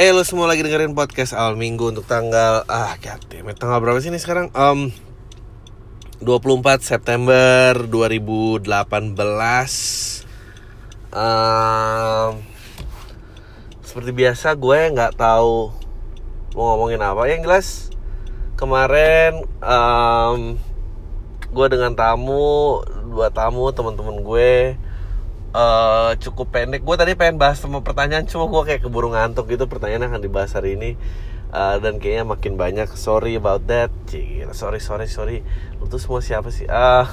Eh 0.00 0.16
lo 0.16 0.24
semua 0.24 0.48
lagi 0.48 0.64
dengerin 0.64 0.96
podcast 0.96 1.36
awal 1.36 1.60
minggu 1.60 1.92
untuk 1.92 2.08
tanggal 2.08 2.64
ah 2.72 2.96
goddammit 2.96 3.60
tanggal 3.60 3.84
berapa 3.84 4.00
sih 4.00 4.08
ini 4.08 4.16
sekarang? 4.16 4.48
Um, 4.56 4.96
24 6.24 6.80
September 6.80 7.76
2018 7.76 8.64
um, 11.12 12.32
Seperti 13.84 14.10
biasa 14.16 14.56
gue 14.56 14.80
nggak 14.88 15.20
tahu 15.20 15.68
mau 16.56 16.64
ngomongin 16.72 17.04
apa 17.04 17.28
Yang 17.28 17.40
jelas 17.44 17.66
kemarin 18.56 19.44
um, 19.60 20.56
gue 21.44 21.66
dengan 21.68 21.92
tamu 21.92 22.80
dua 23.04 23.28
tamu 23.28 23.68
teman-teman 23.68 24.16
gue 24.24 24.80
uh, 25.54 26.12
cukup 26.18 26.50
pendek. 26.54 26.82
Gue 26.82 26.96
tadi 26.98 27.14
pengen 27.18 27.38
bahas 27.38 27.58
sama 27.58 27.82
pertanyaan, 27.82 28.26
cuma 28.26 28.46
gue 28.46 28.62
kayak 28.66 28.80
keburu 28.86 29.12
ngantuk 29.14 29.50
gitu. 29.50 29.66
Pertanyaan 29.66 30.10
akan 30.10 30.20
dibahas 30.22 30.54
hari 30.54 30.78
ini 30.78 30.90
uh, 31.54 31.76
dan 31.78 31.98
kayaknya 31.98 32.24
makin 32.26 32.54
banyak. 32.54 32.88
Sorry 32.94 33.38
about 33.38 33.66
that. 33.70 33.90
Sorry 34.54 34.80
sorry 34.82 35.06
sorry. 35.06 35.36
Lu 35.78 35.86
tuh 35.90 36.00
semua 36.02 36.20
siapa 36.22 36.50
sih? 36.50 36.66
Ah, 36.70 37.06
uh, 37.06 37.08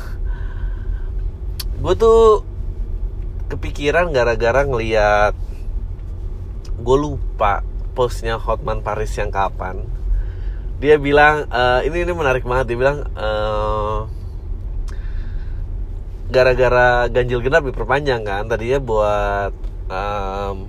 gue 1.78 1.94
tuh 1.98 2.44
kepikiran 3.48 4.12
gara-gara 4.12 4.68
ngeliat 4.68 5.34
gue 6.78 6.98
lupa 6.98 7.64
postnya 7.98 8.38
Hotman 8.38 8.86
Paris 8.86 9.14
yang 9.18 9.34
kapan. 9.34 9.82
Dia 10.78 11.02
bilang 11.02 11.50
uh, 11.50 11.82
ini 11.82 12.06
ini 12.06 12.14
menarik 12.14 12.46
banget. 12.46 12.74
Dia 12.74 12.78
bilang. 12.78 12.98
Uh, 13.18 14.27
gara-gara 16.28 17.08
ganjil 17.08 17.40
genap 17.40 17.64
diperpanjang 17.64 18.24
kan. 18.28 18.44
Tadinya 18.52 18.80
buat 18.84 19.52
um, 19.88 20.68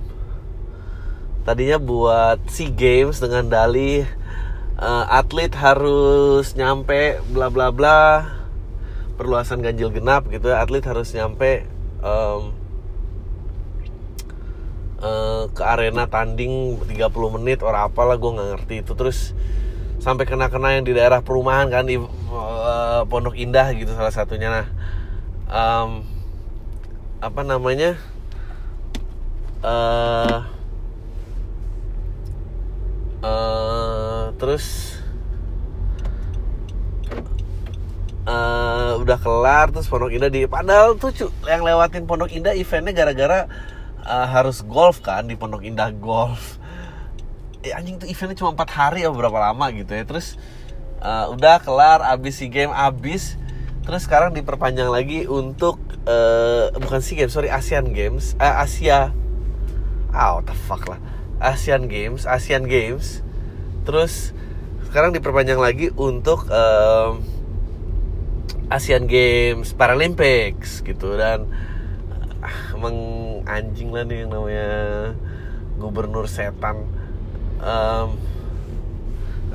tadinya 1.43 1.79
buat 1.81 2.39
sea 2.47 2.71
games 2.71 3.19
dengan 3.19 3.51
dali 3.51 4.07
uh, 4.79 5.05
atlet 5.11 5.51
harus 5.57 6.55
nyampe 6.55 7.19
bla 7.33 7.49
bla 7.51 7.75
bla 7.75 8.01
perluasan 9.19 9.65
ganjil 9.65 9.91
genap 9.91 10.31
gitu 10.31 10.55
atlet 10.55 10.85
harus 10.87 11.11
nyampe 11.11 11.67
um, 12.05 12.55
uh, 15.03 15.51
ke 15.51 15.63
arena 15.67 16.07
tanding 16.07 16.79
30 16.87 17.35
menit 17.35 17.67
orang 17.67 17.91
apalah 17.91 18.15
gue 18.15 18.31
nggak 18.31 18.49
ngerti 18.55 18.75
itu. 18.87 18.93
Terus 18.95 19.35
sampai 19.99 20.23
kena-kena 20.31 20.79
yang 20.79 20.87
di 20.87 20.95
daerah 20.95 21.19
perumahan 21.19 21.67
kan 21.67 21.83
di 21.83 21.99
uh, 21.99 23.03
Pondok 23.11 23.35
Indah 23.35 23.75
gitu 23.75 23.91
salah 23.99 24.15
satunya. 24.15 24.47
Nah 24.47 24.67
um, 25.49 26.05
apa 27.19 27.41
namanya? 27.43 27.99
Uh, 29.59 30.47
uh, 33.27 34.31
terus 34.39 34.95
uh, 38.23 38.95
udah 39.03 39.19
kelar 39.19 39.75
terus 39.75 39.91
Pondok 39.91 40.15
Indah 40.15 40.31
di 40.31 40.47
padahal 40.47 40.95
tuh 40.95 41.11
cu, 41.11 41.27
yang 41.51 41.67
lewatin 41.67 42.07
Pondok 42.07 42.31
Indah 42.31 42.55
eventnya 42.55 42.95
gara-gara 42.95 43.51
uh, 44.07 44.27
harus 44.31 44.63
golf 44.63 45.03
kan 45.03 45.27
di 45.27 45.35
Pondok 45.35 45.67
Indah 45.67 45.91
golf. 45.91 46.63
Ya, 47.67 47.83
anjing 47.83 47.99
tuh 47.99 48.07
eventnya 48.07 48.39
cuma 48.39 48.55
empat 48.55 48.71
hari 48.71 49.03
ya 49.03 49.11
berapa 49.11 49.51
lama 49.51 49.67
gitu 49.75 49.91
ya. 49.91 50.07
Terus 50.07 50.39
uh, 51.03 51.35
udah 51.35 51.59
kelar 51.59 52.07
abis 52.07 52.39
si 52.39 52.47
game 52.47 52.71
abis 52.71 53.35
Terus 53.89 54.05
sekarang 54.05 54.37
diperpanjang 54.37 54.93
lagi 54.93 55.25
untuk 55.25 55.81
uh, 56.05 56.69
bukan 56.77 57.01
SEA 57.01 57.25
Games, 57.25 57.33
sorry 57.33 57.49
ASEAN 57.49 57.97
Games, 57.97 58.37
uh, 58.37 58.61
Asia. 58.61 59.17
Ah, 60.13 60.37
what 60.37 60.45
the 60.45 60.53
fuck 60.53 60.85
lah. 60.85 61.01
ASEAN 61.41 61.89
Games, 61.89 62.29
ASEAN 62.29 62.69
Games. 62.69 63.25
Terus 63.89 64.37
sekarang 64.93 65.17
diperpanjang 65.17 65.57
lagi 65.57 65.89
untuk 65.97 66.53
uh, 66.53 67.17
ASEAN 68.69 69.09
Games 69.09 69.73
Paralympics 69.73 70.85
gitu 70.85 71.17
dan 71.17 71.49
uh, 72.45 72.77
emang 72.77 72.97
anjing 73.49 73.89
lah 73.89 74.05
nih 74.05 74.29
yang 74.29 74.37
namanya 74.37 74.69
gubernur 75.81 76.29
setan. 76.29 76.85
Um, 77.65 78.21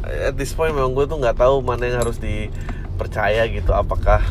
at 0.02 0.34
this 0.34 0.58
point 0.58 0.74
memang 0.74 0.98
gue 0.98 1.06
tuh 1.06 1.22
nggak 1.22 1.38
tahu 1.38 1.62
mana 1.62 1.86
yang 1.86 2.02
harus 2.02 2.18
di 2.18 2.50
percaya 2.96 3.50
gitu 3.50 3.74
apakah 3.74 4.22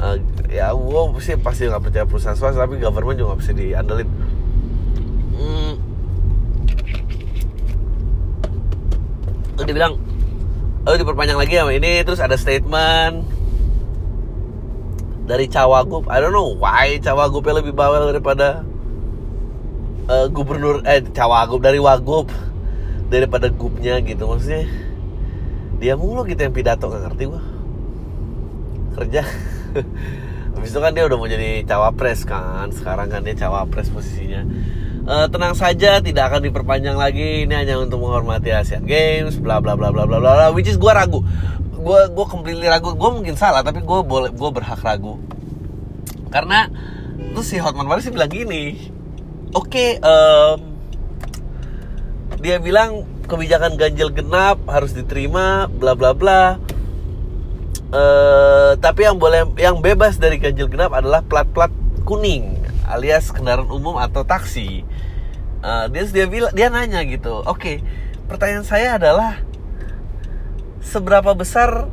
uh, 0.00 0.16
ya 0.48 0.72
gue 0.72 1.00
sih 1.22 1.36
pasti 1.38 1.68
nggak 1.68 1.82
percaya 1.90 2.04
perusahaan 2.08 2.36
swasta 2.36 2.64
tapi 2.64 2.80
government 2.80 3.16
juga 3.20 3.28
nggak 3.32 3.40
bisa 3.40 3.52
diandelin. 3.54 4.10
Hmm. 5.40 5.74
dia 9.60 9.76
bilang 9.76 10.00
oh 10.88 10.96
diperpanjang 10.96 11.36
lagi 11.36 11.60
sama 11.60 11.76
ini 11.76 12.00
terus 12.00 12.16
ada 12.16 12.32
statement 12.40 13.28
dari 15.28 15.46
Cawagup 15.46 16.08
I 16.08 16.18
don't 16.18 16.32
know 16.32 16.56
why 16.56 16.96
Cawagupnya 16.98 17.60
lebih 17.60 17.76
bawel 17.76 18.08
daripada 18.10 18.64
uh, 20.08 20.26
gubernur 20.32 20.82
eh 20.88 21.04
Cawagup 21.12 21.60
dari 21.62 21.78
Wagup 21.78 22.32
daripada 23.12 23.50
gupnya 23.50 23.98
gitu 24.02 24.26
maksudnya. 24.26 24.66
Dia 25.80 25.94
mulu 25.96 26.26
gitu 26.26 26.40
yang 26.40 26.54
pidato 26.54 26.90
nggak 26.90 27.02
ngerti 27.10 27.24
gua 27.30 27.42
kerja. 28.94 29.22
Habis 30.54 30.70
itu 30.74 30.80
kan 30.82 30.92
dia 30.92 31.04
udah 31.06 31.16
mau 31.16 31.30
jadi 31.30 31.62
cawapres 31.64 32.26
kan. 32.26 32.74
Sekarang 32.74 33.08
kan 33.08 33.22
dia 33.22 33.38
cawapres 33.38 33.88
posisinya. 33.88 34.42
Uh, 35.06 35.26
Tenang 35.32 35.56
saja 35.56 36.02
tidak 36.04 36.30
akan 36.30 36.50
diperpanjang 36.50 36.98
lagi. 36.98 37.48
Ini 37.48 37.54
hanya 37.64 37.80
untuk 37.80 38.04
menghormati 38.04 38.52
Asian 38.52 38.84
Games 38.84 39.40
Bla 39.40 39.58
bla 39.58 39.72
bla 39.72 39.88
bla 39.88 40.04
bla 40.04 40.20
bla 40.20 40.52
Which 40.52 40.68
is 40.68 40.76
gue 40.76 40.92
ragu. 40.92 41.24
Gue 41.80 42.00
gue 42.12 42.26
completely 42.28 42.68
ragu. 42.68 42.92
Gue 42.92 43.10
mungkin 43.10 43.34
salah 43.38 43.64
tapi 43.64 43.80
gue 43.80 44.00
boleh 44.04 44.30
gue 44.34 44.50
berhak 44.52 44.82
ragu. 44.84 45.16
Karena 46.30 46.68
Terus 47.30 47.46
si 47.46 47.56
Hotman 47.62 47.86
Paris 47.86 48.04
sih 48.08 48.12
bilang 48.12 48.30
gini. 48.32 48.90
Oke 49.54 49.98
okay, 49.98 50.02
um, 50.02 50.58
Dia 52.42 52.58
bilang 52.58 53.06
kebijakan 53.26 53.78
ganjil 53.78 54.10
genap 54.10 54.58
harus 54.66 54.90
diterima 54.90 55.70
bla 55.70 55.94
bla 55.94 56.10
bla 56.16 56.58
Uh, 57.90 58.78
tapi 58.78 59.02
yang 59.02 59.18
boleh 59.18 59.50
yang 59.58 59.82
bebas 59.82 60.14
dari 60.14 60.38
ganjil 60.38 60.70
genap 60.70 60.94
adalah 60.94 61.26
plat-plat 61.26 61.74
kuning 62.06 62.54
alias 62.86 63.34
kendaraan 63.34 63.66
umum 63.66 63.98
atau 63.98 64.22
taksi. 64.22 64.86
Uh, 65.60 65.90
dia 65.90 66.06
dia 66.06 66.26
bilang 66.30 66.54
dia 66.54 66.70
nanya 66.70 67.02
gitu. 67.02 67.42
Oke, 67.42 67.50
okay, 67.50 67.76
pertanyaan 68.30 68.62
saya 68.62 68.94
adalah 68.94 69.42
seberapa 70.80 71.34
besar 71.34 71.90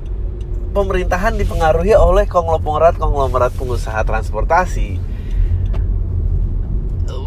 pemerintahan 0.72 1.36
dipengaruhi 1.36 1.98
oleh 1.98 2.30
konglomerat 2.30 3.02
konglomerat 3.02 3.52
pengusaha 3.58 4.06
transportasi 4.06 5.02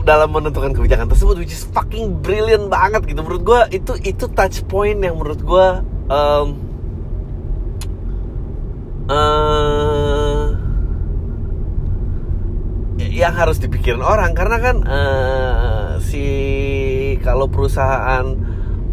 dalam 0.05 0.33
menentukan 0.33 0.73
kebijakan 0.73 1.13
tersebut 1.13 1.45
which 1.45 1.53
is 1.53 1.69
fucking 1.71 2.17
brilliant 2.25 2.73
banget 2.73 3.05
gitu 3.05 3.21
menurut 3.21 3.43
gue 3.45 3.61
itu 3.77 3.93
itu 4.01 4.25
touch 4.33 4.65
point 4.67 4.97
yang 4.97 5.17
menurut 5.21 5.41
gue 5.45 5.67
um, 6.09 6.70
uh, 9.10 10.54
yang 13.10 13.34
harus 13.34 13.59
dipikirin 13.59 14.00
orang 14.00 14.32
karena 14.32 14.56
kan 14.62 14.76
uh, 14.87 15.91
si 15.98 16.25
kalau 17.21 17.50
perusahaan 17.50 18.25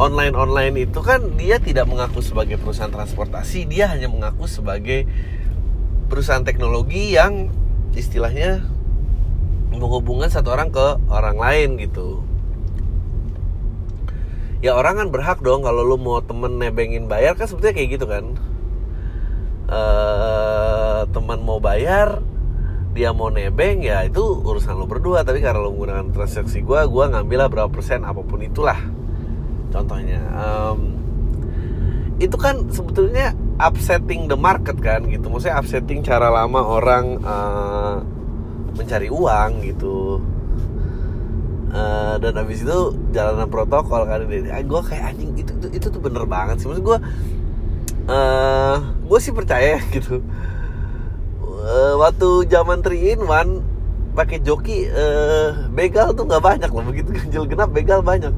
online 0.02 0.36
online 0.36 0.76
itu 0.90 1.00
kan 1.06 1.38
dia 1.38 1.62
tidak 1.62 1.88
mengaku 1.88 2.20
sebagai 2.20 2.58
perusahaan 2.60 2.92
transportasi 2.92 3.70
dia 3.70 3.88
hanya 3.88 4.10
mengaku 4.10 4.50
sebagai 4.50 5.06
perusahaan 6.12 6.44
teknologi 6.44 7.14
yang 7.16 7.54
istilahnya 7.94 8.66
menghubungkan 9.72 10.34
satu 10.34 10.54
orang 10.54 10.74
ke 10.74 10.86
orang 11.12 11.38
lain 11.38 11.70
gitu. 11.78 12.26
Ya 14.58 14.74
orang 14.74 14.98
kan 14.98 15.08
berhak 15.14 15.40
dong 15.46 15.62
kalau 15.62 15.86
lu 15.86 16.02
mau 16.02 16.18
temen 16.26 16.58
nebengin 16.58 17.06
bayar 17.06 17.38
kan 17.38 17.46
sebetulnya 17.46 17.78
kayak 17.78 17.90
gitu 17.94 18.06
kan 18.10 18.34
uh, 19.68 21.08
teman 21.12 21.40
mau 21.44 21.60
bayar 21.62 22.20
dia 22.98 23.14
mau 23.14 23.30
nebeng 23.30 23.86
ya 23.86 24.02
itu 24.10 24.20
urusan 24.20 24.74
lo 24.74 24.90
berdua. 24.90 25.22
Tapi 25.22 25.40
karena 25.40 25.62
lo 25.62 25.70
menggunakan 25.70 26.10
transaksi 26.12 26.66
gue 26.66 26.80
gue 26.90 27.04
ngambil 27.14 27.38
lah 27.46 27.50
berapa 27.52 27.70
persen 27.70 28.02
apa 28.02 28.26
pun 28.26 28.42
itulah 28.42 28.80
contohnya. 29.70 30.18
Um, 30.34 30.98
itu 32.18 32.34
kan 32.34 32.66
sebetulnya 32.74 33.38
upsetting 33.62 34.26
the 34.26 34.34
market 34.34 34.82
kan 34.82 35.06
gitu. 35.06 35.30
Maksudnya 35.30 35.62
upsetting 35.62 36.02
cara 36.02 36.34
lama 36.34 36.66
orang 36.66 37.22
uh, 37.22 38.02
mencari 38.74 39.14
uang 39.14 39.62
gitu. 39.62 40.18
Uh, 41.68 42.16
dan 42.18 42.34
habis 42.40 42.66
itu 42.66 42.96
jalanan 43.14 43.46
protokol 43.52 44.08
kan 44.08 44.24
gue 44.26 44.82
kayak 44.88 45.14
anjing 45.14 45.36
itu, 45.38 45.52
itu 45.62 45.68
itu 45.78 45.88
tuh 45.94 46.02
bener 46.02 46.26
banget 46.26 46.64
sih. 46.64 46.66
Maksud 46.66 46.82
gue 46.82 46.98
uh, 48.08 48.76
gue 49.06 49.20
sih 49.20 49.36
percaya 49.36 49.80
gitu. 49.96 50.24
Uh, 51.68 52.00
waktu 52.00 52.48
zaman 52.48 52.80
3 52.80 52.96
in 52.96 53.22
1 53.28 54.16
pakai 54.18 54.42
joki 54.42 54.90
uh, 54.90 55.70
begal 55.70 56.16
tuh 56.16 56.26
nggak 56.26 56.44
banyak 56.44 56.70
loh. 56.72 56.84
Begitu 56.88 57.10
ganjil 57.14 57.44
genap 57.46 57.70
begal 57.70 58.02
banyak. 58.02 58.34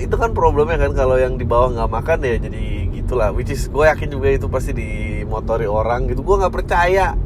Itu 0.00 0.16
kan 0.16 0.32
problemnya 0.32 0.80
kan 0.80 0.96
kalau 0.96 1.20
yang 1.20 1.36
di 1.36 1.44
bawah 1.44 1.74
nggak 1.74 1.90
makan 1.90 2.18
ya 2.24 2.36
jadi 2.38 2.62
gitulah. 2.94 3.34
Which 3.34 3.50
is 3.50 3.66
gue 3.66 3.84
yakin 3.88 4.08
juga 4.12 4.28
itu 4.30 4.46
pasti 4.46 4.76
dimotori 4.76 5.66
orang 5.66 6.06
gitu. 6.12 6.22
Gue 6.22 6.38
nggak 6.38 6.54
percaya. 6.54 7.16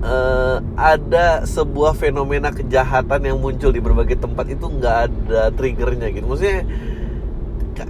Uh, 0.00 0.64
ada 0.80 1.44
sebuah 1.44 1.92
fenomena 1.92 2.48
kejahatan 2.48 3.20
yang 3.20 3.36
muncul 3.36 3.68
di 3.68 3.84
berbagai 3.84 4.16
tempat 4.16 4.48
itu 4.48 4.64
nggak 4.64 4.96
ada 5.12 5.52
triggernya 5.52 6.08
gitu. 6.16 6.24
Maksudnya 6.24 6.64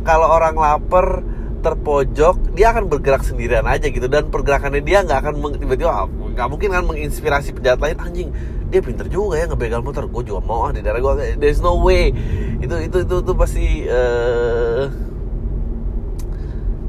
kalau 0.05 0.31
orang 0.31 0.55
lapar 0.55 1.23
terpojok 1.61 2.57
dia 2.57 2.73
akan 2.73 2.89
bergerak 2.89 3.21
sendirian 3.21 3.69
aja 3.69 3.89
gitu. 3.89 4.07
Dan 4.09 4.33
pergerakannya 4.33 4.81
dia 4.81 5.05
nggak 5.05 5.19
akan 5.27 5.35
tiba-tiba 5.61 6.09
nggak 6.09 6.49
mungkin 6.49 6.69
kan 6.73 6.85
menginspirasi 6.87 7.53
penjahat 7.57 7.81
lain. 7.83 7.97
Anjing 8.01 8.29
dia 8.71 8.81
pinter 8.81 9.11
juga 9.11 9.35
ya 9.43 9.51
ngebegal 9.51 9.83
motor 9.83 10.07
gue 10.07 10.31
juga 10.31 10.47
mau 10.47 10.71
ah 10.71 10.73
di 10.73 10.79
daerah 10.81 11.03
gue 11.03 11.37
there's 11.43 11.61
no 11.61 11.83
way. 11.83 12.15
Itu 12.63 12.79
itu 12.79 13.03
itu, 13.03 13.17
itu 13.21 13.33
pasti 13.35 13.67
uh, 13.91 14.87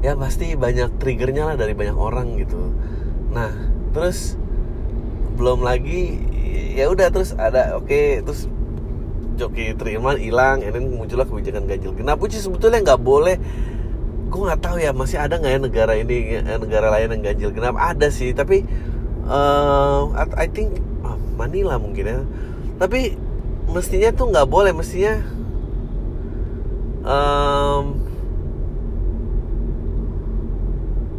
ya 0.02 0.14
pasti 0.18 0.54
banyak 0.54 0.98
triggernya 1.02 1.52
lah 1.52 1.56
dari 1.58 1.74
banyak 1.74 1.98
orang 1.98 2.38
gitu. 2.38 2.70
Nah 3.34 3.50
terus 3.92 4.40
belum 5.36 5.64
lagi 5.64 6.22
ya 6.72 6.88
udah 6.88 7.08
terus 7.12 7.36
ada 7.36 7.76
oke 7.76 7.88
okay, 7.88 8.20
terus 8.24 8.48
joki 9.36 9.74
terima 9.76 10.16
hilang 10.16 10.60
ini 10.60 10.78
muncullah 10.88 11.26
kebijakan 11.28 11.64
ganjil 11.68 11.92
genap 11.96 12.18
which 12.20 12.36
sebetulnya 12.36 12.82
nggak 12.82 13.02
boleh. 13.02 13.36
Gue 14.32 14.42
nggak 14.48 14.60
tahu 14.64 14.76
ya 14.80 14.96
masih 14.96 15.20
ada 15.20 15.36
nggak 15.36 15.52
ya 15.52 15.60
negara 15.60 15.92
ini 15.96 16.40
negara 16.56 16.88
lain 16.88 17.12
yang 17.18 17.22
ganjil 17.22 17.50
genap? 17.52 17.76
Ada 17.76 18.08
sih 18.08 18.32
tapi 18.32 18.64
uh, 19.28 20.08
I 20.36 20.48
think 20.48 20.80
Manila 21.36 21.76
mungkin 21.76 22.04
ya. 22.04 22.20
Tapi 22.80 23.16
mestinya 23.68 24.10
tuh 24.12 24.26
nggak 24.32 24.48
boleh 24.48 24.72
mestinya 24.74 25.22
um, 27.06 27.84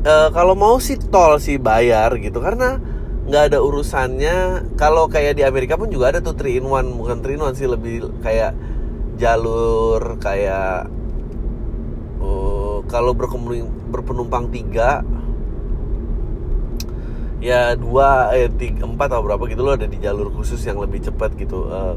uh, 0.03 0.29
kalau 0.31 0.53
mau 0.53 0.77
sih 0.79 0.99
tol 0.99 1.39
sih 1.39 1.57
bayar 1.59 2.15
gitu 2.19 2.39
karena 2.39 2.79
nggak 3.27 3.43
ada 3.51 3.59
urusannya. 3.63 4.37
Kalau 4.75 5.07
kayak 5.07 5.39
di 5.39 5.43
Amerika 5.47 5.79
pun 5.79 5.87
juga 5.87 6.11
ada 6.11 6.19
tuh 6.19 6.35
3 6.35 6.59
in 6.59 6.67
1 6.67 6.99
bukan 6.99 7.17
3 7.23 7.35
in 7.35 7.41
1 7.43 7.59
sih 7.59 7.69
lebih 7.69 7.95
kayak 8.19 8.51
jalur 9.15 10.17
kayak 10.17 10.89
uh, 12.19 12.81
kalau 12.89 13.13
berpenumpang 13.93 14.49
tiga 14.49 15.05
ya 17.43 17.75
dua 17.75 18.31
eh 18.31 18.47
tiga 18.47 18.87
empat 18.87 19.11
atau 19.11 19.23
berapa 19.27 19.43
gitu 19.51 19.61
loh 19.67 19.75
ada 19.75 19.83
di 19.83 19.99
jalur 19.99 20.31
khusus 20.31 20.63
yang 20.63 20.79
lebih 20.79 21.03
cepat 21.03 21.35
gitu. 21.35 21.67
Uh, 21.67 21.95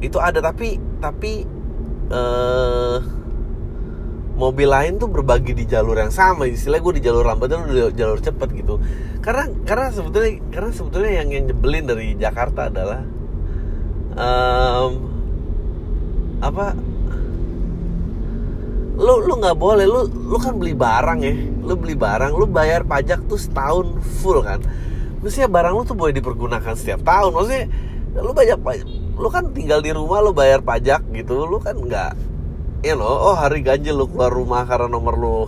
itu 0.00 0.16
ada 0.20 0.40
tapi 0.40 0.80
tapi 1.00 1.44
uh, 2.12 3.00
mobil 4.40 4.72
lain 4.72 4.96
tuh 4.96 5.12
berbagi 5.12 5.52
di 5.52 5.68
jalur 5.68 6.00
yang 6.00 6.08
sama. 6.08 6.48
Istilahnya 6.48 6.80
gue 6.80 6.94
di 6.96 7.02
jalur 7.04 7.24
lambat 7.28 7.52
dan 7.52 7.68
di 7.68 7.76
jalur 7.92 8.16
cepat 8.16 8.48
gitu. 8.56 8.80
Karena 9.20 9.52
karena 9.68 9.92
sebetulnya 9.92 10.32
karena 10.48 10.70
sebetulnya 10.72 11.12
yang 11.20 11.28
yang 11.28 11.44
nyebelin 11.52 11.84
dari 11.84 12.16
Jakarta 12.16 12.72
adalah 12.72 13.04
um, 14.16 14.92
apa 16.40 16.72
lu 19.00 19.14
lu 19.28 19.32
nggak 19.44 19.56
boleh 19.60 19.84
lu 19.84 20.08
lu 20.08 20.36
kan 20.40 20.56
beli 20.56 20.72
barang 20.72 21.20
ya. 21.20 21.34
Lu 21.60 21.76
beli 21.76 21.92
barang 21.92 22.32
lu 22.32 22.48
bayar 22.48 22.88
pajak 22.88 23.28
tuh 23.28 23.36
setahun 23.36 23.92
full 24.24 24.40
kan. 24.40 24.64
Mestinya 25.20 25.52
barang 25.52 25.72
lu 25.76 25.84
tuh 25.84 25.92
boleh 25.92 26.16
dipergunakan 26.16 26.72
setiap 26.72 27.04
tahun. 27.04 27.36
Maksudnya 27.36 27.64
lu 28.16 28.32
banyak 28.32 28.58
lu 29.20 29.28
kan 29.28 29.52
tinggal 29.52 29.84
di 29.84 29.92
rumah 29.92 30.24
lu 30.24 30.32
bayar 30.32 30.64
pajak 30.64 31.04
gitu. 31.12 31.44
Lu 31.44 31.60
kan 31.60 31.76
nggak 31.76 32.29
ya 32.80 32.92
you 32.92 32.96
know, 32.96 33.12
oh 33.12 33.36
hari 33.36 33.60
ganjil 33.60 33.92
lu 33.92 34.08
keluar 34.08 34.32
rumah 34.32 34.64
karena 34.64 34.88
nomor 34.88 35.14
lu. 35.20 35.38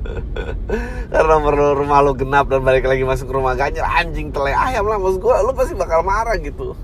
Karena 1.12 1.26
nomor 1.38 1.52
lu, 1.54 1.68
rumah 1.74 1.98
lu 2.02 2.14
genap 2.14 2.46
dan 2.46 2.62
balik 2.62 2.86
lagi 2.86 3.02
masuk 3.02 3.30
ke 3.30 3.34
rumah 3.34 3.58
ganjil. 3.58 3.82
Anjing 3.82 4.30
tele 4.30 4.54
ayam 4.54 4.86
lah 4.86 4.98
maksud 4.98 5.18
gua. 5.18 5.42
Lu 5.42 5.52
pasti 5.54 5.74
bakal 5.74 6.06
marah 6.06 6.38
gitu. 6.38 6.78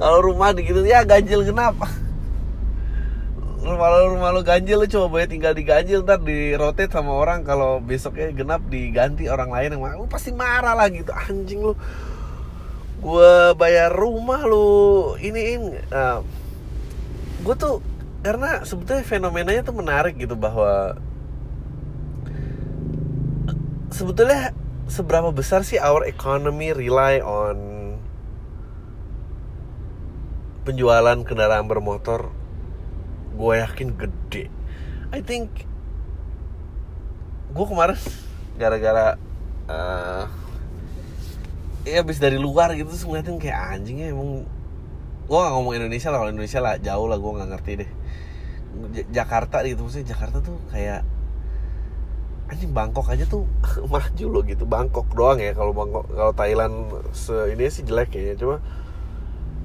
Kalau 0.00 0.18
rumah 0.24 0.50
gitu 0.56 0.80
ya 0.82 1.04
ganjil 1.04 1.44
genap. 1.44 1.76
Rumah 3.64 3.88
lo 3.88 4.12
rumah 4.12 4.28
lo 4.28 4.44
ganjil 4.44 4.76
lo 4.76 4.84
coba 4.84 5.06
boleh 5.08 5.28
tinggal 5.28 5.56
di 5.56 5.64
ganjil 5.64 6.04
ntar 6.04 6.20
di 6.20 6.52
rotate 6.52 6.90
sama 6.92 7.16
orang. 7.16 7.44
Kalau 7.44 7.80
besoknya 7.80 8.32
genap 8.32 8.64
diganti 8.68 9.28
orang 9.28 9.48
lain 9.52 9.76
yang 9.76 10.00
lu 10.00 10.08
pasti 10.08 10.32
marah 10.32 10.76
lah 10.76 10.88
gitu. 10.88 11.12
Anjing 11.12 11.60
lu. 11.64 11.72
Gue 13.00 13.52
bayar 13.56 13.92
rumah 13.92 14.40
lu 14.44 15.12
ini 15.20 15.56
ini. 15.56 15.80
Uh, 15.92 16.20
gue 17.44 17.56
tuh 17.56 17.93
karena 18.24 18.64
sebetulnya 18.64 19.04
fenomenanya 19.04 19.60
tuh 19.60 19.76
menarik 19.76 20.16
gitu 20.16 20.32
bahwa 20.32 20.96
sebetulnya 23.92 24.56
seberapa 24.88 25.28
besar 25.28 25.60
sih 25.60 25.76
our 25.76 26.08
economy 26.08 26.72
rely 26.72 27.20
on 27.20 27.84
penjualan 30.64 31.20
kendaraan 31.20 31.68
bermotor? 31.68 32.32
Gue 33.36 33.60
yakin 33.60 33.92
gede. 33.92 34.48
I 35.12 35.20
think 35.20 35.68
gue 37.54 37.66
kemarin 37.68 38.00
gara-gara 38.56 39.20
uh, 39.68 40.26
ya 41.84 42.00
habis 42.00 42.18
dari 42.18 42.40
luar 42.40 42.72
gitu 42.74 42.90
ngeliatin 42.90 43.38
kayak 43.38 43.78
anjingnya 43.78 44.10
emang 44.10 44.48
gue 45.24 45.38
gak 45.38 45.52
ngomong 45.54 45.74
Indonesia 45.78 46.10
lah 46.10 46.18
kalau 46.24 46.32
Indonesia 46.34 46.58
lah 46.58 46.74
jauh 46.82 47.06
lah 47.06 47.18
gue 47.20 47.30
nggak 47.30 47.50
ngerti 47.54 47.72
deh 47.84 47.90
Jakarta 49.10 49.62
gitu 49.64 49.86
maksudnya 49.86 50.12
Jakarta 50.14 50.38
tuh 50.44 50.56
kayak 50.70 51.02
anjing 52.48 52.72
Bangkok 52.76 53.08
aja 53.08 53.24
tuh 53.24 53.48
maju 53.92 54.26
loh 54.28 54.42
gitu. 54.44 54.64
Bangkok 54.68 55.08
doang 55.16 55.40
ya 55.40 55.56
kalau 55.56 55.72
Bangkok 55.72 56.06
kalau 56.12 56.32
Thailand 56.36 56.92
se 57.16 57.34
ini 57.52 57.68
sih 57.72 57.82
jelek 57.86 58.12
ya. 58.14 58.36
Cuma 58.36 58.60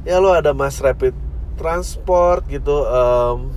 ya 0.08 0.18
lo 0.24 0.32
ada 0.32 0.56
mass 0.56 0.80
rapid 0.80 1.14
transport 1.60 2.48
gitu 2.48 2.88
um, 2.88 3.52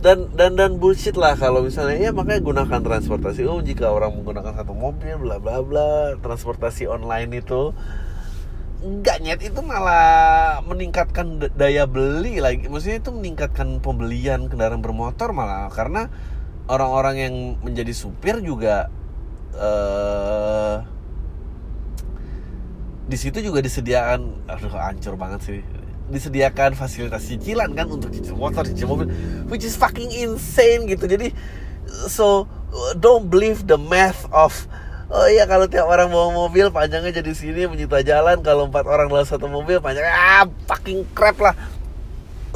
dan 0.00 0.32
dan 0.32 0.56
dan 0.56 0.80
bullshit 0.80 1.18
lah 1.20 1.36
kalau 1.36 1.60
misalnya 1.60 2.00
ya 2.00 2.10
makanya 2.16 2.40
gunakan 2.40 2.80
transportasi 2.80 3.44
umum. 3.44 3.60
Jika 3.60 3.92
orang 3.92 4.16
menggunakan 4.16 4.56
satu 4.56 4.72
mobil 4.72 5.20
bla 5.20 5.36
bla 5.36 5.60
bla 5.60 6.16
transportasi 6.24 6.88
online 6.88 7.44
itu 7.44 7.76
enggak 8.84 9.24
nyet 9.24 9.40
itu 9.40 9.60
malah 9.64 10.60
meningkatkan 10.64 11.40
daya 11.56 11.88
beli 11.88 12.40
lagi. 12.42 12.68
Maksudnya 12.68 13.00
itu 13.00 13.10
meningkatkan 13.12 13.80
pembelian 13.80 14.48
kendaraan 14.52 14.84
bermotor 14.84 15.32
malah. 15.32 15.72
Karena 15.72 16.08
orang-orang 16.66 17.16
yang 17.16 17.34
menjadi 17.62 17.92
supir 17.94 18.42
juga 18.42 18.90
uh, 19.56 20.82
di 23.06 23.14
situ 23.14 23.38
juga 23.38 23.62
disediakan 23.62 24.50
aduh 24.50 24.74
hancur 24.74 25.14
banget 25.14 25.40
sih. 25.46 25.60
Disediakan 26.06 26.78
fasilitas 26.78 27.26
cicilan 27.26 27.74
kan 27.74 27.90
untuk 27.90 28.14
cicil 28.14 28.38
motor 28.38 28.62
cicil 28.62 28.86
mobil 28.86 29.10
which 29.50 29.66
is 29.66 29.74
fucking 29.74 30.10
insane 30.10 30.86
gitu. 30.86 31.06
Jadi 31.06 31.34
so 32.10 32.46
don't 32.98 33.30
believe 33.30 33.66
the 33.66 33.78
math 33.78 34.26
of 34.34 34.66
oh 35.06 35.26
iya 35.30 35.46
kalau 35.46 35.70
tiap 35.70 35.86
orang 35.86 36.10
bawa 36.10 36.34
mobil 36.34 36.70
panjangnya 36.74 37.22
jadi 37.22 37.32
sini 37.32 37.70
menyita 37.70 38.02
jalan. 38.02 38.42
Kalau 38.42 38.66
empat 38.66 38.84
orang 38.86 39.06
dalam 39.06 39.26
satu 39.26 39.46
mobil 39.46 39.78
panjangnya 39.78 40.14
ah 40.14 40.44
fucking 40.66 41.06
crap 41.14 41.38
lah. 41.38 41.54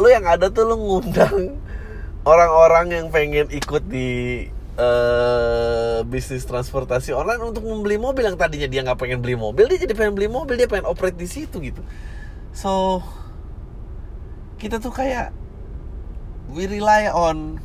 Lu 0.00 0.08
yang 0.10 0.26
ada 0.26 0.50
tuh 0.50 0.66
lu 0.66 0.76
ngundang 0.78 1.60
orang-orang 2.26 2.86
yang 2.90 3.06
pengen 3.08 3.48
ikut 3.48 3.86
di 3.86 4.48
uh, 4.76 6.02
bisnis 6.08 6.44
transportasi 6.48 7.14
online 7.14 7.40
untuk 7.44 7.62
membeli 7.66 8.00
mobil. 8.00 8.26
Yang 8.26 8.38
tadinya 8.42 8.68
dia 8.68 8.80
nggak 8.82 8.98
pengen 8.98 9.22
beli 9.22 9.38
mobil 9.38 9.70
dia 9.70 9.78
jadi 9.86 9.94
pengen 9.94 10.18
beli 10.18 10.28
mobil 10.28 10.58
dia 10.58 10.66
pengen 10.66 10.90
operate 10.90 11.16
di 11.16 11.28
situ 11.30 11.62
gitu. 11.62 11.82
So 12.50 13.04
kita 14.58 14.82
tuh 14.82 14.92
kayak 14.92 15.32
we 16.50 16.66
rely 16.66 17.06
on 17.14 17.62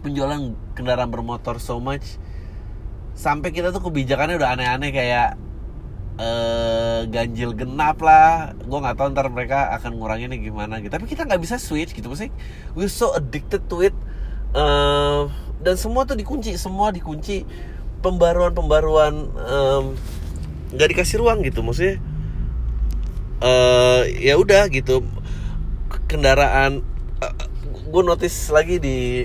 penjualan 0.00 0.56
kendaraan 0.72 1.12
bermotor 1.12 1.60
so 1.60 1.76
much 1.80 2.16
sampai 3.14 3.54
kita 3.54 3.70
tuh 3.70 3.82
kebijakannya 3.86 4.36
udah 4.36 4.58
aneh-aneh 4.58 4.90
kayak 4.90 5.38
uh, 6.18 7.06
ganjil 7.08 7.54
genap 7.54 8.02
lah. 8.02 8.52
Gue 8.58 8.78
nggak 8.82 8.98
tahu 8.98 9.08
ntar 9.14 9.30
mereka 9.30 9.70
akan 9.78 9.96
nguranginnya 9.98 10.38
gimana 10.38 10.82
gitu. 10.82 10.90
Tapi 10.90 11.06
kita 11.06 11.24
nggak 11.24 11.40
bisa 11.40 11.56
switch 11.56 11.94
gitu 11.94 12.10
maksudnya 12.10 12.34
we're 12.74 12.90
so 12.90 13.14
addicted 13.14 13.62
to 13.70 13.86
it. 13.86 13.94
Uh, 14.54 15.30
dan 15.62 15.78
semua 15.78 16.04
tuh 16.04 16.18
dikunci 16.18 16.54
semua 16.58 16.90
dikunci. 16.90 17.46
Pembaruan-pembaruan 18.04 19.32
nggak 20.76 20.86
um, 20.86 20.92
dikasih 20.92 21.24
ruang 21.24 21.40
gitu 21.40 21.64
maksudnya 21.64 21.96
uh, 23.40 24.04
ya 24.04 24.36
udah 24.36 24.68
gitu. 24.68 25.00
Kendaraan 26.04 26.84
uh, 27.24 27.34
gue 27.72 28.02
notice 28.04 28.52
lagi 28.52 28.76
di 28.76 29.24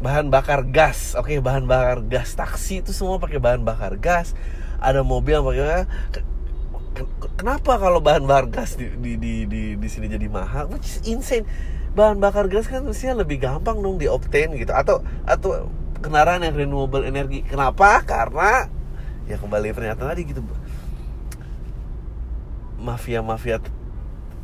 bahan 0.00 0.32
bakar 0.32 0.64
gas 0.64 1.12
oke 1.12 1.28
okay, 1.28 1.38
bahan 1.38 1.68
bakar 1.68 2.00
gas. 2.04 2.32
Taksi 2.32 2.80
itu 2.80 2.90
semua 2.96 3.20
pakai 3.20 3.36
bahan 3.36 3.62
bakar 3.62 4.00
gas. 4.00 4.32
Ada 4.80 5.04
mobil 5.04 5.36
yang 5.36 5.44
pakai 5.44 5.84
kenapa 7.36 7.76
kalau 7.76 8.00
bahan 8.00 8.24
bakar 8.24 8.48
gas 8.48 8.76
di 8.80 8.88
di 8.96 9.20
di 9.20 9.32
di, 9.44 9.62
di 9.76 9.88
sini 9.88 10.08
jadi 10.08 10.26
mahal? 10.26 10.72
Which 10.72 10.88
is 10.88 10.98
insane. 11.04 11.44
Bahan 11.92 12.16
bakar 12.18 12.48
gas 12.48 12.66
kan 12.66 12.86
mestinya 12.86 13.20
lebih 13.20 13.44
gampang 13.44 13.78
dong 13.84 14.00
di 14.00 14.08
obtain 14.08 14.48
gitu. 14.56 14.72
Atau 14.72 15.04
atau 15.28 15.68
kendaraan 16.00 16.42
yang 16.42 16.56
renewable 16.56 17.04
energi 17.04 17.44
kenapa? 17.44 18.00
Karena 18.02 18.66
ya 19.28 19.36
kembali 19.38 19.70
pernyataan 19.70 20.10
tadi 20.10 20.22
gitu 20.26 20.42
mafia-mafia 22.80 23.60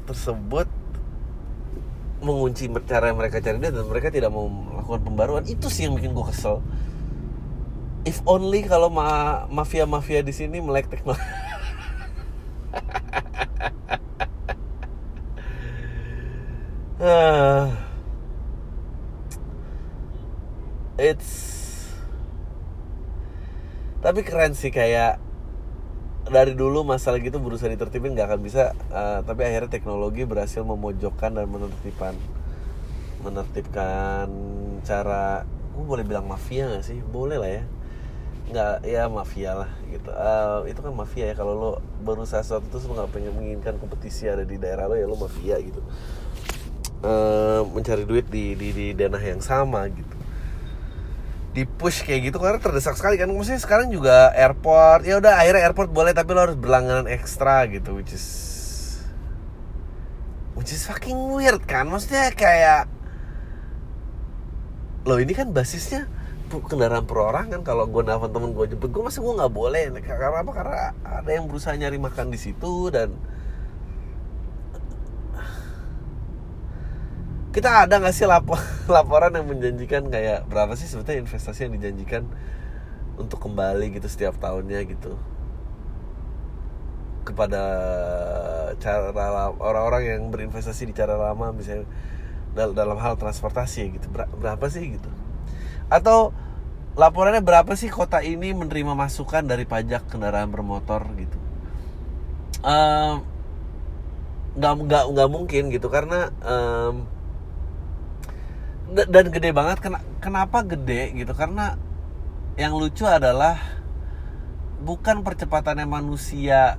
tersebut 0.04 0.68
mengunci 2.26 2.66
cara 2.90 3.14
mereka 3.14 3.38
cari 3.38 3.62
dia 3.62 3.70
dan 3.70 3.86
mereka 3.86 4.10
tidak 4.10 4.34
mau 4.34 4.50
melakukan 4.50 5.02
pembaruan. 5.06 5.44
Itu 5.46 5.70
sih 5.70 5.86
yang 5.86 5.94
bikin 5.94 6.10
gue 6.10 6.26
kesel. 6.26 6.58
If 8.02 8.22
only 8.26 8.66
kalau 8.66 8.90
ma 8.90 9.46
mafia-mafia 9.46 10.26
di 10.26 10.34
sini 10.34 10.58
melek 10.58 10.90
teknologi. 10.90 11.22
Uh, 16.96 17.70
it's 20.98 21.56
tapi 24.06 24.22
keren 24.22 24.54
sih 24.54 24.70
kayak 24.70 25.18
dari 26.26 26.58
dulu 26.58 26.82
masalah 26.82 27.22
gitu 27.22 27.38
berusaha 27.38 27.70
ditertibin 27.70 28.18
nggak 28.18 28.26
akan 28.34 28.40
bisa 28.42 28.74
uh, 28.90 29.22
tapi 29.22 29.46
akhirnya 29.46 29.70
teknologi 29.70 30.26
berhasil 30.26 30.66
memojokkan 30.66 31.38
dan 31.38 31.46
menertibkan 31.46 32.18
menertibkan 33.22 34.26
cara 34.82 35.46
gue 35.46 35.84
boleh 35.84 36.04
bilang 36.08 36.24
mafia 36.24 36.72
gak 36.72 36.84
sih? 36.88 36.98
Boleh 37.04 37.36
lah 37.36 37.50
ya. 37.52 37.64
Nggak 38.46 38.74
ya 38.86 39.02
mafia 39.10 39.52
lah 39.52 39.70
gitu. 39.90 40.08
Uh, 40.08 40.64
itu 40.70 40.80
kan 40.80 40.92
mafia 40.94 41.24
ya. 41.30 41.34
Kalau 41.34 41.52
lo 41.52 41.70
berusaha 42.00 42.40
sesuatu 42.40 42.64
terus 42.70 42.86
lo 42.88 42.96
nggak 42.96 43.10
pengen 43.12 43.32
menginginkan 43.34 43.74
kompetisi 43.76 44.30
ada 44.30 44.46
di 44.46 44.56
daerah 44.56 44.88
lo 44.88 44.94
ya 44.96 45.04
lo 45.04 45.18
mafia 45.18 45.60
gitu. 45.60 45.82
Uh, 47.04 47.66
mencari 47.76 48.08
duit 48.08 48.24
di 48.32 48.56
di 48.56 48.72
di 48.72 48.86
dana 48.96 49.20
yang 49.20 49.44
sama 49.44 49.84
gitu 49.92 50.15
di 51.56 51.64
push 51.64 52.04
kayak 52.04 52.28
gitu 52.28 52.36
karena 52.36 52.60
terdesak 52.60 53.00
sekali 53.00 53.16
kan. 53.16 53.32
Maksudnya 53.32 53.64
sekarang 53.64 53.88
juga 53.88 54.28
airport 54.36 55.08
ya 55.08 55.16
udah 55.16 55.40
akhirnya 55.40 55.64
airport 55.64 55.88
boleh 55.88 56.12
tapi 56.12 56.36
lo 56.36 56.44
harus 56.44 56.60
berlangganan 56.60 57.08
ekstra 57.08 57.64
gitu 57.72 57.96
which 57.96 58.12
is 58.12 58.26
which 60.52 60.68
is 60.68 60.84
fucking 60.84 61.16
weird 61.32 61.64
kan. 61.64 61.88
Maksudnya 61.88 62.28
kayak 62.36 62.92
lo 65.08 65.16
ini 65.16 65.32
kan 65.32 65.56
basisnya 65.56 66.04
kendaraan 66.52 67.08
perorangan. 67.08 67.64
Kalau 67.64 67.88
gue 67.88 68.04
nelfon 68.04 68.28
temen 68.36 68.52
gue 68.52 68.76
jemput 68.76 68.92
gue 68.92 69.02
masih 69.08 69.24
gue 69.24 69.34
nggak 69.40 69.54
boleh. 69.56 69.88
Karena 70.04 70.44
apa? 70.44 70.52
Karena 70.52 70.92
ada 71.08 71.30
yang 71.32 71.48
berusaha 71.48 71.72
nyari 71.72 71.96
makan 71.96 72.28
di 72.28 72.36
situ 72.36 72.92
dan 72.92 73.16
kita 77.56 77.88
ada 77.88 77.96
nggak 77.96 78.12
sih 78.12 78.28
lapor, 78.28 78.60
laporan 78.92 79.32
yang 79.32 79.48
menjanjikan 79.48 80.12
kayak 80.12 80.44
berapa 80.44 80.76
sih 80.76 80.84
sebetulnya 80.84 81.24
investasi 81.24 81.64
yang 81.64 81.72
dijanjikan 81.80 82.28
untuk 83.16 83.40
kembali 83.40 83.96
gitu 83.96 84.04
setiap 84.12 84.36
tahunnya 84.36 84.84
gitu? 84.84 85.16
Kepada 87.24 87.64
cara 88.76 89.08
orang-orang 89.56 90.02
yang 90.04 90.22
berinvestasi 90.28 90.84
di 90.84 90.92
cara 90.92 91.16
lama 91.16 91.56
misalnya 91.56 91.88
dalam 92.52 93.00
hal 93.00 93.16
transportasi 93.16 93.88
gitu. 93.96 94.12
Berapa 94.12 94.68
sih 94.68 95.00
gitu? 95.00 95.08
Atau 95.88 96.36
laporannya 96.92 97.40
berapa 97.40 97.72
sih 97.72 97.88
kota 97.88 98.20
ini 98.20 98.52
menerima 98.52 98.92
masukan 98.92 99.48
dari 99.48 99.64
pajak 99.64 100.12
kendaraan 100.12 100.52
bermotor 100.52 101.08
gitu? 101.16 101.38
Nggak 104.60 104.72
um, 104.76 104.84
nggak 104.84 105.04
nggak 105.08 105.28
mungkin 105.32 105.72
gitu 105.72 105.88
karena 105.88 106.28
um, 106.44 107.15
dan 108.86 109.24
gede 109.34 109.50
banget 109.50 109.82
kenapa 110.22 110.62
gede 110.62 111.14
gitu? 111.14 111.32
Karena 111.34 111.74
yang 112.54 112.78
lucu 112.78 113.04
adalah 113.04 113.58
bukan 114.80 115.26
percepatannya 115.26 115.88
manusia 115.88 116.78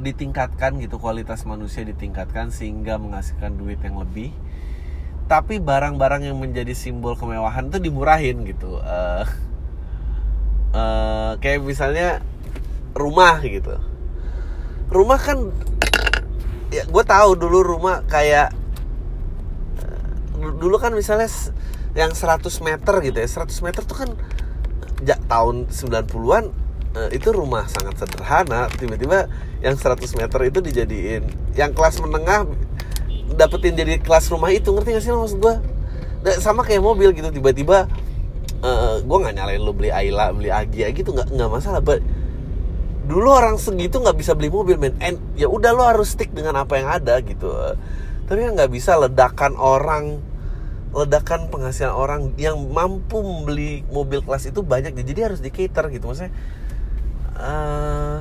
ditingkatkan 0.00 0.80
gitu 0.80 0.96
kualitas 0.96 1.44
manusia 1.44 1.84
ditingkatkan 1.84 2.48
sehingga 2.48 2.96
menghasilkan 2.96 3.56
duit 3.60 3.78
yang 3.84 4.00
lebih 4.00 4.32
tapi 5.30 5.62
barang-barang 5.62 6.26
yang 6.26 6.42
menjadi 6.42 6.74
simbol 6.74 7.14
kemewahan 7.14 7.70
itu 7.70 7.78
dimurahin 7.78 8.42
gitu. 8.42 8.82
Uh, 8.82 9.22
uh, 10.74 11.32
kayak 11.38 11.62
misalnya 11.62 12.18
rumah 12.98 13.38
gitu. 13.38 13.78
Rumah 14.90 15.18
kan 15.22 15.38
ya 16.74 16.82
gue 16.82 17.04
tahu 17.06 17.38
dulu 17.38 17.62
rumah 17.62 18.02
kayak 18.10 18.50
dulu 20.40 20.76
kan 20.80 20.96
misalnya 20.96 21.28
yang 21.92 22.14
100 22.14 22.42
meter 22.64 22.94
gitu 23.04 23.16
ya 23.18 23.28
100 23.28 23.66
meter 23.66 23.82
tuh 23.84 23.96
kan 23.98 24.10
ja, 25.04 25.16
tahun 25.28 25.68
90-an 25.68 26.44
uh, 26.96 26.98
eh, 27.06 27.08
itu 27.16 27.28
rumah 27.30 27.66
sangat 27.66 27.98
sederhana 27.98 28.70
tiba-tiba 28.74 29.28
yang 29.60 29.74
100 29.76 30.00
meter 30.16 30.40
itu 30.46 30.58
dijadiin 30.62 31.22
yang 31.54 31.74
kelas 31.74 31.98
menengah 32.00 32.46
dapetin 33.34 33.74
jadi 33.78 34.02
kelas 34.02 34.30
rumah 34.30 34.50
itu 34.50 34.70
ngerti 34.70 34.90
gak 34.96 35.02
sih 35.02 35.12
maksud 35.12 35.38
gue 35.38 35.54
sama 36.42 36.66
kayak 36.66 36.84
mobil 36.84 37.16
gitu 37.16 37.32
tiba-tiba 37.32 37.88
uh, 38.60 38.68
eh, 38.68 38.96
gue 39.00 39.16
nggak 39.16 39.34
nyalain 39.40 39.62
lo 39.62 39.72
beli 39.72 39.88
Ayla 39.88 40.32
beli 40.36 40.52
Agia 40.52 40.92
gitu 40.92 41.16
nggak 41.16 41.32
nggak 41.32 41.50
masalah 41.50 41.80
but 41.80 42.04
dulu 43.10 43.26
orang 43.34 43.58
segitu 43.58 43.98
nggak 43.98 44.14
bisa 44.14 44.38
beli 44.38 44.46
mobil 44.52 44.78
men 44.78 44.94
and 45.02 45.18
ya 45.34 45.50
udah 45.50 45.74
lo 45.74 45.82
harus 45.82 46.14
stick 46.14 46.30
dengan 46.30 46.62
apa 46.62 46.78
yang 46.78 46.86
ada 46.86 47.18
gitu. 47.24 47.50
Tapi 48.30 48.38
kan 48.46 48.54
nggak 48.54 48.70
bisa 48.70 48.94
ledakan 48.94 49.58
orang 49.58 50.22
ledakan 50.90 51.46
penghasilan 51.54 51.94
orang 51.94 52.34
yang 52.34 52.58
mampu 52.58 53.22
membeli 53.22 53.86
mobil 53.86 54.26
kelas 54.26 54.50
itu 54.50 54.60
banyak 54.66 54.90
jadi 54.94 55.30
harus 55.30 55.38
di 55.38 55.50
cater 55.54 55.86
gitu. 55.94 56.10
Maksudnya 56.10 56.34
uh, 57.38 58.18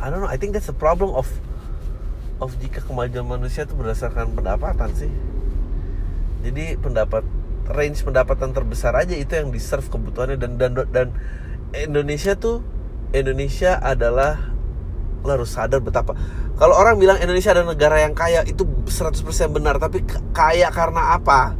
I 0.00 0.06
don't 0.08 0.24
know. 0.24 0.30
I 0.30 0.40
think 0.40 0.56
that's 0.56 0.68
the 0.68 0.76
problem 0.76 1.12
of 1.12 1.28
of 2.40 2.56
jika 2.60 2.84
kemajuan 2.84 3.24
manusia 3.24 3.64
itu 3.64 3.76
berdasarkan 3.76 4.32
pendapatan 4.32 4.92
sih. 4.96 5.12
Jadi 6.44 6.76
pendapat 6.80 7.24
range 7.68 8.04
pendapatan 8.04 8.52
terbesar 8.52 8.92
aja 8.96 9.16
itu 9.16 9.32
yang 9.32 9.52
di 9.52 9.60
serve 9.60 9.88
kebutuhannya. 9.88 10.40
Dan 10.40 10.56
dan 10.56 10.72
dan 10.88 11.08
Indonesia 11.76 12.36
tuh 12.36 12.64
Indonesia 13.12 13.76
adalah 13.80 14.55
lo 15.22 15.30
harus 15.30 15.52
sadar 15.52 15.80
betapa. 15.80 16.12
Kalau 16.56 16.74
orang 16.76 16.96
bilang 16.96 17.20
Indonesia 17.20 17.52
adalah 17.52 17.76
negara 17.76 18.00
yang 18.00 18.16
kaya 18.16 18.44
itu 18.44 18.64
100% 18.88 19.22
benar. 19.52 19.76
Tapi 19.76 20.04
kaya 20.32 20.68
karena 20.72 21.16
apa? 21.16 21.52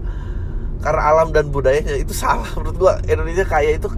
Karena 0.81 1.03
alam 1.13 1.29
dan 1.33 1.49
budayanya 1.53 1.97
itu 1.97 2.13
salah 2.13 2.49
menurut 2.57 2.77
gua. 2.77 2.95
Indonesia 3.05 3.45
kaya 3.45 3.77
itu 3.77 3.89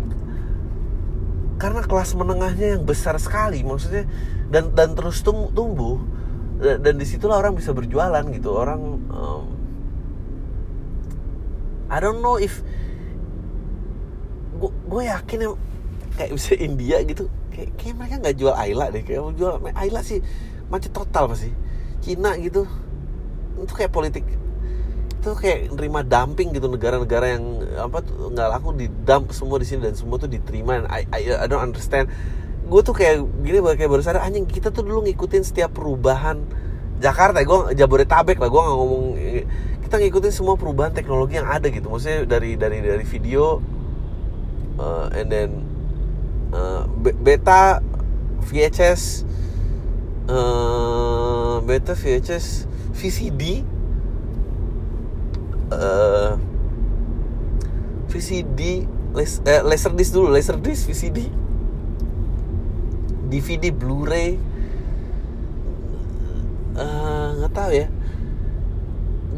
karena 1.59 1.83
kelas 1.83 2.15
menengahnya 2.15 2.79
yang 2.79 2.85
besar 2.87 3.19
sekali 3.19 3.63
maksudnya. 3.63 4.07
Dan 4.49 4.73
dan 4.73 4.95
terus 4.99 5.21
tumbuh. 5.23 6.01
Dan, 6.59 6.99
di 6.99 7.07
situlah 7.07 7.39
orang 7.39 7.55
bisa 7.55 7.71
berjualan 7.71 8.25
gitu. 8.35 8.51
Orang 8.51 8.81
um, 9.15 9.45
I 11.87 12.03
don't 12.03 12.19
know 12.21 12.35
if 12.37 12.61
gue 14.59 15.03
yakin 15.07 15.39
ya 15.47 15.51
kayak 16.19 16.33
bisa 16.35 16.53
India 16.59 16.99
gitu 17.07 17.31
kayak, 17.59 17.71
kayak 17.75 17.95
mereka 17.99 18.15
nggak 18.23 18.37
jual 18.39 18.55
Ayla 18.55 18.87
deh 18.95 19.03
kayak 19.03 19.35
jual 19.35 19.59
Ayla 19.75 20.01
sih 20.07 20.23
macet 20.71 20.95
total 20.95 21.27
pasti. 21.27 21.51
Cina 21.99 22.39
gitu. 22.39 22.63
Itu 23.59 23.75
kayak 23.75 23.91
politik. 23.91 24.23
Itu 25.19 25.35
kayak 25.35 25.75
nerima 25.75 26.07
dumping 26.07 26.55
gitu 26.55 26.71
negara-negara 26.71 27.35
yang 27.35 27.45
apa 27.75 27.99
tuh 28.07 28.31
nggak 28.31 28.49
laku 28.55 28.69
di 28.79 28.87
dump 29.03 29.35
semua 29.35 29.59
di 29.59 29.67
sini 29.67 29.91
dan 29.91 29.99
semua 29.99 30.23
tuh 30.23 30.31
diterima. 30.31 30.87
I, 30.87 31.03
I, 31.11 31.23
I 31.35 31.47
don't 31.51 31.61
understand. 31.61 32.07
Gue 32.69 32.85
tuh 32.87 32.95
kayak 32.95 33.27
gini 33.43 33.59
kayak 33.59 33.91
baru 33.91 34.05
sadar 34.05 34.23
anjing 34.23 34.47
kita 34.47 34.71
tuh 34.71 34.87
dulu 34.87 35.03
ngikutin 35.09 35.43
setiap 35.43 35.75
perubahan 35.75 36.39
Jakarta. 37.03 37.43
Gue 37.43 37.75
Jabodetabek 37.75 38.39
lah 38.39 38.47
gue 38.47 38.61
nggak 38.63 38.77
ngomong 38.79 39.05
kita 39.89 40.05
ngikutin 40.05 40.33
semua 40.37 40.55
perubahan 40.55 40.93
teknologi 40.95 41.41
yang 41.41 41.49
ada 41.49 41.67
gitu. 41.67 41.91
Maksudnya 41.91 42.29
dari 42.29 42.55
dari 42.55 42.79
dari 42.85 43.05
video 43.09 43.59
uh, 44.79 45.09
and 45.17 45.33
then 45.33 45.68
uh, 46.53 46.85
beta 46.99 47.83
VHS 48.49 49.27
uh, 50.29 51.61
beta 51.65 51.93
VHS 51.93 52.69
VCD 52.97 53.65
uh, 55.73 56.35
VCD 58.09 58.89
les, 59.15 59.33
eh, 59.45 59.63
laserdisc 59.65 60.13
dulu 60.13 60.33
laserdisc 60.33 60.89
VCD 60.89 61.29
DVD 63.29 63.69
Blu-ray 63.69 64.41
nggak 67.39 67.51
uh, 67.51 67.55
tahu 67.55 67.71
ya. 67.75 67.87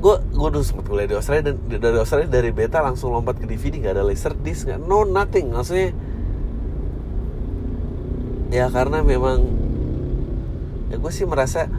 Gue 0.00 0.16
gue 0.32 0.48
dulu 0.52 0.64
sempat 0.64 0.84
kuliah 0.88 1.08
di 1.08 1.16
Australia 1.16 1.52
dan 1.52 1.56
dari 1.80 1.98
Australia 2.00 2.28
dari 2.28 2.50
beta 2.52 2.80
langsung 2.80 3.12
lompat 3.12 3.40
ke 3.40 3.48
DVD 3.48 3.80
nggak 3.80 3.94
ada 3.96 4.04
laserdisc 4.04 4.68
nggak 4.68 4.80
no 4.84 5.04
nothing. 5.08 5.52
Maksudnya 5.52 5.92
ya 8.50 8.66
karena 8.66 9.06
memang 9.06 9.46
ya 10.90 10.98
gue 10.98 11.12
sih 11.14 11.22
merasa 11.22 11.70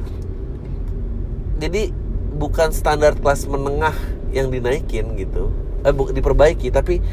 jadi 1.60 1.92
bukan 2.40 2.72
standar 2.72 3.14
kelas 3.20 3.46
menengah 3.46 3.94
yang 4.34 4.50
dinaikin 4.50 5.14
gitu. 5.20 5.52
Eh, 5.86 5.94
bu, 5.94 6.10
diperbaiki 6.10 6.74
tapi 6.74 7.04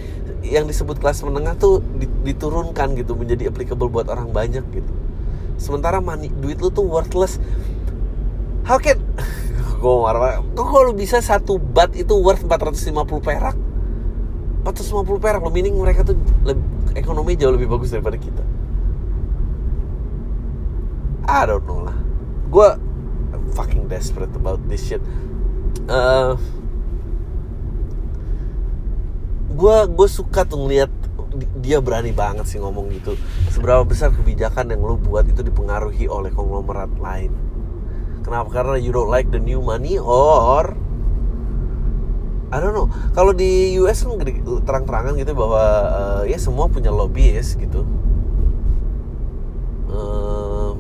yang 0.47 0.65
disebut 0.65 1.03
kelas 1.03 1.21
menengah 1.27 1.59
tuh 1.59 1.83
diturunkan 2.25 2.97
gitu 2.97 3.19
menjadi 3.19 3.51
applicable 3.53 3.91
buat 3.93 4.09
orang 4.09 4.31
banyak 4.33 4.65
gitu. 4.73 4.93
Sementara 5.59 5.99
money 5.99 6.31
duit 6.33 6.63
lu 6.63 6.71
tuh 6.71 6.87
worthless. 6.87 7.43
How 8.65 8.79
can 8.79 9.03
gue 9.83 9.95
marah 10.01 10.41
kok 10.41 10.67
kalau 10.71 10.95
bisa 10.95 11.19
satu 11.21 11.59
bat 11.59 11.93
itu 11.99 12.15
worth 12.15 12.47
450 12.47 12.95
perak? 13.21 13.57
450 14.65 15.19
perak 15.21 15.41
lo 15.43 15.51
meaning 15.51 15.77
mereka 15.77 16.07
tuh 16.07 16.17
lebih, 16.47 16.65
ekonomi 16.97 17.37
jauh 17.37 17.53
lebih 17.53 17.69
bagus 17.69 17.93
daripada 17.93 18.17
kita 18.21 18.43
I 21.29 21.45
don't 21.45 21.69
know 21.69 21.85
lah. 21.85 21.97
Gue 22.49 22.69
fucking 23.53 23.85
desperate 23.93 24.33
about 24.33 24.65
this 24.65 24.81
shit. 24.89 25.05
Uh, 25.85 26.41
gue 29.53 29.77
gue 29.93 30.09
suka 30.09 30.49
tuh 30.49 30.65
ngeliat 30.65 30.89
dia 31.61 31.85
berani 31.85 32.17
banget 32.17 32.49
sih 32.49 32.57
ngomong 32.57 32.89
gitu. 32.97 33.13
Seberapa 33.53 33.85
besar 33.85 34.17
kebijakan 34.17 34.73
yang 34.73 34.81
lo 34.81 34.97
buat 34.97 35.29
itu 35.29 35.45
dipengaruhi 35.45 36.09
oleh 36.09 36.33
konglomerat 36.33 36.97
lain. 36.97 37.37
Kenapa? 38.25 38.49
Karena 38.49 38.81
you 38.81 38.89
don't 38.89 39.13
like 39.13 39.29
the 39.29 39.41
new 39.41 39.61
money 39.61 40.01
or 40.01 40.73
I 42.49 42.57
don't 42.65 42.73
know. 42.73 42.89
Kalau 43.13 43.37
di 43.37 43.77
US 43.85 44.09
kan 44.09 44.17
terang-terangan 44.65 45.21
gitu 45.21 45.37
bahwa 45.37 45.65
uh, 45.93 46.23
ya 46.25 46.41
semua 46.41 46.73
punya 46.73 46.89
lobbyist 46.89 47.61
gitu 47.61 47.85
um, 49.93 50.77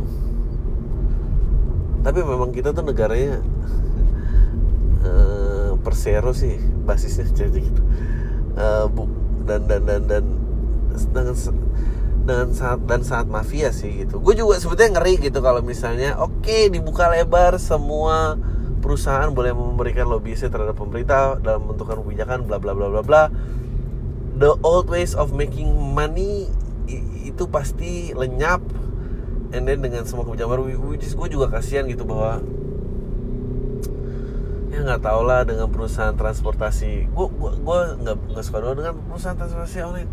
tapi 2.08 2.24
memang 2.24 2.56
kita 2.56 2.72
tuh 2.72 2.80
negaranya 2.80 3.44
uh, 5.04 5.76
persero 5.84 6.32
sih 6.32 6.56
basisnya 6.88 7.28
jadi 7.44 7.60
gitu 7.60 7.82
uh, 8.56 8.88
dan 9.44 9.68
dan 9.68 9.84
dan 9.84 10.02
dan 10.08 10.24
dengan 11.12 11.36
dengan 12.24 12.48
saat 12.56 12.80
dan 12.84 13.00
saat 13.04 13.24
mafia 13.24 13.72
sih 13.72 14.04
gitu. 14.04 14.20
Gue 14.20 14.36
juga 14.36 14.60
sebetulnya 14.60 15.00
ngeri 15.00 15.16
gitu 15.20 15.40
kalau 15.40 15.64
misalnya 15.64 16.20
oke 16.20 16.44
okay, 16.44 16.68
dibuka 16.68 17.08
lebar 17.08 17.56
semua 17.56 18.36
perusahaan 18.84 19.32
boleh 19.32 19.56
memberikan 19.56 20.08
lobbyisnya 20.08 20.52
terhadap 20.52 20.76
pemerintah 20.76 21.40
dalam 21.40 21.68
menentukan 21.68 22.04
kebijakan 22.04 22.44
bla 22.44 22.60
bla 22.60 22.76
bla 22.76 22.88
bla 22.92 23.02
bla. 23.04 23.22
The 24.36 24.60
old 24.60 24.92
ways 24.92 25.16
of 25.16 25.32
making 25.32 25.72
money 25.72 26.52
itu 27.24 27.44
pasti 27.48 28.12
lenyap 28.16 28.60
and 29.52 29.64
then 29.64 29.80
dengan 29.80 30.04
semua 30.04 30.28
kebijakan 30.28 30.50
baru 30.52 30.62
which 30.92 31.04
is 31.08 31.16
gue 31.16 31.28
juga 31.32 31.48
kasihan 31.48 31.88
gitu 31.88 32.04
bahwa 32.04 32.44
ya 34.68 34.84
nggak 34.84 35.00
tau 35.00 35.24
lah 35.24 35.42
dengan 35.48 35.72
perusahaan 35.72 36.12
transportasi. 36.12 37.08
Gue 37.08 37.26
gue 37.32 37.50
gue 37.56 37.78
nggak 38.04 38.16
nggak 38.36 38.44
suka 38.44 38.58
dengan 38.76 38.94
perusahaan 39.08 39.36
transportasi 39.36 39.78
online. 39.80 40.10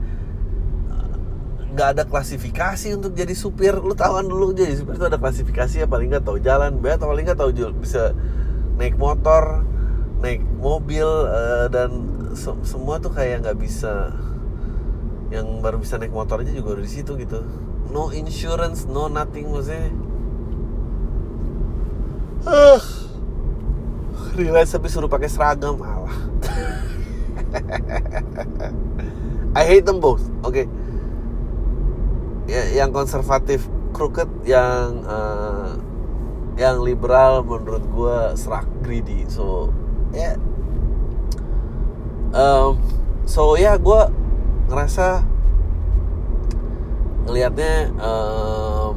Nggak 1.75 1.87
ada 1.91 2.03
klasifikasi 2.07 2.87
untuk 2.95 3.11
jadi 3.11 3.35
supir. 3.35 3.75
Lu 3.75 3.91
tahu 3.91 4.23
kan 4.23 4.25
dulu 4.25 4.55
jadi 4.55 4.71
supir 4.79 4.95
itu 4.95 5.05
ada 5.05 5.19
klasifikasi 5.19 5.83
ya 5.83 5.87
paling 5.91 6.07
nggak 6.07 6.23
tahu 6.23 6.39
jalan 6.39 6.79
be 6.79 6.95
paling 6.95 7.27
nggak 7.27 7.39
tahu 7.39 7.51
bisa 7.75 8.15
naik 8.79 8.95
motor 8.95 9.63
naik 10.23 10.41
mobil 10.57 11.05
uh, 11.05 11.67
dan 11.67 11.91
se 12.31 12.47
semua 12.63 13.03
tuh 13.03 13.11
kayak 13.11 13.43
nggak 13.43 13.59
bisa. 13.59 14.15
Yang 15.27 15.47
baru 15.59 15.77
bisa 15.83 15.99
naik 15.99 16.15
motor 16.15 16.39
aja 16.39 16.55
juga 16.55 16.79
di 16.79 16.87
situ 16.87 17.19
gitu 17.19 17.43
no 17.91 18.11
insurance 18.11 18.85
no 18.89 19.07
nothing 19.07 19.49
maksudnya 19.49 19.91
uh, 22.45 22.79
realize 24.37 24.71
tapi 24.71 24.87
suruh 24.91 25.09
pakai 25.09 25.29
seragam 25.31 25.79
malah 25.79 26.15
I 29.55 29.63
hate 29.63 29.87
them 29.87 30.03
both 30.03 30.23
oke 30.43 30.53
okay. 30.53 30.65
ya, 32.49 32.83
yang 32.83 32.91
konservatif 32.91 33.65
crooked 33.95 34.27
yang 34.43 35.07
uh, 35.07 35.79
yang 36.55 36.83
liberal 36.83 37.43
menurut 37.43 37.83
gue 37.91 38.17
serak 38.35 38.67
greedy 38.83 39.23
so 39.27 39.71
ya 40.11 40.31
yeah. 40.31 40.35
um, 42.35 42.79
so 43.23 43.55
ya 43.55 43.71
yeah, 43.71 43.75
gue 43.79 44.01
ngerasa 44.71 45.34
ngelihatnya 47.25 47.91
um, 47.97 48.93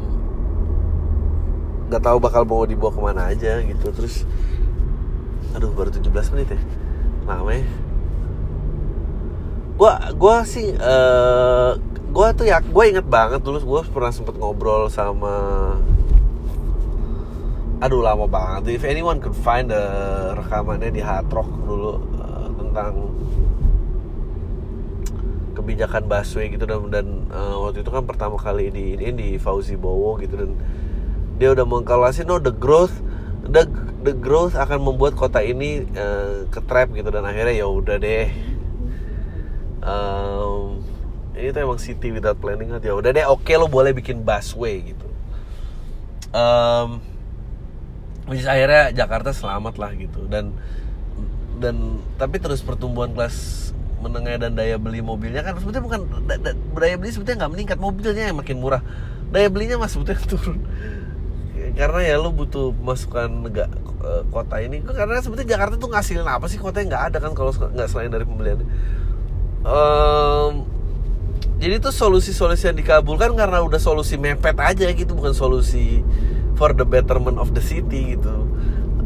nggak 1.88 2.03
tahu 2.05 2.19
bakal 2.21 2.45
mau 2.45 2.69
dibawa 2.69 2.93
ke 2.93 3.01
mana 3.01 3.23
aja 3.33 3.61
gitu. 3.64 3.88
Terus 3.91 4.29
aduh 5.57 5.73
baru 5.73 5.88
17 5.88 6.33
menit 6.37 6.55
ya. 6.55 6.61
Lama 7.25 7.53
ya 7.53 7.64
gue 9.79 9.93
gue 10.19 10.37
sih 10.43 10.75
uh, 10.75 11.79
gue 12.11 12.29
tuh 12.35 12.47
ya 12.51 12.59
gue 12.59 12.85
inget 12.91 13.07
banget 13.07 13.38
dulu 13.47 13.62
gue 13.62 13.83
pernah 13.95 14.11
sempet 14.11 14.35
ngobrol 14.35 14.91
sama 14.91 15.79
aduh 17.79 18.03
lama 18.03 18.27
banget. 18.27 18.75
If 18.75 18.83
anyone 18.83 19.23
could 19.23 19.38
find 19.38 19.71
the 19.71 19.87
rekamannya 20.35 20.91
di 20.91 20.99
Hard 20.99 21.31
dulu 21.31 22.03
uh, 22.19 22.51
tentang 22.59 23.14
kebijakan 25.59 26.07
busway 26.07 26.55
gitu 26.55 26.64
dan, 26.71 26.87
dan 26.94 27.07
uh, 27.35 27.66
waktu 27.66 27.83
itu 27.83 27.90
kan 27.90 28.07
pertama 28.07 28.38
kali 28.38 28.71
di 28.71 28.94
ini 28.94 29.11
di 29.11 29.29
Fauzi 29.42 29.75
Bowo 29.75 30.14
gitu 30.23 30.38
dan 30.38 30.55
dia 31.38 31.51
udah 31.51 31.66
mengkalkulasi 31.66 32.23
no 32.23 32.38
the 32.38 32.55
growth 32.55 32.94
the 33.49 33.66
the 34.05 34.14
growth 34.14 34.55
akan 34.55 34.85
membuat 34.85 35.16
kota 35.18 35.42
ini 35.42 35.83
uh, 35.97 36.47
ke 36.53 36.61
trap 36.68 36.92
gitu 36.94 37.09
dan 37.09 37.25
akhirnya 37.25 37.64
ya 37.64 37.66
udah 37.66 37.97
deh. 37.99 38.29
Um, 39.79 40.83
ini 41.38 41.55
tuh 41.55 41.62
emang 41.64 41.81
city 41.81 42.12
without 42.12 42.37
planning 42.38 42.71
aja. 42.75 42.92
Udah 42.92 43.11
deh 43.11 43.25
oke 43.25 43.47
okay, 43.47 43.57
lo 43.57 43.66
boleh 43.66 43.97
bikin 43.97 44.23
busway 44.23 44.92
gitu. 44.92 45.09
Um, 46.35 47.01
which 48.29 48.44
akhirnya 48.44 48.92
Jakarta 48.92 49.33
selamat 49.33 49.81
lah 49.81 49.90
gitu. 49.97 50.29
Dan 50.29 50.53
dan 51.59 52.05
tapi 52.21 52.38
terus 52.38 52.62
pertumbuhan 52.62 53.16
kelas 53.16 53.71
menengah 53.99 54.39
dan 54.39 54.55
daya 54.55 54.79
beli 54.79 55.03
mobilnya 55.03 55.43
kan 55.43 55.59
sebetulnya 55.59 55.85
bukan 55.85 56.01
da, 56.27 56.35
da, 56.39 56.51
daya 56.55 56.97
beli 56.97 57.11
sebetulnya 57.11 57.47
nggak 57.47 57.53
meningkat 57.53 57.79
mobilnya 57.79 58.25
yang 58.31 58.39
makin 58.39 58.59
murah. 58.63 58.83
Daya 59.29 59.49
belinya 59.53 59.77
mas 59.77 59.93
sebetulnya 59.93 60.23
turun. 60.33 60.59
Karena 61.75 62.01
ya 62.03 62.17
lu 62.19 62.35
butuh 62.35 62.75
masukan 62.75 63.29
nggak 63.51 63.71
uh, 64.03 64.23
kota 64.35 64.59
ini 64.59 64.83
karena 64.83 65.23
sebetulnya 65.23 65.59
Jakarta 65.59 65.75
tuh 65.79 65.91
ngasilin 65.91 66.27
apa 66.27 66.47
sih? 66.51 66.59
Kota 66.59 66.83
yang 66.83 66.91
nggak 66.91 67.05
ada 67.15 67.19
kan 67.23 67.33
kalau 67.35 67.51
nggak 67.55 67.89
selain 67.91 68.11
dari 68.11 68.25
pembelian 68.27 68.65
um, 69.69 70.65
jadi 71.59 71.83
tuh 71.83 71.93
solusi-solusi 71.93 72.71
yang 72.71 72.79
dikabulkan 72.79 73.35
karena 73.37 73.61
udah 73.61 73.81
solusi 73.81 74.17
mepet 74.17 74.57
aja 74.59 74.89
gitu 74.95 75.13
bukan 75.13 75.35
solusi 75.37 76.01
for 76.57 76.73
the 76.75 76.87
betterment 76.87 77.37
of 77.37 77.53
the 77.53 77.63
city 77.63 78.17
gitu 78.19 78.48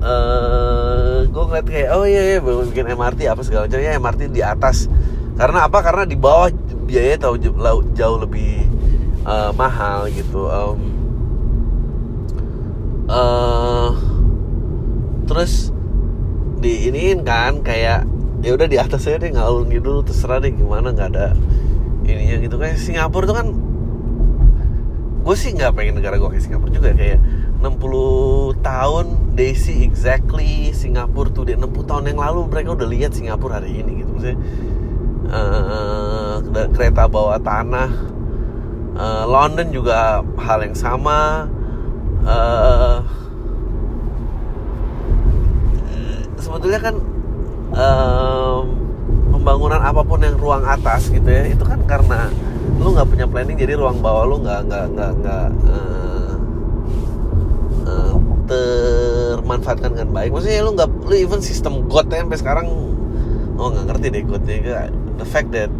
uh, 0.03 1.25
gue 1.25 1.43
ngeliat 1.49 1.67
kayak 1.67 1.88
oh 1.95 2.05
iya 2.05 2.37
iya 2.37 2.38
bikin 2.43 2.91
MRT 2.93 3.31
apa 3.31 3.41
segala 3.47 3.71
macam 3.71 3.81
ya 3.81 3.97
MRT 3.97 4.21
di 4.35 4.43
atas. 4.43 4.91
Karena 5.33 5.65
apa? 5.65 5.79
Karena 5.81 6.05
di 6.05 6.19
bawah 6.19 6.53
biaya 6.85 7.17
tahu 7.17 7.41
jauh 7.97 8.19
lebih 8.21 8.69
uh, 9.25 9.51
mahal 9.57 10.11
gitu 10.12 10.51
um, 10.51 10.79
uh, 13.09 13.97
terus 15.25 15.73
di 16.62 16.91
iniin 16.91 17.25
kan 17.27 17.62
kayak 17.65 18.07
ya 18.43 18.51
udah 18.55 18.67
di 18.67 18.79
atas 18.79 19.07
aja 19.07 19.23
deh 19.23 19.33
ngalur 19.35 19.67
gitu 19.71 20.03
terserah 20.03 20.43
deh 20.43 20.53
gimana 20.53 20.93
nggak 20.93 21.09
ada 21.17 21.33
ininya 22.05 22.37
gitu. 22.43 22.59
Kayak 22.59 22.77
Singapura 22.83 23.25
tuh 23.25 23.37
kan 23.38 23.49
gue 25.23 25.37
sih 25.38 25.55
nggak 25.55 25.73
pengen 25.79 26.03
negara 26.03 26.19
gue 26.19 26.29
kayak 26.29 26.45
Singapura 26.45 26.71
juga 26.75 26.91
kayak 26.93 27.19
60 27.62 28.59
tahun 28.61 29.07
see 29.55 29.87
exactly 29.87 30.75
Singapura 30.75 31.31
di 31.46 31.55
60 31.55 31.88
tahun 31.88 32.05
yang 32.11 32.18
lalu 32.20 32.51
mereka 32.51 32.75
udah 32.75 32.88
lihat 32.90 33.14
Singapura 33.14 33.62
hari 33.62 33.81
ini 33.81 34.03
gitu. 34.03 34.11
Maksudnya 34.12 34.37
uh, 35.31 36.35
kereta 36.75 37.09
bawah 37.09 37.38
tanah 37.40 37.90
uh, 38.96 39.25
London 39.25 39.72
juga 39.72 40.20
hal 40.37 40.59
yang 40.66 40.77
sama 40.77 41.48
uh, 42.27 43.01
sebetulnya 46.37 46.81
kan 46.83 46.94
um, 47.72 48.62
pembangunan 49.33 49.81
apa 49.81 50.03
pun 50.05 50.20
yang 50.20 50.37
ruang 50.37 50.62
atas 50.66 51.09
gitu 51.09 51.27
ya 51.27 51.48
itu 51.48 51.64
kan 51.64 51.81
karena 51.88 52.29
lu 52.83 52.92
nggak 52.92 53.09
punya 53.09 53.27
planning 53.27 53.57
jadi 53.57 53.79
ruang 53.79 54.03
bawah 54.03 54.29
lu 54.29 54.37
nggak 54.42 54.68
nggak 54.68 54.87
nggak 54.92 55.12
nggak 55.22 55.46
uh, 55.66 55.72
uh, 55.72 56.12
termanfaatkan 58.49 59.95
dengan 59.95 60.11
baik. 60.11 60.31
Maksudnya 60.35 60.63
lu 60.67 60.73
nggak 60.75 60.91
lu 61.07 61.15
even 61.15 61.41
sistem 61.43 61.87
god 61.87 62.11
ya 62.11 62.23
sampai 62.25 62.39
sekarang 62.39 62.67
oh 63.59 63.69
nggak 63.71 63.85
ngerti 63.95 64.07
deh 64.11 64.23
godnya 64.27 64.91
the 65.21 65.27
fact 65.27 65.55
that 65.55 65.71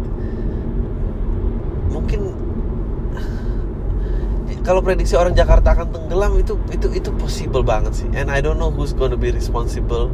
mungkin 1.91 2.33
kalau 4.63 4.79
prediksi 4.79 5.19
orang 5.19 5.35
Jakarta 5.35 5.75
akan 5.75 5.91
tenggelam 5.91 6.39
itu 6.39 6.55
itu 6.71 6.87
itu 6.95 7.09
possible 7.19 7.67
banget 7.67 7.99
sih. 7.99 8.07
And 8.15 8.31
I 8.31 8.39
don't 8.39 8.55
know 8.55 8.71
who's 8.71 8.95
gonna 8.95 9.19
be 9.19 9.27
responsible. 9.27 10.07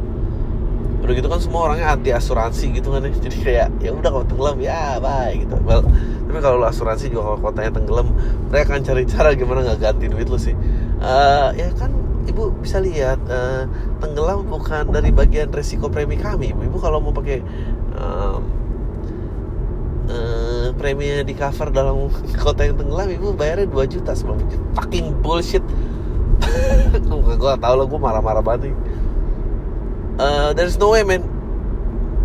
Udah 1.00 1.14
gitu 1.16 1.30
kan 1.30 1.40
semua 1.40 1.70
orangnya 1.70 1.94
anti 1.94 2.10
asuransi 2.10 2.74
gitu 2.74 2.90
kan 2.90 3.06
ya. 3.06 3.10
Jadi 3.30 3.36
kayak 3.46 3.68
ya 3.78 3.94
udah 3.94 4.10
kalau 4.10 4.26
tenggelam 4.26 4.58
ya 4.58 4.98
bye 4.98 5.38
gitu. 5.38 5.54
Well 5.62 5.86
tapi 6.26 6.38
kalau 6.42 6.66
asuransi 6.66 7.14
juga 7.14 7.30
kalau 7.30 7.38
kotanya 7.46 7.70
tenggelam 7.78 8.06
mereka 8.50 8.74
akan 8.74 8.82
cari 8.86 9.02
cara 9.06 9.28
gimana 9.38 9.66
nggak 9.66 9.78
ganti 9.78 10.06
duit 10.10 10.26
lu 10.26 10.38
sih. 10.38 10.54
Uh, 10.98 11.54
ya 11.54 11.70
kan 11.78 11.94
ibu 12.28 12.52
bisa 12.60 12.82
lihat 12.82 13.20
uh, 13.30 13.64
tenggelam 14.02 14.44
bukan 14.44 14.92
dari 14.92 15.14
bagian 15.14 15.48
resiko 15.48 15.88
premi 15.88 16.20
kami. 16.20 16.52
Ibu 16.52 16.62
ibu 16.68 16.78
kalau 16.82 17.00
mau 17.00 17.14
pakai 17.14 17.40
um, 17.96 18.40
uh, 20.10 20.68
premi 20.76 21.22
di 21.24 21.34
cover 21.36 21.72
dalam 21.72 22.10
kota 22.44 22.66
yang 22.66 22.76
tenggelam 22.76 23.08
ibu 23.08 23.32
bayarnya 23.32 23.68
2 23.68 23.94
juta 24.00 24.12
sebelum 24.12 24.40
fucking 24.76 25.16
bullshit. 25.24 25.64
Gue 27.40 27.54
tau 27.60 27.74
lah 27.76 27.84
gue 27.84 28.00
marah-marah 28.00 28.40
banget 28.40 28.72
uh, 30.20 30.50
there's 30.52 30.76
no 30.76 30.92
way 30.92 31.02
man. 31.02 31.24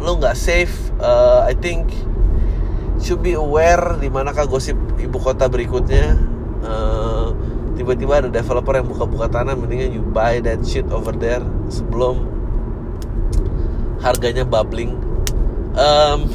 Lo 0.03 0.19
nggak 0.19 0.35
safe. 0.35 0.91
Uh, 0.99 1.47
I 1.47 1.55
think 1.55 1.87
should 2.99 3.23
be 3.23 3.35
aware 3.35 3.95
di 3.99 4.11
manakah 4.11 4.45
gosip 4.45 4.75
ibu 4.99 5.17
kota 5.17 5.47
berikutnya. 5.47 6.19
Uh, 6.61 7.31
tiba-tiba 7.75 8.23
ada 8.23 8.29
developer 8.31 8.73
yang 8.73 8.87
buka-buka 8.87 9.27
tanah 9.27 9.53
mendingan 9.53 9.91
you 9.91 10.01
buy 10.01 10.39
that 10.39 10.63
shit 10.63 10.87
over 10.89 11.11
there 11.11 11.43
sebelum 11.67 12.23
harganya 13.99 14.47
bubbling. 14.47 14.95
Um, 15.75 16.31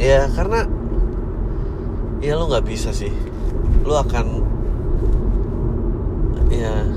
ya 0.00 0.24
karena 0.32 0.64
ya 2.24 2.40
lo 2.40 2.48
nggak 2.48 2.64
bisa 2.64 2.90
sih. 2.90 3.12
Lo 3.84 4.00
akan 4.00 4.26
ya 6.48 6.88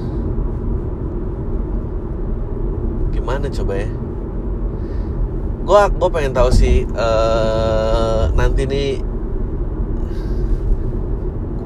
gimana 3.12 3.52
coba 3.52 3.74
ya? 3.76 3.90
Gue 5.68 5.82
gue 6.00 6.10
pengen 6.16 6.32
tahu 6.32 6.48
sih 6.48 6.88
uh, 6.96 8.32
nanti 8.32 8.64
nih 8.64 9.04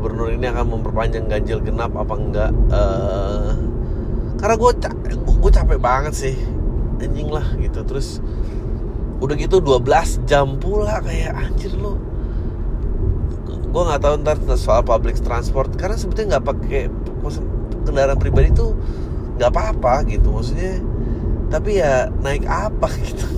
gubernur 0.01 0.33
ini 0.33 0.49
akan 0.49 0.81
memperpanjang 0.81 1.29
ganjil 1.29 1.61
genap 1.61 1.93
apa 1.93 2.13
enggak 2.17 2.49
uh, 2.73 3.53
karena 4.41 4.57
gue 4.57 4.71
gue 5.21 5.51
capek 5.53 5.77
banget 5.77 6.13
sih 6.17 6.33
anjing 6.97 7.29
lah 7.29 7.45
gitu. 7.61 7.85
Terus 7.85 8.17
udah 9.21 9.37
gitu 9.37 9.61
12 9.61 10.25
jam 10.25 10.57
pula 10.57 10.97
kayak 11.05 11.37
anjir 11.37 11.77
lo 11.77 12.01
gue 13.45 13.81
nggak 13.87 14.01
tahu 14.01 14.25
ntar 14.25 14.41
soal 14.57 14.81
public 14.81 15.21
transport 15.21 15.69
karena 15.77 15.93
sebetulnya 15.93 16.41
nggak 16.41 16.45
pakai 16.49 16.89
kendaraan 17.85 18.17
pribadi 18.17 18.49
tuh 18.57 18.73
nggak 19.37 19.53
apa-apa 19.53 20.09
gitu. 20.09 20.33
Maksudnya 20.33 20.81
tapi 21.53 21.77
ya 21.77 22.09
naik 22.25 22.49
apa 22.49 22.89
gitu. 23.05 23.29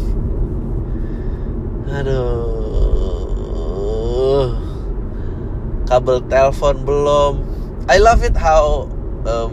Aduh 1.92 2.64
kabel 5.88 6.24
telepon 6.28 6.84
belum. 6.84 7.34
I 7.92 8.00
love 8.00 8.24
it 8.24 8.36
how 8.40 8.88
um, 9.28 9.52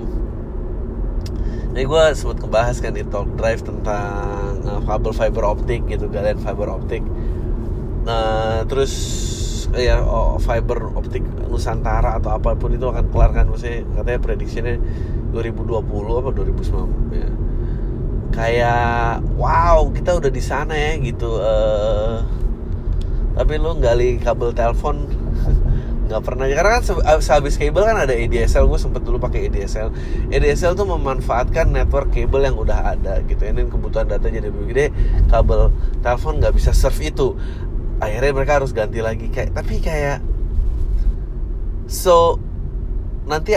ini 1.74 1.86
gue 1.86 2.02
sempat 2.18 2.42
ngebahas 2.42 2.76
kan 2.82 2.92
di 2.94 3.06
Talk 3.06 3.30
Drive 3.38 3.62
tentang 3.62 4.62
uh, 4.66 4.82
kabel 4.86 5.14
fiber 5.14 5.46
optik 5.46 5.86
gitu 5.86 6.10
galian 6.10 6.38
fiber 6.38 6.70
optik. 6.70 7.02
Nah 8.06 8.66
terus 8.66 8.92
ya 9.70 10.02
oh, 10.02 10.34
fiber 10.42 10.90
optik 10.98 11.22
Nusantara 11.46 12.18
atau 12.18 12.34
apa 12.34 12.58
pun 12.58 12.74
itu 12.74 12.86
akan 12.86 13.06
kelar 13.14 13.30
kan 13.30 13.46
maksudnya 13.46 13.86
katanya 13.94 14.20
prediksinya 14.22 14.74
2020 15.30 15.82
apa 16.22 16.28
2019 16.34 17.14
ya. 17.14 17.30
Kayak 18.30 19.26
wow 19.38 19.90
kita 19.90 20.18
udah 20.18 20.30
di 20.30 20.42
sana 20.42 20.74
ya 20.74 20.92
gitu 21.02 21.38
uh, 21.38 22.22
tapi 23.34 23.62
lu 23.62 23.78
gali 23.78 24.18
kabel 24.18 24.50
telepon 24.50 25.06
nggak 26.10 26.22
pernah 26.26 26.50
karena 26.50 26.70
kan 26.82 26.82
sehabis 27.22 27.54
kabel 27.54 27.86
kan 27.86 27.94
ada 28.02 28.10
ADSL 28.10 28.66
gue 28.66 28.80
sempet 28.82 29.06
dulu 29.06 29.22
pakai 29.22 29.46
ADSL 29.46 29.94
ADSL 30.34 30.74
tuh 30.74 30.90
memanfaatkan 30.90 31.70
network 31.70 32.10
kabel 32.10 32.50
yang 32.50 32.58
udah 32.58 32.98
ada 32.98 33.22
gitu 33.30 33.46
ini 33.46 33.70
kebutuhan 33.70 34.10
data 34.10 34.26
jadi 34.26 34.50
lebih 34.50 34.66
gede. 34.70 34.86
Kabel 35.30 35.70
telepon 36.02 36.42
nggak 36.42 36.54
bisa 36.54 36.74
serve 36.74 36.98
itu. 37.14 37.38
Akhirnya 38.02 38.30
mereka 38.34 38.58
harus 38.58 38.74
ganti 38.74 38.98
lagi. 38.98 39.30
Kayak 39.30 39.54
tapi 39.54 39.78
kayak 39.78 40.18
so 41.86 42.38
nanti 43.26 43.54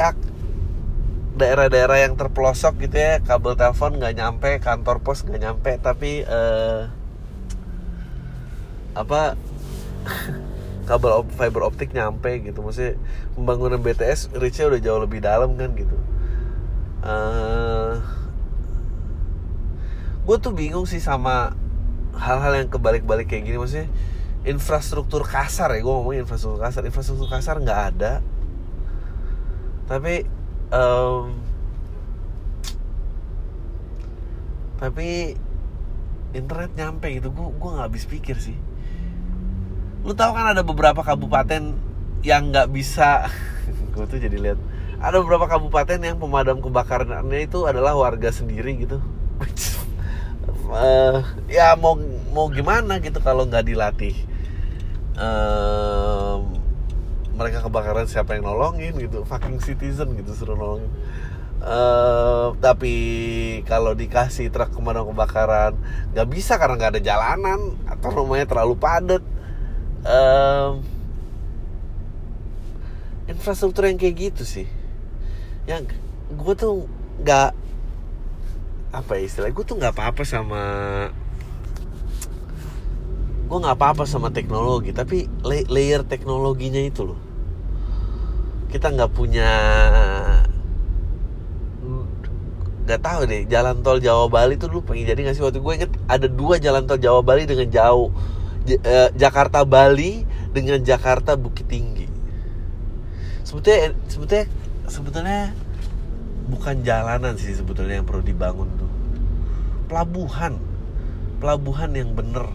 daerah-daerah 1.33 2.05
yang 2.05 2.13
terpelosok 2.13 2.85
gitu 2.85 2.97
ya 2.97 3.17
kabel 3.25 3.57
telepon 3.57 3.97
nggak 3.97 4.13
nyampe 4.13 4.51
kantor 4.61 5.01
pos 5.01 5.25
nggak 5.25 5.41
nyampe 5.41 5.71
tapi 5.81 6.21
uh, 6.29 6.85
apa 8.93 9.33
kabel 10.83 11.23
op, 11.23 11.27
fiber 11.33 11.63
optik 11.63 11.95
nyampe 11.95 12.43
gitu. 12.43 12.59
Maksudnya 12.59 12.99
pembangunan 13.33 13.79
BTS 13.79 14.35
reachnya 14.35 14.69
udah 14.69 14.81
jauh 14.83 15.01
lebih 15.01 15.19
dalam 15.23 15.55
kan 15.55 15.71
gitu. 15.75 15.95
Uh, 17.03 17.09
eh, 17.09 17.93
gue 20.23 20.37
tuh 20.39 20.55
bingung 20.55 20.87
sih 20.87 21.03
sama 21.03 21.51
hal-hal 22.15 22.63
yang 22.63 22.69
kebalik-balik 22.71 23.27
kayak 23.31 23.47
gini. 23.47 23.57
Maksudnya 23.59 23.87
infrastruktur 24.43 25.23
kasar 25.23 25.71
ya 25.71 25.79
gue 25.79 25.93
ngomongin 25.93 26.27
infrastruktur 26.27 26.59
kasar. 26.59 26.81
Infrastruktur 26.83 27.27
kasar 27.31 27.55
nggak 27.63 27.81
ada. 27.95 28.13
Tapi 29.87 30.27
um, 30.71 31.39
tapi 34.79 35.39
internet 36.35 36.71
nyampe 36.75 37.07
gitu. 37.15 37.31
Gue 37.31 37.47
gue 37.55 37.69
nggak 37.71 37.87
habis 37.87 38.03
pikir 38.03 38.35
sih 38.39 38.72
lu 40.03 40.11
tahu 40.11 40.35
kan 40.35 40.51
ada 40.51 40.61
beberapa 40.67 40.99
kabupaten 40.99 41.79
yang 42.23 42.51
nggak 42.51 42.71
bisa. 42.71 43.27
Gue 43.95 44.03
tuh 44.07 44.19
jadi 44.19 44.35
lihat. 44.35 44.59
Ada 44.99 45.19
beberapa 45.19 45.47
kabupaten 45.47 45.99
yang 45.99 46.19
pemadam 46.19 46.63
kebakarannya 46.63 47.43
itu 47.43 47.67
adalah 47.67 47.95
warga 47.95 48.31
sendiri 48.31 48.83
gitu. 48.83 48.99
Uh, 50.71 51.19
ya 51.51 51.75
mau 51.75 51.99
mau 52.31 52.47
gimana 52.51 52.99
gitu 52.99 53.19
kalau 53.23 53.47
nggak 53.47 53.67
dilatih. 53.67 54.15
Uh, 55.13 56.43
mereka 57.33 57.65
kebakaran 57.65 58.07
siapa 58.07 58.35
yang 58.35 58.47
nolongin 58.47 58.95
gitu. 58.99 59.23
Fucking 59.23 59.59
citizen 59.63 60.15
gitu 60.19 60.35
suruh 60.35 60.55
nolongin. 60.55 60.91
Uh, 61.63 62.51
tapi 62.59 62.95
kalau 63.63 63.95
dikasih 63.95 64.51
truk 64.51 64.75
pemadam 64.75 65.07
kebakaran 65.15 65.79
nggak 66.11 66.27
bisa 66.27 66.59
karena 66.59 66.75
nggak 66.75 66.91
ada 66.99 67.03
jalanan 67.03 67.79
atau 67.87 68.11
rumahnya 68.11 68.51
terlalu 68.51 68.75
padat 68.75 69.23
uh, 70.07 70.79
infrastruktur 73.27 73.87
yang 73.87 73.99
kayak 73.99 74.31
gitu 74.31 74.43
sih. 74.43 74.67
Yang 75.67 75.95
gue 76.33 76.53
tuh 76.55 76.73
nggak 77.23 77.51
apa 78.93 79.11
ya 79.17 79.23
istilah 79.25 79.49
gue 79.49 79.65
tuh 79.65 79.73
nggak 79.73 79.97
apa-apa 79.97 80.21
sama 80.21 80.61
gue 83.49 83.57
nggak 83.57 83.77
apa-apa 83.77 84.05
sama 84.05 84.29
teknologi 84.29 84.93
tapi 84.93 85.25
layer 85.45 86.05
teknologinya 86.05 86.81
itu 86.83 87.01
loh. 87.13 87.19
Kita 88.69 88.89
nggak 88.89 89.11
punya 89.13 89.51
nggak 92.83 92.99
tahu 92.99 93.23
deh 93.31 93.47
jalan 93.47 93.79
tol 93.79 94.03
Jawa 94.03 94.27
Bali 94.27 94.59
tuh 94.59 94.67
dulu 94.67 94.91
pengen 94.91 95.15
jadi 95.15 95.19
nggak 95.23 95.35
sih? 95.39 95.43
Waktu 95.43 95.63
gue 95.63 95.73
inget 95.79 95.91
ada 96.11 96.27
dua 96.27 96.59
jalan 96.59 96.83
tol 96.83 96.99
Jawa 96.99 97.23
Bali 97.23 97.47
dengan 97.47 97.71
jauh 97.71 98.11
uh, 98.67 99.09
Jakarta 99.15 99.67
Bali 99.67 100.23
dengan 100.55 100.79
Jakarta 100.79 101.35
Bukit 101.35 101.67
Tinggi. 101.67 102.07
Sebetulnya 103.43 103.91
sebetulnya 104.07 104.45
sebetulnya 104.87 105.41
bukan 106.47 106.83
jalanan 106.83 107.35
sih 107.35 107.51
sebetulnya 107.55 107.99
yang 107.99 108.07
perlu 108.07 108.23
dibangun 108.23 108.69
tuh. 108.79 108.91
Pelabuhan. 109.91 110.57
Pelabuhan 111.43 111.91
yang 111.91 112.15
bener. 112.15 112.47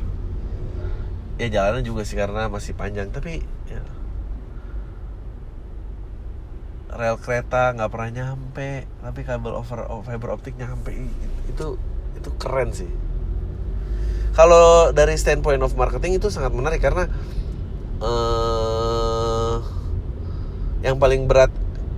Ya 1.36 1.52
jalanan 1.52 1.84
juga 1.84 2.02
sih 2.02 2.18
karena 2.18 2.50
masih 2.50 2.74
panjang 2.74 3.14
tapi 3.14 3.46
ya, 3.70 3.78
rel 6.90 7.14
kereta 7.20 7.78
nggak 7.78 7.90
pernah 7.94 8.10
nyampe 8.10 8.90
tapi 9.06 9.20
kabel 9.22 9.54
over 9.54 9.86
fiber 10.02 10.34
optik 10.34 10.58
nyampe. 10.58 10.90
Itu 11.46 11.78
itu 12.18 12.30
keren 12.40 12.74
sih 12.74 12.90
kalau 14.38 14.94
dari 14.94 15.18
standpoint 15.18 15.58
of 15.66 15.74
marketing 15.74 16.14
itu 16.22 16.30
sangat 16.30 16.54
menarik 16.54 16.78
karena 16.78 17.10
uh, 17.98 19.58
yang 20.78 21.02
paling 21.02 21.26
berat 21.26 21.50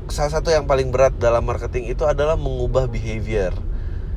salah 0.09 0.41
satu 0.41 0.49
yang 0.49 0.65
paling 0.65 0.89
berat 0.89 1.13
dalam 1.21 1.45
marketing 1.45 1.93
itu 1.93 2.09
adalah 2.09 2.41
mengubah 2.41 2.89
behavior. 2.89 3.53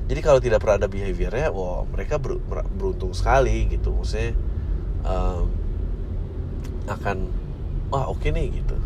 Jadi 0.07 0.19
kalau 0.23 0.39
tidak 0.39 0.63
pernah 0.63 0.79
ada 0.79 0.87
behaviornya 0.87 1.51
wow 1.51 1.83
mereka 1.83 2.15
ber, 2.15 2.39
beruntung 2.79 3.11
sekali 3.11 3.67
gitu. 3.67 3.91
Maksudnya 3.91 4.31
um, 5.03 5.51
akan 6.87 7.27
wah 7.91 8.07
oke 8.07 8.23
okay 8.23 8.31
nih 8.31 8.63
gitu. 8.63 8.77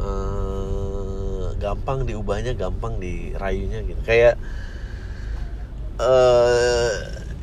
Eh, 0.00 1.46
gampang 1.56 2.04
diubahnya 2.04 2.52
gampang 2.52 3.00
dirayunya 3.00 3.80
gitu. 3.88 4.00
Kayak 4.04 4.36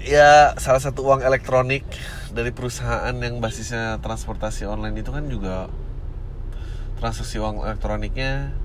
ya 0.08 0.56
salah 0.56 0.80
satu 0.80 1.04
uang 1.04 1.20
elektronik 1.20 1.84
dari 2.32 2.56
perusahaan 2.56 3.12
yang 3.12 3.43
basisnya 3.43 4.00
transportasi 4.00 4.63
online 4.63 4.96
itu 5.04 5.12
kan 5.12 5.28
juga 5.28 5.67
transaksi 7.04 7.36
uang 7.43 7.67
elektroniknya 7.67 8.56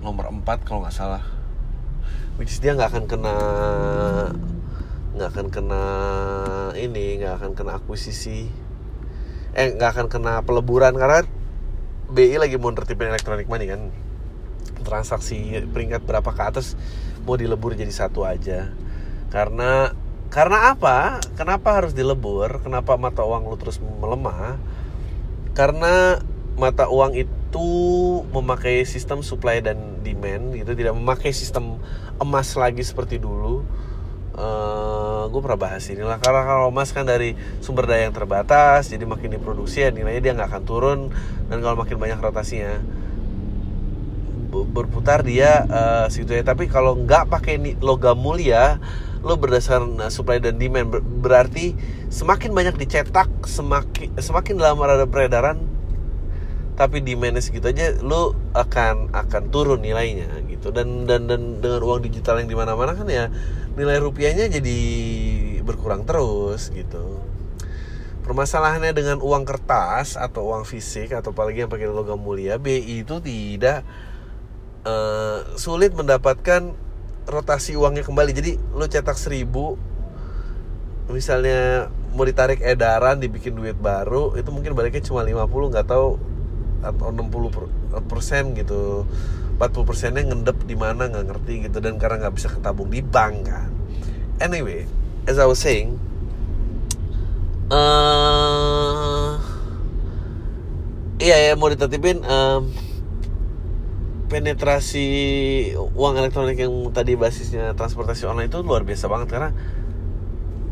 nomor 0.00 0.32
4 0.32 0.64
kalau 0.64 0.88
nggak 0.88 0.96
salah. 0.96 1.20
Which 2.40 2.56
is 2.56 2.64
dia 2.64 2.72
nggak 2.72 2.96
akan 2.96 3.04
kena 3.04 3.36
nggak 5.14 5.28
akan 5.36 5.46
kena 5.52 5.84
ini 6.80 7.20
nggak 7.20 7.44
akan 7.44 7.52
kena 7.52 7.76
akuisisi. 7.76 8.48
Eh 9.52 9.68
nggak 9.76 9.90
akan 10.00 10.06
kena 10.08 10.40
peleburan 10.48 10.96
karena 10.96 11.28
BI 12.08 12.40
lagi 12.40 12.56
mau 12.56 12.72
tertipin 12.72 13.12
elektronik 13.12 13.52
money 13.52 13.68
kan. 13.68 13.92
Transaksi 14.80 15.60
peringkat 15.68 16.08
berapa 16.08 16.32
ke 16.32 16.42
atas 16.42 16.72
mau 17.28 17.36
dilebur 17.36 17.76
jadi 17.76 17.92
satu 17.92 18.24
aja 18.24 18.72
karena 19.34 19.90
karena 20.30 20.70
apa? 20.70 21.18
Kenapa 21.34 21.82
harus 21.82 21.90
dilebur? 21.90 22.62
Kenapa 22.62 22.94
mata 22.94 23.26
uang 23.26 23.50
lu 23.50 23.58
terus 23.58 23.82
melemah? 23.82 24.58
Karena 25.58 26.22
mata 26.54 26.86
uang 26.86 27.18
itu 27.18 27.70
memakai 28.30 28.86
sistem 28.86 29.26
supply 29.26 29.58
dan 29.58 30.02
demand 30.06 30.54
gitu 30.54 30.74
tidak 30.78 30.94
memakai 30.94 31.34
sistem 31.34 31.82
emas 32.22 32.54
lagi 32.54 32.82
seperti 32.86 33.18
dulu. 33.18 33.66
Uh, 34.34 35.30
gue 35.30 35.40
pernah 35.42 35.58
bahas 35.58 35.86
ini 35.90 36.02
lah. 36.02 36.18
Karena 36.22 36.42
kalau 36.46 36.70
emas 36.70 36.90
kan 36.90 37.06
dari 37.06 37.38
sumber 37.58 37.90
daya 37.90 38.06
yang 38.06 38.14
terbatas 38.14 38.90
jadi 38.90 39.06
makin 39.06 39.38
diproduksi 39.38 39.86
ya 39.86 39.90
nilainya 39.90 40.22
dia 40.22 40.32
nggak 40.34 40.50
akan 40.50 40.62
turun. 40.62 41.00
Dan 41.50 41.58
kalau 41.58 41.74
makin 41.78 41.98
banyak 41.98 42.18
rotasinya 42.18 42.82
berputar 44.50 45.26
dia 45.26 45.62
uh, 45.66 46.06
situ 46.10 46.34
ya. 46.34 46.42
Tapi 46.42 46.66
kalau 46.66 46.98
nggak 46.98 47.30
pakai 47.30 47.58
logam 47.78 48.18
mulia 48.18 48.82
lo 49.24 49.40
berdasarkan 49.40 50.04
uh, 50.04 50.12
supply 50.12 50.38
dan 50.38 50.60
demand. 50.60 50.92
Ber 50.92 51.00
berarti 51.00 51.72
semakin 52.12 52.52
banyak 52.52 52.76
dicetak 52.76 53.28
semakin 53.48 54.14
semakin 54.20 54.54
dalam 54.60 54.78
ada 54.84 55.08
peredaran 55.08 55.74
tapi 56.74 56.98
demandnya 56.98 57.38
segitu 57.38 57.70
aja 57.70 57.94
lo 58.02 58.34
akan 58.50 59.14
akan 59.14 59.42
turun 59.48 59.80
nilainya 59.80 60.28
gitu. 60.50 60.74
Dan 60.74 61.08
dan 61.08 61.30
dan 61.30 61.62
dengan 61.62 61.80
uang 61.80 62.04
digital 62.04 62.42
yang 62.42 62.50
di 62.50 62.58
mana 62.58 62.76
mana 62.76 62.92
kan 62.92 63.06
ya 63.08 63.30
nilai 63.74 63.98
rupiahnya 64.02 64.50
jadi 64.52 64.78
berkurang 65.62 66.04
terus 66.04 66.74
gitu. 66.74 67.22
Permasalahannya 68.24 68.96
dengan 68.96 69.18
uang 69.20 69.44
kertas 69.44 70.16
atau 70.16 70.52
uang 70.52 70.64
fisik 70.64 71.12
atau 71.12 71.36
apalagi 71.36 71.64
yang 71.64 71.70
pakai 71.70 71.92
logam 71.92 72.16
mulia 72.18 72.56
BI 72.56 73.04
itu 73.04 73.20
tidak 73.20 73.84
uh, 74.88 75.44
sulit 75.60 75.92
mendapatkan 75.92 76.72
rotasi 77.24 77.76
uangnya 77.76 78.04
kembali. 78.04 78.30
Jadi 78.32 78.52
lo 78.76 78.84
cetak 78.88 79.16
seribu 79.16 79.76
misalnya 81.04 81.92
mau 82.16 82.24
ditarik 82.24 82.64
edaran 82.64 83.20
dibikin 83.20 83.52
duit 83.52 83.76
baru 83.76 84.32
itu 84.40 84.48
mungkin 84.48 84.72
baliknya 84.72 85.04
cuma 85.04 85.20
50 85.20 85.44
nggak 85.76 85.86
tahu 85.86 86.16
atau 86.84 87.08
60 87.12 88.08
persen 88.08 88.52
gitu. 88.56 89.04
40 89.54 89.88
persennya 89.88 90.22
ngendep 90.26 90.66
di 90.66 90.74
mana 90.74 91.06
nggak 91.06 91.26
ngerti 91.30 91.70
gitu 91.70 91.78
dan 91.78 91.94
karena 92.00 92.26
nggak 92.26 92.34
bisa 92.34 92.48
ketabung 92.50 92.90
di 92.90 93.00
bank 93.04 93.46
kan. 93.46 93.70
Anyway 94.42 94.88
as 95.24 95.40
I 95.40 95.46
was 95.48 95.60
saying 95.60 95.96
uh, 97.72 99.40
iya 101.16 101.52
ya 101.52 101.52
mau 101.56 101.72
ditertipin 101.72 102.20
um, 102.26 102.68
penetrasi 104.34 105.06
uang 105.78 106.18
elektronik 106.18 106.58
yang 106.58 106.74
tadi 106.90 107.14
basisnya 107.14 107.70
transportasi 107.78 108.26
online 108.26 108.50
itu 108.50 108.66
luar 108.66 108.82
biasa 108.82 109.06
banget 109.06 109.30
karena 109.30 109.54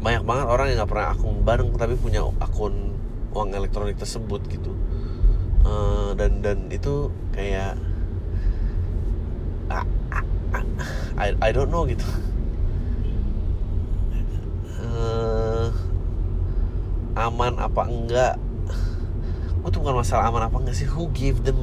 banyak 0.03 0.27
banget 0.27 0.47
orang 0.51 0.67
yang 0.67 0.83
nggak 0.83 0.91
pernah 0.91 1.07
akun 1.15 1.47
bareng 1.47 1.71
tapi 1.79 1.95
punya 1.95 2.27
akun 2.43 2.99
uang 3.31 3.55
elektronik 3.55 3.95
tersebut 3.95 4.43
gitu. 4.51 4.75
Uh, 5.63 6.11
dan 6.19 6.43
dan 6.43 6.67
itu 6.75 7.15
kayak 7.31 7.79
I, 11.15 11.39
I 11.39 11.51
don't 11.55 11.71
know 11.71 11.87
gitu. 11.87 12.03
Uh, 14.83 15.71
aman 17.15 17.63
apa 17.63 17.83
enggak? 17.87 18.35
Tuh 19.63 19.79
bukan 19.79 20.03
masalah 20.03 20.35
aman 20.35 20.51
apa 20.51 20.59
enggak 20.59 20.75
sih. 20.75 20.91
Who 20.91 21.15
give 21.15 21.47
them 21.47 21.63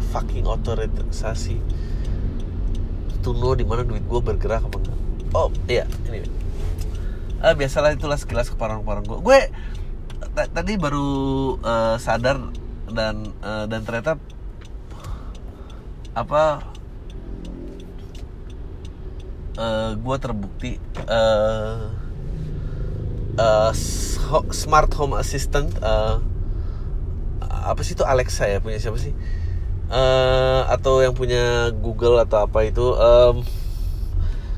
fucking 0.00 0.46
otorisasi 0.46 1.60
to 3.20 3.34
know 3.34 3.58
di 3.58 3.66
mana 3.66 3.82
duit 3.82 4.06
gue 4.06 4.20
bergerak 4.22 4.62
apa 4.62 4.76
enggak. 4.78 4.98
Oh 5.34 5.50
iya 5.66 5.84
ini. 6.06 6.22
Uh, 7.42 7.52
biasalah 7.52 7.92
itulah 7.92 8.16
sekilas 8.16 8.48
keparang-parang 8.48 9.04
gue 9.04 9.18
gue 9.20 9.38
tadi 10.32 10.76
baru 10.80 11.08
uh, 11.60 11.96
sadar 12.00 12.40
dan 12.92 13.34
uh, 13.44 13.64
dan 13.68 13.80
ternyata 13.84 14.16
apa 16.16 16.64
uh, 19.60 19.64
eh, 19.64 19.90
gue 20.00 20.16
terbukti 20.16 20.72
uh, 21.08 21.92
uh, 23.36 23.72
smart 24.52 24.88
home 24.96 25.16
assistant 25.20 25.68
uh, 25.84 26.24
apa 27.40 27.80
sih 27.84 27.92
itu 27.92 28.04
Alexa 28.06 28.48
ya 28.48 28.64
punya 28.64 28.80
siapa 28.80 28.96
sih 28.96 29.12
uh, 29.90 30.66
atau 30.70 31.02
yang 31.02 31.14
punya 31.14 31.70
Google 31.74 32.22
atau 32.22 32.46
apa 32.46 32.66
itu 32.66 32.94
um, 32.94 33.42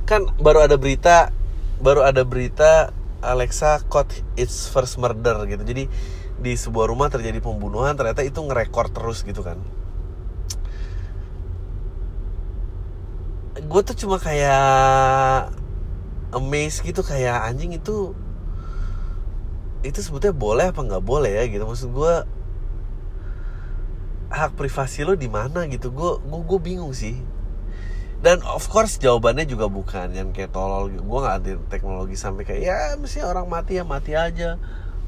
kan 0.09 0.25
baru 0.41 0.65
ada 0.65 0.81
berita 0.81 1.33
baru 1.79 2.05
ada 2.05 2.25
berita 2.25 2.91
Alexa 3.19 3.83
caught 3.91 4.09
its 4.39 4.71
first 4.71 4.97
murder 4.97 5.43
gitu. 5.51 5.63
Jadi 5.67 5.91
di 6.39 6.53
sebuah 6.55 6.87
rumah 6.87 7.11
terjadi 7.11 7.43
pembunuhan 7.43 7.99
ternyata 7.99 8.23
itu 8.23 8.39
ngerekor 8.39 8.95
terus 8.95 9.27
gitu 9.27 9.43
kan. 9.43 9.59
Gue 13.59 13.81
tuh 13.83 13.99
cuma 13.99 14.23
kayak 14.23 15.51
amazed 16.31 16.87
gitu 16.87 17.03
kayak 17.03 17.43
anjing 17.43 17.75
itu 17.75 18.15
itu 19.83 19.99
sebetulnya 20.03 20.35
boleh 20.35 20.67
apa 20.71 20.81
nggak 20.83 21.05
boleh 21.05 21.43
ya 21.43 21.45
gitu. 21.51 21.67
Maksud 21.67 21.91
gue 21.91 22.15
hak 24.29 24.61
privasi 24.61 25.05
lo 25.05 25.17
di 25.17 25.29
mana 25.29 25.65
gitu. 25.69 25.89
Gue 25.93 26.21
gue 26.21 26.41
gue 26.45 26.61
bingung 26.61 26.93
sih. 26.93 27.17
Dan 28.19 28.43
of 28.43 28.67
course 28.67 28.99
jawabannya 28.99 29.47
juga 29.47 29.71
bukan 29.71 30.11
yang 30.11 30.35
kayak 30.35 30.51
tolol 30.51 30.91
gue 30.91 31.01
nggak 31.01 31.37
ada 31.39 31.51
teknologi 31.71 32.19
sampai 32.19 32.43
kayak 32.43 32.63
ya 32.67 32.81
mesti 32.99 33.23
orang 33.23 33.47
mati 33.47 33.79
ya 33.79 33.85
mati 33.87 34.13
aja. 34.19 34.59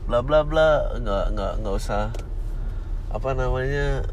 Bla 0.09 0.25
bla 0.25 0.47
bla. 0.47 0.97
Nggak 0.97 1.25
nggak 1.37 1.53
nggak 1.65 1.75
usah 1.75 2.15
apa 3.11 3.31
namanya 3.35 4.07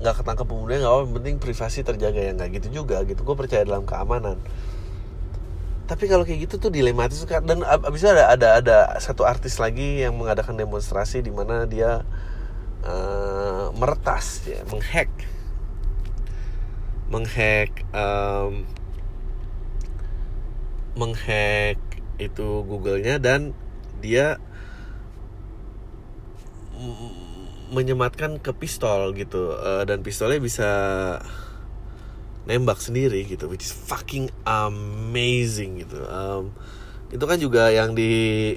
nggak 0.00 0.14
ketangkep 0.16 0.46
pemuda 0.48 0.74
nggak 0.80 0.94
apa 0.96 1.04
penting 1.20 1.34
privasi 1.38 1.78
terjaga 1.86 2.20
ya. 2.20 2.32
Nggak 2.34 2.48
gitu 2.60 2.82
juga 2.82 3.04
gitu. 3.06 3.22
Gue 3.22 3.36
percaya 3.38 3.62
dalam 3.62 3.86
keamanan. 3.86 4.40
Tapi 5.90 6.06
kalau 6.06 6.22
kayak 6.22 6.46
gitu 6.46 6.62
tuh 6.62 6.70
dilematis 6.70 7.26
dan 7.26 7.66
abis 7.66 8.06
itu 8.06 8.08
ada 8.14 8.30
ada 8.30 8.48
ada 8.62 8.76
satu 9.02 9.26
artis 9.26 9.58
lagi 9.58 10.06
yang 10.06 10.14
mengadakan 10.14 10.54
demonstrasi 10.54 11.18
di 11.18 11.34
mana 11.34 11.66
dia 11.66 12.06
uh, 12.84 13.72
meretas 13.74 14.44
ya 14.46 14.60
menghack. 14.68 15.10
Menghack 17.10 17.84
um, 17.90 18.68
menghack 20.94 21.80
itu 22.20 22.62
Google-nya 22.68 23.16
dan 23.16 23.56
dia 24.04 24.36
menyematkan 27.70 28.40
ke 28.42 28.50
pistol 28.56 29.12
gitu 29.14 29.54
uh, 29.54 29.84
dan 29.86 30.02
pistolnya 30.02 30.40
bisa 30.42 30.70
nembak 32.48 32.80
sendiri 32.80 33.22
gitu 33.28 33.46
which 33.46 33.68
is 33.68 33.72
fucking 33.72 34.32
amazing 34.48 35.84
gitu. 35.84 36.02
Um, 36.08 36.52
itu 37.10 37.24
kan 37.26 37.38
juga 37.38 37.70
yang 37.70 37.94
di 37.94 38.56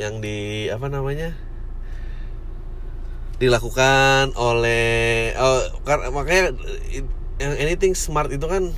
yang 0.00 0.24
di 0.24 0.66
apa 0.72 0.88
namanya 0.88 1.36
dilakukan 3.42 4.38
oleh 4.38 5.34
oh, 5.34 5.82
makanya 6.14 6.54
yang 7.42 7.58
anything 7.58 7.98
smart 7.98 8.30
itu 8.30 8.46
kan 8.46 8.70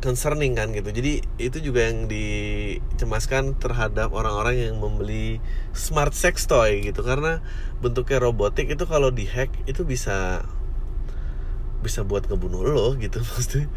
concerning 0.00 0.56
kan 0.56 0.72
gitu. 0.72 0.88
Jadi 0.88 1.20
itu 1.36 1.58
juga 1.60 1.92
yang 1.92 2.08
dicemaskan 2.08 3.60
terhadap 3.60 4.16
orang-orang 4.16 4.56
yang 4.56 4.80
membeli 4.80 5.44
smart 5.76 6.16
sex 6.16 6.48
toy 6.48 6.80
gitu. 6.80 7.04
Karena 7.04 7.44
bentuknya 7.84 8.24
robotik 8.24 8.72
itu 8.72 8.88
kalau 8.88 9.12
dihack 9.12 9.52
itu 9.68 9.84
bisa 9.84 10.48
bisa 11.84 12.02
buat 12.02 12.24
ngebunuh 12.26 12.64
lo 12.66 12.86
gitu 12.98 13.20
pasti 13.36 13.68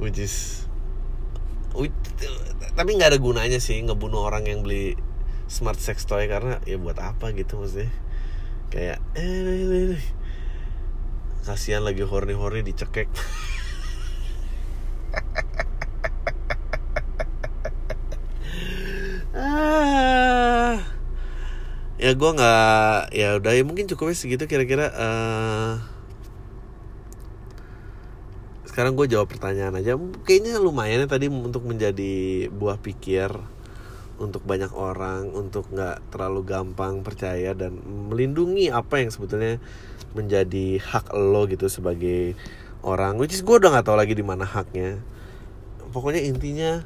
which 0.00 0.16
is 0.16 0.64
which, 1.76 1.92
tapi 2.78 2.96
nggak 2.96 3.12
ada 3.12 3.20
gunanya 3.20 3.60
sih 3.60 3.76
ngebunuh 3.82 4.24
orang 4.24 4.48
yang 4.48 4.64
beli 4.64 4.96
smart 5.50 5.76
sex 5.76 6.08
toy 6.08 6.24
karena 6.30 6.62
ya 6.64 6.80
buat 6.80 6.96
apa 6.96 7.36
gitu 7.36 7.60
maksudnya 7.60 7.92
kayak 8.72 8.98
eh, 9.14 9.22
eh, 9.22 9.62
eh, 9.66 9.84
eh. 9.96 10.04
Kasihan 11.46 11.86
lagi 11.86 12.02
horny-horny 12.02 12.66
dicekek. 12.66 13.06
Ah. 19.36 20.80
Ya 21.96 22.12
gue 22.12 22.30
nggak 22.34 23.14
ya 23.14 23.36
udah 23.40 23.52
ya 23.52 23.62
mungkin 23.64 23.88
cukupnya 23.88 24.16
segitu 24.16 24.44
kira-kira 24.48 24.92
uh, 24.92 25.72
sekarang 28.68 28.92
gue 28.98 29.06
jawab 29.08 29.32
pertanyaan 29.32 29.80
aja. 29.80 29.96
Kayaknya 30.24 30.60
lumayan 30.60 31.04
ya 31.04 31.08
tadi 31.08 31.32
untuk 31.32 31.64
menjadi 31.64 32.48
buah 32.52 32.76
pikir 32.80 33.55
untuk 34.16 34.42
banyak 34.48 34.72
orang 34.72 35.28
untuk 35.36 35.68
nggak 35.68 36.08
terlalu 36.08 36.40
gampang 36.48 37.04
percaya 37.04 37.52
dan 37.52 37.76
melindungi 37.84 38.72
apa 38.72 39.04
yang 39.04 39.12
sebetulnya 39.12 39.60
menjadi 40.16 40.80
hak 40.80 41.12
lo 41.12 41.44
gitu 41.44 41.68
sebagai 41.68 42.32
orang. 42.80 43.20
Which 43.20 43.36
is 43.36 43.44
gue 43.44 43.60
udah 43.60 43.76
nggak 43.76 43.86
tahu 43.86 43.96
lagi 44.00 44.16
di 44.16 44.24
mana 44.24 44.48
haknya. 44.48 45.04
Pokoknya 45.92 46.24
intinya 46.24 46.84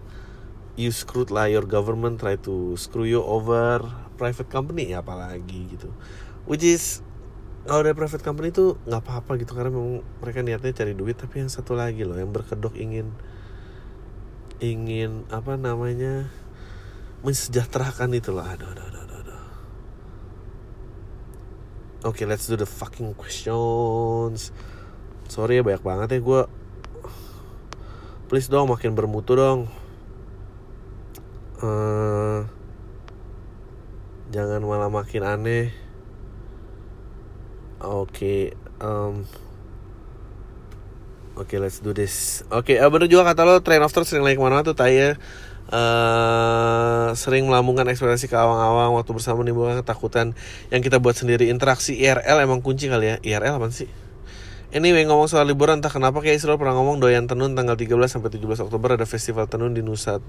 you 0.74 0.90
screwed 0.90 1.30
lah 1.30 1.46
your 1.46 1.66
government 1.66 2.18
try 2.18 2.34
to 2.34 2.74
screw 2.74 3.06
you 3.06 3.22
over 3.22 3.82
private 4.18 4.50
company 4.50 4.90
ya 4.90 5.06
apalagi 5.06 5.70
gitu. 5.70 5.94
Which 6.50 6.66
is 6.66 7.06
kalau 7.68 7.86
dari 7.86 7.94
private 7.94 8.24
company 8.24 8.50
itu 8.50 8.74
nggak 8.88 9.02
apa-apa 9.06 9.38
gitu 9.38 9.54
karena 9.54 9.70
memang 9.70 10.02
mereka 10.18 10.42
niatnya 10.42 10.74
cari 10.74 10.98
duit. 10.98 11.14
Tapi 11.14 11.46
yang 11.46 11.50
satu 11.52 11.78
lagi 11.78 12.02
loh 12.02 12.18
yang 12.18 12.34
berkedok 12.34 12.74
ingin 12.74 13.14
ingin 14.60 15.24
apa 15.32 15.56
namanya 15.56 16.28
mensejahterakan 17.20 18.16
itu 18.16 18.32
loh. 18.32 18.44
Aduh 18.44 18.68
aduh 18.72 18.84
aduh 18.86 19.00
aduh, 19.02 19.20
oke 22.04 22.16
okay, 22.16 22.24
let's 22.24 22.48
do 22.48 22.56
the 22.56 22.68
fucking 22.68 23.12
questions. 23.16 24.52
Sorry 25.30 25.60
ya 25.60 25.62
banyak 25.62 25.84
banget 25.86 26.08
ya 26.16 26.20
gue 26.20 26.42
please 28.26 28.50
dong 28.50 28.70
makin 28.70 28.94
bermutu 28.94 29.38
dong. 29.38 29.70
Uh, 31.60 32.48
jangan 34.32 34.64
malah 34.64 34.88
makin 34.88 35.22
aneh. 35.22 35.68
Oke 37.80 38.12
okay, 38.12 38.40
um, 38.80 39.24
Oke, 41.40 41.56
okay, 41.56 41.58
let's 41.62 41.80
do 41.80 41.96
this. 41.96 42.44
Oke, 42.52 42.76
okay, 42.76 42.84
uh, 42.84 42.92
bener 42.92 43.08
juga 43.08 43.32
kata 43.32 43.48
lo, 43.48 43.64
train 43.64 43.80
of 43.80 43.88
thought 43.88 44.04
sering 44.04 44.20
lagi 44.20 44.36
ke 44.36 44.44
mana-mana 44.44 44.60
tuh, 44.60 44.76
Taya. 44.76 45.16
Uh, 45.70 47.14
sering 47.14 47.46
melambungkan 47.46 47.86
ekspresi 47.86 48.26
ke 48.26 48.34
awang-awang 48.34 48.98
waktu 48.98 49.14
bersama 49.14 49.46
menimbulkan 49.46 49.78
ketakutan 49.86 50.34
yang 50.74 50.82
kita 50.82 50.98
buat 50.98 51.14
sendiri. 51.14 51.46
Interaksi 51.46 51.94
IRL 51.94 52.42
emang 52.42 52.58
kunci 52.58 52.90
kali 52.90 53.06
ya. 53.06 53.16
IRL 53.22 53.62
apa 53.62 53.70
sih? 53.70 53.86
Anyway 54.74 55.06
ngomong 55.06 55.30
soal 55.30 55.46
liburan 55.46 55.78
entah 55.78 55.90
kenapa 55.90 56.18
kayak 56.22 56.42
Israel 56.42 56.58
pernah 56.58 56.74
ngomong 56.78 57.02
doyan 57.02 57.26
tenun 57.26 57.54
tanggal 57.58 57.74
13 57.74 57.90
sampai 58.06 58.30
17 58.30 58.66
Oktober 58.66 58.94
ada 58.94 59.06
festival 59.06 59.50
tenun 59.50 59.74
di 59.74 59.82
Nusa 59.82 60.22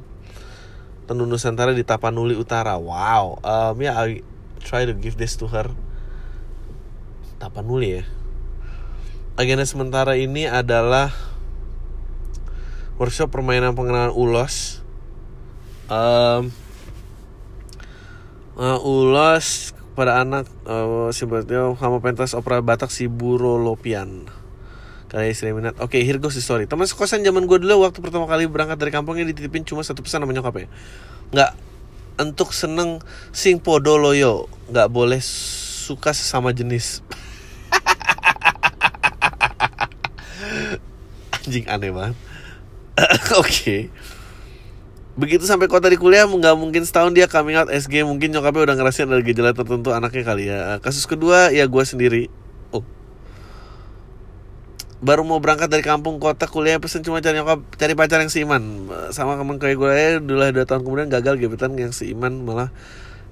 Tenun 1.05 1.29
Nusantara 1.29 1.77
di 1.77 1.85
Tapanuli 1.85 2.33
Utara. 2.33 2.77
Wow. 2.77 3.41
Um, 3.41 3.77
ya 3.81 3.93
yeah, 3.93 3.95
I 3.97 4.09
try 4.61 4.85
to 4.85 4.93
give 4.93 5.17
this 5.17 5.37
to 5.37 5.49
her. 5.49 5.69
Tapanuli 7.37 8.01
ya 8.01 8.03
agenda 9.39 9.65
sementara 9.65 10.19
ini 10.19 10.45
adalah 10.45 11.09
workshop 13.01 13.31
permainan 13.31 13.73
pengenalan 13.73 14.13
ulos. 14.13 14.80
Um, 15.91 16.55
uh, 18.55 18.79
ulos 18.79 19.75
pada 19.91 20.23
anak 20.23 20.47
uh, 20.63 21.11
sebetulnya 21.11 21.75
sama 21.75 21.99
pentas 21.99 22.31
opera 22.31 22.63
Batak 22.63 22.87
si 22.87 23.11
Burolopian. 23.11 24.31
Kali 25.11 25.35
istri 25.35 25.51
minat. 25.51 25.75
Oke, 25.83 25.99
okay, 25.99 26.07
here 26.07 26.15
goes 26.15 26.39
the 26.39 26.43
story. 26.43 26.63
Teman 26.71 26.87
sekosan 26.87 27.27
zaman 27.27 27.43
gue 27.43 27.59
dulu 27.59 27.83
waktu 27.83 27.99
pertama 27.99 28.23
kali 28.31 28.47
berangkat 28.47 28.79
dari 28.79 28.95
kampungnya 28.95 29.27
dititipin 29.27 29.67
cuma 29.67 29.83
satu 29.83 29.99
pesan 29.99 30.23
sama 30.23 30.31
nyokapnya. 30.31 30.71
Nggak 31.35 31.51
untuk 32.23 32.55
seneng 32.55 33.03
sing 33.35 33.59
podoloyo, 33.59 34.47
nggak 34.71 34.87
boleh 34.87 35.19
suka 35.19 36.15
sesama 36.15 36.55
jenis. 36.55 37.03
anjing 41.41 41.65
aneh 41.67 41.91
banget 41.91 42.17
oke 43.35 43.43
okay. 43.43 43.89
Begitu 45.19 45.43
sampai 45.43 45.67
kota 45.67 45.91
di 45.91 45.99
kuliah 45.99 46.23
nggak 46.23 46.55
mungkin 46.55 46.87
setahun 46.87 47.11
dia 47.11 47.27
coming 47.27 47.59
out 47.59 47.67
SG 47.67 48.07
mungkin 48.07 48.31
nyokapnya 48.31 48.71
udah 48.71 48.75
ngerasain 48.79 49.11
ada 49.11 49.19
gejala 49.19 49.51
tertentu 49.51 49.91
anaknya 49.91 50.23
kali 50.23 50.43
ya. 50.47 50.79
Kasus 50.79 51.03
kedua 51.03 51.51
ya 51.51 51.67
gue 51.67 51.83
sendiri. 51.83 52.31
Oh. 52.71 52.83
Baru 55.03 55.27
mau 55.27 55.43
berangkat 55.43 55.67
dari 55.67 55.83
kampung 55.83 56.21
kota 56.21 56.47
kuliah 56.47 56.79
pesen 56.79 57.03
cuma 57.03 57.19
cari 57.19 57.43
nyokap 57.43 57.59
cari 57.75 57.93
pacar 57.93 58.23
yang 58.23 58.31
seiman. 58.31 58.87
Sama 59.11 59.35
temen 59.35 59.59
kayak 59.59 59.75
gue 59.75 59.91
ya 59.91 60.09
dulu 60.23 60.47
dua 60.55 60.65
tahun 60.65 60.81
kemudian 60.87 61.09
gagal 61.11 61.35
gebetan 61.43 61.75
yang 61.75 61.91
seiman 61.91 62.47
malah 62.47 62.71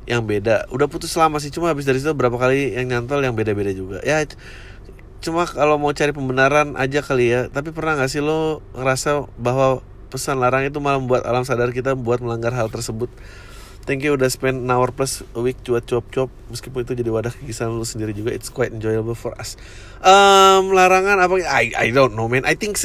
yang 0.04 0.28
beda. 0.28 0.68
Udah 0.76 0.92
putus 0.92 1.16
lama 1.16 1.40
sih 1.40 1.54
cuma 1.54 1.72
habis 1.72 1.88
dari 1.88 2.04
situ 2.04 2.12
berapa 2.12 2.36
kali 2.36 2.76
yang 2.76 2.92
nyantol 2.92 3.24
yang 3.24 3.40
beda-beda 3.40 3.72
juga. 3.72 4.04
Ya 4.04 4.28
cuma 5.20 5.48
kalau 5.48 5.76
mau 5.80 5.96
cari 5.96 6.12
pembenaran 6.12 6.76
aja 6.76 7.00
kali 7.00 7.32
ya. 7.32 7.48
Tapi 7.48 7.72
pernah 7.72 7.96
nggak 7.96 8.12
sih 8.12 8.20
lo 8.20 8.60
ngerasa 8.76 9.32
bahwa 9.40 9.80
pesan 10.10 10.42
larang 10.42 10.66
itu 10.66 10.82
malah 10.82 10.98
membuat 10.98 11.24
alam 11.30 11.46
sadar 11.46 11.70
kita 11.70 11.94
buat 11.94 12.20
melanggar 12.20 12.52
hal 12.52 12.68
tersebut. 12.68 13.08
Thank 13.88 14.06
you 14.06 14.14
udah 14.14 14.30
spend 14.30 14.66
an 14.66 14.70
hour 14.70 14.94
plus 14.94 15.26
a 15.34 15.42
week 15.42 15.62
cuat 15.66 15.86
cuap 15.90 16.06
cuap. 16.14 16.30
Meskipun 16.54 16.86
itu 16.86 16.94
jadi 16.94 17.10
wadah 17.10 17.34
kegiatan 17.34 17.74
lo 17.74 17.82
sendiri 17.88 18.14
juga 18.14 18.30
it's 18.30 18.54
quite 18.54 18.70
enjoyable 18.70 19.18
for 19.18 19.34
us. 19.38 19.58
Um, 20.02 20.74
larangan 20.74 21.18
apa? 21.18 21.42
I 21.46 21.74
I 21.74 21.88
don't 21.90 22.14
know 22.14 22.30
man. 22.30 22.46
I 22.46 22.54
think 22.54 22.78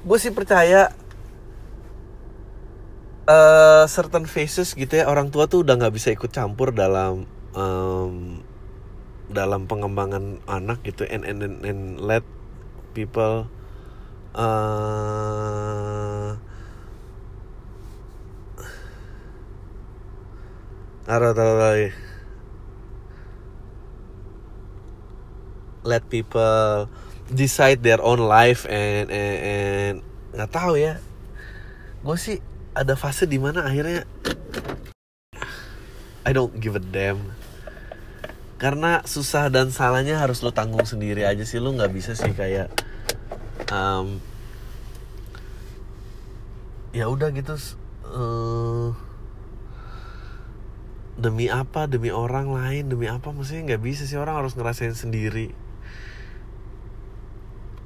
gue 0.00 0.16
sih 0.16 0.32
percaya 0.32 0.88
uh, 3.28 3.84
certain 3.84 4.24
faces 4.24 4.72
gitu 4.72 4.96
ya 4.96 5.04
orang 5.06 5.28
tua 5.28 5.44
tuh 5.44 5.60
udah 5.60 5.76
nggak 5.76 5.94
bisa 5.94 6.08
ikut 6.16 6.32
campur 6.32 6.72
dalam 6.72 7.28
um, 7.52 8.40
dalam 9.28 9.68
pengembangan 9.68 10.42
anak 10.48 10.82
gitu 10.82 11.04
and 11.06 11.22
and 11.28 11.44
and, 11.44 11.56
and 11.62 11.82
let 12.00 12.24
people 12.96 13.46
uh, 14.34 16.38
let 25.82 26.06
people 26.06 26.86
decide 27.34 27.82
their 27.82 27.98
own 27.98 28.22
life 28.22 28.62
and 28.70 29.10
and, 29.10 29.38
and 29.42 29.94
nggak 30.30 30.50
tahu 30.54 30.78
ya. 30.78 31.02
Gue 32.06 32.16
sih 32.16 32.38
ada 32.76 32.94
fase 32.94 33.26
di 33.26 33.42
mana 33.42 33.66
akhirnya 33.66 34.06
I 36.22 36.30
don't 36.30 36.54
give 36.62 36.78
a 36.78 36.82
damn. 36.82 37.34
Karena 38.60 39.00
susah 39.08 39.48
dan 39.48 39.72
salahnya 39.72 40.20
harus 40.20 40.44
lo 40.44 40.52
tanggung 40.52 40.84
sendiri 40.84 41.24
aja 41.24 41.42
sih. 41.48 41.58
Lo 41.58 41.72
nggak 41.72 41.90
bisa 41.90 42.12
sih 42.12 42.36
kayak 42.36 42.68
um, 43.70 44.18
ya 46.90 47.06
udah 47.06 47.30
gitu 47.30 47.54
uh, 48.10 48.90
demi 51.14 51.46
apa 51.46 51.86
demi 51.86 52.10
orang 52.10 52.50
lain 52.50 52.90
demi 52.90 53.06
apa 53.06 53.30
maksudnya 53.30 53.74
nggak 53.74 53.82
bisa 53.82 54.02
sih 54.04 54.18
orang 54.18 54.42
harus 54.42 54.58
ngerasain 54.58 54.94
sendiri. 54.94 55.54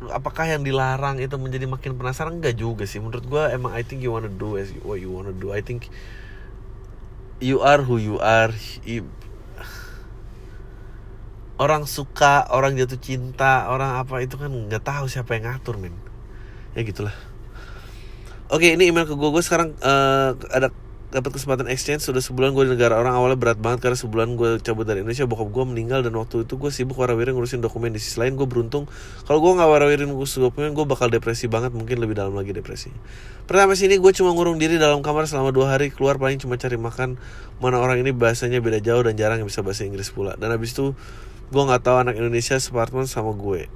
Apakah 0.04 0.44
yang 0.44 0.60
dilarang 0.60 1.16
itu 1.16 1.32
menjadi 1.40 1.64
makin 1.64 1.96
penasaran? 1.96 2.36
Enggak 2.36 2.60
juga 2.60 2.84
sih. 2.84 3.00
Menurut 3.00 3.24
gue 3.24 3.44
emang 3.56 3.72
I 3.72 3.80
think 3.80 4.04
you 4.04 4.12
wanna 4.12 4.28
do 4.28 4.60
as 4.60 4.68
what 4.84 5.00
you 5.00 5.08
wanna 5.08 5.32
do. 5.32 5.48
I 5.48 5.64
think 5.64 5.88
you 7.40 7.64
are 7.64 7.80
who 7.80 7.96
you 7.96 8.20
are 8.20 8.52
orang 11.58 11.86
suka 11.86 12.50
orang 12.50 12.74
jatuh 12.74 12.98
cinta 12.98 13.70
orang 13.70 14.02
apa 14.02 14.18
itu 14.22 14.34
kan 14.34 14.50
nggak 14.50 14.82
tahu 14.82 15.06
siapa 15.06 15.38
yang 15.38 15.54
ngatur 15.54 15.78
men 15.78 15.94
ya 16.74 16.82
gitulah. 16.82 17.14
Oke 18.50 18.74
ini 18.74 18.90
email 18.90 19.06
ke 19.06 19.14
gue 19.14 19.30
gue 19.30 19.42
sekarang 19.42 19.72
uh, 19.80 20.34
ada 20.50 20.68
dapat 21.14 21.30
kesempatan 21.38 21.70
exchange. 21.70 22.02
Sudah 22.02 22.18
sebulan 22.18 22.50
gue 22.50 22.66
di 22.66 22.74
negara 22.74 22.98
orang. 22.98 23.14
Awalnya 23.14 23.38
berat 23.38 23.58
banget 23.62 23.86
karena 23.86 23.94
sebulan 23.94 24.34
gue 24.34 24.58
cabut 24.58 24.82
dari 24.82 25.06
Indonesia. 25.06 25.30
Bokap 25.30 25.54
gue 25.54 25.64
meninggal 25.64 26.02
dan 26.02 26.10
waktu 26.18 26.42
itu 26.42 26.58
gue 26.58 26.70
sibuk 26.74 26.98
warawiri 26.98 27.30
ngurusin 27.30 27.62
dokumen 27.62 27.94
di 27.94 28.02
sisi 28.02 28.18
lain. 28.18 28.34
Gue 28.34 28.50
beruntung. 28.50 28.90
Kalau 29.22 29.38
gue 29.38 29.52
nggak 29.54 29.70
warawirin 29.70 30.10
ngurus 30.10 30.42
dokumen 30.42 30.74
gue 30.74 30.84
bakal 30.84 31.08
depresi 31.14 31.46
banget. 31.46 31.70
Mungkin 31.70 32.02
lebih 32.02 32.18
dalam 32.18 32.34
lagi 32.34 32.50
depresi. 32.50 32.90
Pertama 33.46 33.78
sini 33.78 33.94
gue 34.02 34.12
cuma 34.12 34.34
ngurung 34.34 34.58
diri 34.58 34.74
dalam 34.74 35.00
kamar 35.06 35.30
selama 35.30 35.54
dua 35.54 35.78
hari. 35.78 35.94
Keluar 35.94 36.18
paling 36.18 36.42
cuma 36.42 36.58
cari 36.58 36.74
makan. 36.74 37.14
Mana 37.62 37.78
orang 37.78 38.02
ini 38.02 38.10
bahasanya 38.10 38.58
beda 38.58 38.82
jauh 38.82 39.06
dan 39.06 39.14
jarang 39.14 39.38
yang 39.38 39.48
bisa 39.48 39.62
bahasa 39.62 39.86
Inggris 39.86 40.10
pula. 40.10 40.34
Dan 40.34 40.50
habis 40.50 40.74
itu 40.74 40.98
gue 41.50 41.62
nggak 41.62 41.82
tahu 41.84 41.96
anak 42.00 42.14
Indonesia 42.16 42.56
separtmen 42.56 43.04
sama 43.08 43.34
gue. 43.36 43.68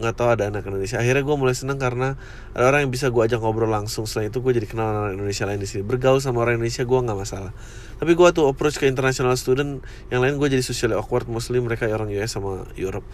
Nggak 0.00 0.14
tahu 0.16 0.28
ada 0.32 0.48
anak 0.48 0.64
Indonesia. 0.64 0.96
Akhirnya 0.98 1.22
gue 1.22 1.36
mulai 1.36 1.54
seneng 1.54 1.76
karena 1.76 2.16
ada 2.56 2.64
orang 2.64 2.88
yang 2.88 2.92
bisa 2.92 3.12
gue 3.12 3.22
ajak 3.22 3.38
ngobrol 3.38 3.68
langsung. 3.68 4.08
Selain 4.08 4.32
itu 4.32 4.40
gue 4.40 4.52
jadi 4.56 4.66
kenal 4.66 4.88
anak 4.90 5.20
Indonesia 5.20 5.44
lain 5.44 5.60
di 5.60 5.68
sini. 5.68 5.82
Bergaul 5.84 6.18
sama 6.18 6.42
orang 6.42 6.58
Indonesia 6.58 6.82
gue 6.82 6.98
nggak 6.98 7.18
masalah. 7.18 7.52
Tapi 8.00 8.12
gue 8.16 8.28
tuh 8.34 8.48
approach 8.48 8.80
ke 8.80 8.88
international 8.88 9.36
student 9.36 9.84
yang 10.08 10.24
lain 10.24 10.40
gue 10.40 10.48
jadi 10.48 10.64
socially 10.64 10.96
awkward. 10.96 11.28
Mostly 11.28 11.60
mereka 11.60 11.86
orang 11.92 12.08
US 12.10 12.32
sama 12.32 12.66
Europe. 12.74 13.04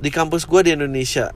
Di 0.00 0.08
kampus 0.08 0.46
gue 0.46 0.60
di 0.64 0.70
Indonesia 0.72 1.34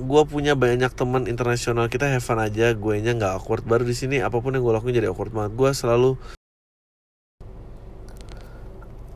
gue 0.00 0.22
punya 0.24 0.56
banyak 0.56 0.96
teman 0.96 1.28
internasional. 1.28 1.92
Kita 1.92 2.08
have 2.08 2.24
fun 2.24 2.40
aja 2.40 2.72
gue 2.72 2.94
nya 3.04 3.12
nggak 3.12 3.36
awkward. 3.36 3.62
Baru 3.68 3.84
di 3.84 3.92
sini 3.92 4.24
apa 4.24 4.40
pun 4.40 4.56
yang 4.56 4.64
gue 4.64 4.72
lakuin 4.72 4.96
jadi 4.96 5.12
awkward 5.12 5.30
banget. 5.30 5.52
Gue 5.54 5.70
selalu 5.76 6.16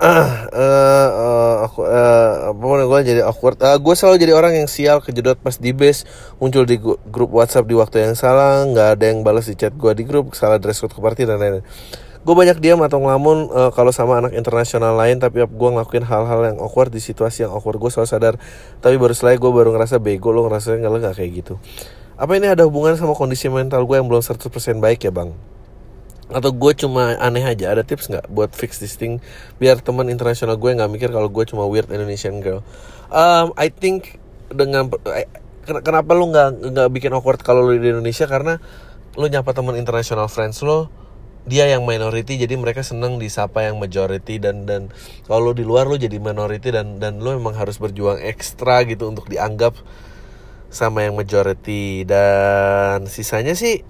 ah 0.03 0.51
uh, 0.51 1.09
uh, 1.15 1.55
aku 1.71 1.87
uh, 1.87 2.51
yang 2.51 2.91
gue 2.91 3.01
jadi 3.15 3.23
awkward. 3.23 3.63
Uh, 3.63 3.79
gue 3.79 3.95
selalu 3.95 4.27
jadi 4.27 4.35
orang 4.35 4.59
yang 4.59 4.67
sial 4.67 4.99
kejedot 4.99 5.39
pas 5.39 5.55
di 5.55 5.71
base 5.71 6.03
muncul 6.43 6.67
di 6.67 6.83
grup 6.83 7.31
WhatsApp 7.31 7.71
di 7.71 7.79
waktu 7.79 8.03
yang 8.03 8.19
salah 8.19 8.67
nggak 8.67 8.99
ada 8.99 9.05
yang 9.07 9.23
balas 9.23 9.47
di 9.47 9.55
chat 9.55 9.71
gue 9.71 9.93
di 9.95 10.03
grup 10.03 10.35
salah 10.35 10.59
dress 10.59 10.83
code 10.83 10.91
ke 10.91 10.99
party 10.99 11.23
dan 11.31 11.39
lain-lain. 11.39 11.63
Gue 12.27 12.35
banyak 12.35 12.59
diam 12.59 12.83
atau 12.83 12.99
ngelamun 12.99 13.55
uh, 13.55 13.71
kalau 13.71 13.95
sama 13.95 14.19
anak 14.19 14.35
internasional 14.35 14.99
lain 14.99 15.23
tapi 15.23 15.47
gue 15.47 15.71
ngelakuin 15.79 16.03
hal-hal 16.03 16.41
yang 16.43 16.59
awkward 16.59 16.91
di 16.91 16.99
situasi 16.99 17.47
yang 17.47 17.55
awkward 17.55 17.79
gue 17.79 17.91
selalu 17.95 18.11
sadar. 18.11 18.35
Tapi 18.83 18.99
baru 18.99 19.15
setelah 19.15 19.39
gue 19.39 19.53
baru 19.55 19.71
ngerasa 19.71 20.03
bego 20.03 20.35
lo 20.35 20.51
ngerasa 20.51 20.75
nggak 20.75 21.15
kayak 21.15 21.31
gitu. 21.39 21.55
Apa 22.19 22.35
ini 22.35 22.51
ada 22.51 22.67
hubungan 22.67 22.99
sama 22.99 23.15
kondisi 23.15 23.47
mental 23.47 23.87
gue 23.87 23.95
yang 23.95 24.11
belum 24.11 24.27
100% 24.27 24.43
baik 24.83 25.07
ya 25.07 25.15
bang 25.15 25.54
atau 26.33 26.51
gue 26.57 26.73
cuma 26.73 27.21
aneh 27.21 27.45
aja 27.45 27.77
ada 27.77 27.85
tips 27.85 28.09
nggak 28.09 28.27
buat 28.33 28.51
fix 28.57 28.81
this 28.81 28.97
thing? 28.97 29.21
Biar 29.61 29.81
teman 29.85 30.09
internasional 30.09 30.57
gue 30.57 30.73
nggak 30.73 30.91
mikir 30.91 31.09
kalau 31.13 31.29
gue 31.29 31.45
cuma 31.45 31.69
weird 31.69 31.91
Indonesian 31.93 32.41
girl. 32.41 32.65
Um, 33.13 33.53
I 33.61 33.69
think 33.69 34.17
dengan 34.49 34.89
eh, 35.13 35.29
kenapa 35.69 36.17
lu 36.17 36.33
nggak 36.33 36.73
nggak 36.73 36.89
bikin 36.93 37.13
awkward 37.13 37.45
kalau 37.45 37.65
lu 37.69 37.77
di 37.77 37.93
Indonesia? 37.93 38.25
Karena 38.25 38.57
lu 39.15 39.27
nyapa 39.29 39.53
teman 39.53 39.77
internasional 39.77 40.27
friends 40.33 40.65
lo 40.65 40.91
dia 41.45 41.69
yang 41.69 41.85
minority 41.85 42.41
jadi 42.41 42.57
mereka 42.57 42.81
seneng 42.81 43.21
disapa 43.21 43.69
yang 43.69 43.77
majority 43.77 44.41
dan 44.41 44.65
dan 44.65 44.89
kalau 45.29 45.53
di 45.53 45.61
luar 45.61 45.85
lo 45.85 46.01
jadi 46.01 46.17
minority 46.17 46.73
dan 46.73 46.97
dan 46.97 47.21
lo 47.21 47.37
memang 47.37 47.53
harus 47.53 47.77
berjuang 47.77 48.17
ekstra 48.17 48.81
gitu 48.89 49.13
untuk 49.13 49.29
dianggap 49.29 49.77
sama 50.75 51.07
yang 51.07 51.15
majority. 51.15 52.03
Dan 52.03 53.07
sisanya 53.07 53.55
sih 53.55 53.87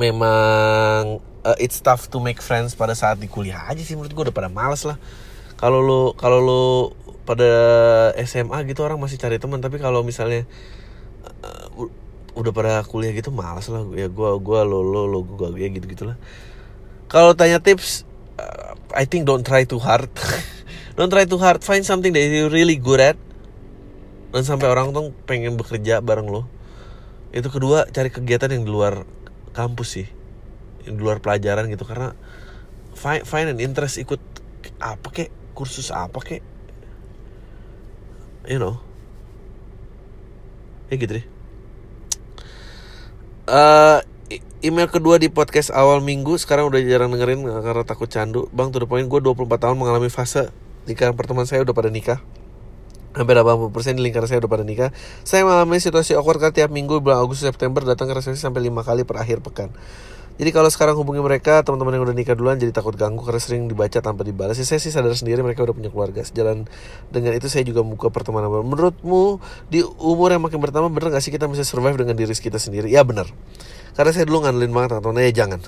memang 0.00 1.20
uh, 1.44 1.56
it's 1.60 1.80
tough 1.82 2.08
to 2.08 2.20
make 2.20 2.40
friends 2.40 2.72
pada 2.76 2.96
saat 2.96 3.20
di 3.20 3.28
kuliah 3.28 3.68
aja 3.68 3.80
sih 3.80 3.96
menurut 3.96 4.12
gue 4.12 4.24
udah 4.30 4.36
pada 4.36 4.50
males 4.52 4.84
lah. 4.88 4.96
Kalau 5.60 5.78
lo 5.78 6.14
kalau 6.18 6.38
lo 6.42 6.62
pada 7.22 7.46
SMA 8.26 8.66
gitu 8.66 8.82
orang 8.82 8.98
masih 8.98 9.20
cari 9.20 9.38
teman. 9.38 9.62
Tapi 9.62 9.78
kalau 9.78 10.02
misalnya 10.02 10.48
uh, 11.44 11.90
udah 12.32 12.52
pada 12.54 12.72
kuliah 12.88 13.12
gitu 13.12 13.30
malas 13.30 13.68
lah. 13.68 13.84
Ya 13.94 14.08
gue 14.08 14.30
gua 14.40 14.64
lo 14.64 14.80
lo 14.80 15.06
lo 15.06 15.20
gue 15.22 15.60
ya 15.60 15.68
gitu 15.70 15.86
gitulah 15.86 16.16
kalau 17.12 17.36
tanya 17.36 17.60
tips 17.60 18.08
uh, 18.40 18.72
I 18.96 19.04
think 19.04 19.28
don't 19.28 19.44
try 19.44 19.68
too 19.68 19.76
hard. 19.76 20.08
Don't 20.92 21.08
try 21.08 21.24
too 21.24 21.40
hard. 21.40 21.64
Find 21.64 21.80
something 21.88 22.12
that 22.12 22.20
you 22.20 22.52
really 22.52 22.76
good 22.76 23.00
at. 23.00 23.16
Dan 24.28 24.44
sampai 24.44 24.68
orang 24.68 24.92
tuh 24.92 25.12
pengen 25.24 25.56
bekerja 25.56 26.04
bareng 26.04 26.28
lo. 26.28 26.44
Itu 27.32 27.48
kedua 27.48 27.88
cari 27.88 28.12
kegiatan 28.12 28.52
yang 28.52 28.68
di 28.68 28.72
luar 28.72 29.08
kampus 29.52 30.00
sih. 30.00 30.08
Di 30.82 30.90
luar 30.92 31.22
pelajaran 31.22 31.70
gitu 31.70 31.86
karena 31.86 32.16
find, 32.96 33.22
find 33.24 33.48
an 33.52 33.60
interest 33.62 34.00
ikut 34.02 34.18
apa 34.82 35.08
kek? 35.12 35.30
Kursus 35.52 35.92
apa 35.92 36.18
kek? 36.20 36.42
You 38.48 38.58
know. 38.58 38.80
Ya 40.90 40.98
gitu 40.98 41.22
deh. 41.22 41.26
Uh, 43.46 44.00
email 44.62 44.88
kedua 44.88 45.18
di 45.18 45.26
podcast 45.28 45.74
awal 45.74 46.00
minggu 46.00 46.38
sekarang 46.38 46.70
udah 46.70 46.78
jarang 46.82 47.12
dengerin 47.12 47.44
karena 47.44 47.84
takut 47.84 48.08
candu. 48.08 48.48
Bang 48.50 48.72
tuh 48.72 48.84
poin 48.88 49.04
gue 49.04 49.20
24 49.20 49.46
tahun 49.60 49.76
mengalami 49.76 50.08
fase 50.08 50.50
nikah 50.86 51.14
pertemuan 51.14 51.46
saya 51.46 51.62
udah 51.62 51.74
pada 51.74 51.90
nikah 51.94 52.18
hampir 53.12 53.34
80% 53.36 53.98
di 53.98 54.02
lingkaran 54.02 54.28
saya 54.28 54.40
udah 54.40 54.50
pada 54.50 54.64
nikah 54.64 54.90
saya 55.22 55.44
mengalami 55.44 55.78
situasi 55.78 56.16
awkward 56.16 56.40
kan 56.40 56.52
tiap 56.52 56.72
minggu 56.72 57.00
bulan 57.04 57.20
Agustus 57.20 57.48
September 57.48 57.84
datang 57.84 58.08
ke 58.08 58.16
resepsi 58.16 58.40
sampai 58.40 58.64
lima 58.64 58.80
kali 58.80 59.04
per 59.04 59.20
akhir 59.20 59.44
pekan 59.44 59.68
jadi 60.40 60.48
kalau 60.48 60.72
sekarang 60.72 60.96
hubungi 60.96 61.20
mereka 61.20 61.60
teman-teman 61.60 62.00
yang 62.00 62.04
udah 62.08 62.16
nikah 62.16 62.32
duluan 62.32 62.56
jadi 62.56 62.72
takut 62.72 62.96
ganggu 62.96 63.20
karena 63.20 63.36
sering 63.36 63.68
dibaca 63.68 64.00
tanpa 64.00 64.24
dibalas. 64.24 64.56
Ya, 64.56 64.64
saya 64.64 64.80
sih 64.80 64.88
sadar 64.88 65.12
sendiri 65.12 65.44
mereka 65.44 65.60
udah 65.60 65.76
punya 65.76 65.92
keluarga. 65.92 66.24
Sejalan 66.24 66.64
dengan 67.12 67.36
itu 67.36 67.52
saya 67.52 67.68
juga 67.68 67.84
buka 67.84 68.08
pertemanan 68.08 68.48
baru. 68.48 68.64
Menurutmu 68.64 69.44
di 69.68 69.84
umur 70.00 70.32
yang 70.32 70.40
makin 70.40 70.56
bertambah 70.56 70.88
bener 70.88 71.12
gak 71.12 71.22
sih 71.22 71.30
kita 71.30 71.44
bisa 71.52 71.68
survive 71.68 72.00
dengan 72.00 72.16
diri 72.16 72.32
kita 72.32 72.56
sendiri? 72.56 72.88
Ya 72.88 73.04
bener. 73.04 73.28
Karena 73.92 74.10
saya 74.16 74.24
dulu 74.24 74.48
ngandelin 74.48 74.72
banget 74.72 75.04
teman 75.04 75.20
ya 75.20 75.32
jangan. 75.36 75.60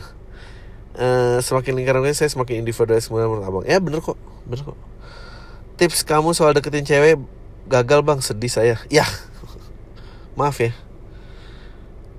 Uh, 0.95 1.39
semakin 1.45 1.75
lingkaran 1.77 2.07
saya 2.17 2.33
semakin 2.33 2.65
individualis 2.65 3.13
menurut 3.13 3.45
abang. 3.45 3.65
Ya 3.69 3.77
bener 3.85 4.01
kok, 4.01 4.17
bener 4.49 4.65
kok. 4.65 4.94
Tips 5.75 6.07
kamu 6.07 6.39
soal 6.39 6.55
deketin 6.55 6.87
cewek 6.87 7.19
gagal 7.67 8.01
bang 8.07 8.21
sedih 8.23 8.53
saya. 8.53 8.77
Ya. 8.95 9.07
Maaf 10.39 10.59
ya. 10.59 10.75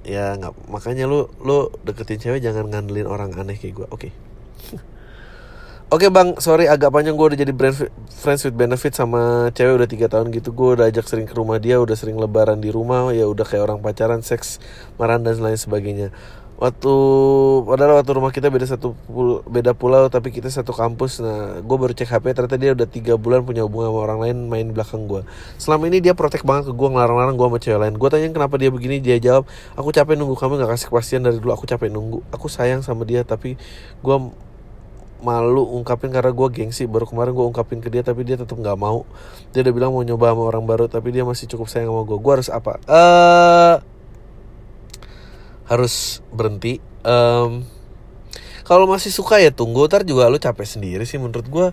Ya 0.06 0.38
nggak 0.38 0.70
makanya 0.70 1.10
lu 1.10 1.28
lu 1.44 1.72
deketin 1.84 2.22
cewek 2.22 2.40
jangan 2.44 2.70
ngandelin 2.70 3.10
orang 3.10 3.32
aneh 3.36 3.56
kayak 3.56 3.84
gue 3.84 3.88
oke. 3.88 4.10
Okay. 4.10 4.12
Oke 5.94 6.10
okay 6.10 6.18
bang, 6.18 6.34
sorry 6.42 6.66
agak 6.66 6.90
panjang. 6.90 7.14
Gue 7.14 7.30
udah 7.30 7.40
jadi 7.40 7.54
brand 7.54 7.78
friends 8.10 8.42
with 8.42 8.58
benefit 8.58 8.98
sama 8.98 9.54
cewek 9.54 9.78
udah 9.78 9.86
tiga 9.86 10.10
tahun 10.10 10.34
gitu. 10.34 10.50
Gue 10.50 10.74
udah 10.74 10.90
ajak 10.90 11.06
sering 11.06 11.30
ke 11.30 11.38
rumah 11.38 11.62
dia, 11.62 11.78
udah 11.78 11.94
sering 11.94 12.18
lebaran 12.18 12.58
di 12.58 12.74
rumah. 12.74 13.14
Ya 13.14 13.30
udah 13.30 13.46
kayak 13.46 13.70
orang 13.70 13.80
pacaran, 13.86 14.26
seks, 14.26 14.58
maran 14.98 15.22
dan 15.22 15.38
lain 15.38 15.54
sebagainya 15.54 16.10
waktu 16.56 16.94
padahal 17.68 18.00
waktu 18.00 18.12
rumah 18.16 18.32
kita 18.32 18.48
beda 18.48 18.64
satu 18.64 18.96
beda 19.44 19.76
pulau 19.76 20.08
tapi 20.08 20.32
kita 20.32 20.48
satu 20.48 20.72
kampus. 20.72 21.20
Nah 21.20 21.60
gue 21.60 21.78
baru 21.78 21.92
cek 21.92 22.08
hp 22.08 22.26
ternyata 22.32 22.56
dia 22.56 22.72
udah 22.72 22.88
tiga 22.88 23.14
bulan 23.20 23.44
punya 23.44 23.68
hubungan 23.68 23.92
sama 23.92 24.00
orang 24.00 24.20
lain 24.24 24.38
main 24.48 24.68
belakang 24.72 25.04
gue 25.06 25.28
selama 25.60 25.92
ini 25.92 26.00
dia 26.00 26.16
protek 26.16 26.48
banget 26.48 26.72
ke 26.72 26.74
gue 26.74 26.88
ngelarang-larang 26.88 27.36
gue 27.36 27.48
sama 27.48 27.60
cewek 27.60 27.80
lain. 27.84 27.94
Gue 28.00 28.10
tanya 28.12 28.28
kenapa 28.32 28.56
dia 28.56 28.70
begini? 28.72 29.04
Dia 29.04 29.20
jawab 29.20 29.44
aku 29.76 29.90
capek 29.92 30.16
nunggu 30.16 30.36
kamu 30.40 30.64
nggak 30.64 30.72
kasih 30.76 30.88
kepastian 30.92 31.22
dari 31.28 31.38
dulu. 31.40 31.52
Aku 31.56 31.66
capek 31.68 31.92
nunggu. 31.92 32.20
Aku 32.32 32.48
sayang 32.48 32.80
sama 32.80 33.04
dia 33.04 33.28
tapi 33.28 33.60
gue 34.00 34.18
malu 35.26 35.64
ungkapin 35.76 36.14
karena 36.14 36.32
gue 36.32 36.48
gengsi. 36.56 36.88
Baru 36.88 37.04
kemarin 37.04 37.36
gue 37.36 37.46
ungkapin 37.52 37.84
ke 37.84 37.92
dia 37.92 38.00
tapi 38.06 38.24
dia 38.24 38.40
tetap 38.40 38.56
nggak 38.56 38.80
mau. 38.80 39.04
Dia 39.52 39.66
udah 39.68 39.74
bilang 39.76 39.92
mau 39.92 40.08
nyoba 40.08 40.32
sama 40.32 40.44
orang 40.48 40.64
baru 40.64 40.86
tapi 40.88 41.12
dia 41.12 41.28
masih 41.28 41.52
cukup 41.52 41.68
sayang 41.68 41.92
sama 41.92 42.08
gue 42.08 42.18
gue 42.18 42.32
harus 42.32 42.48
apa? 42.48 42.80
Eh 42.88 42.96
uh, 42.96 43.95
harus 45.66 46.22
berhenti. 46.30 46.82
Um, 47.06 47.66
kalau 48.66 48.90
masih 48.90 49.14
suka 49.14 49.38
ya 49.38 49.54
tunggu 49.54 49.86
ntar 49.86 50.02
juga 50.02 50.26
lu 50.26 50.42
capek 50.42 50.66
sendiri 50.66 51.06
sih 51.06 51.22
menurut 51.22 51.46
gue 51.46 51.68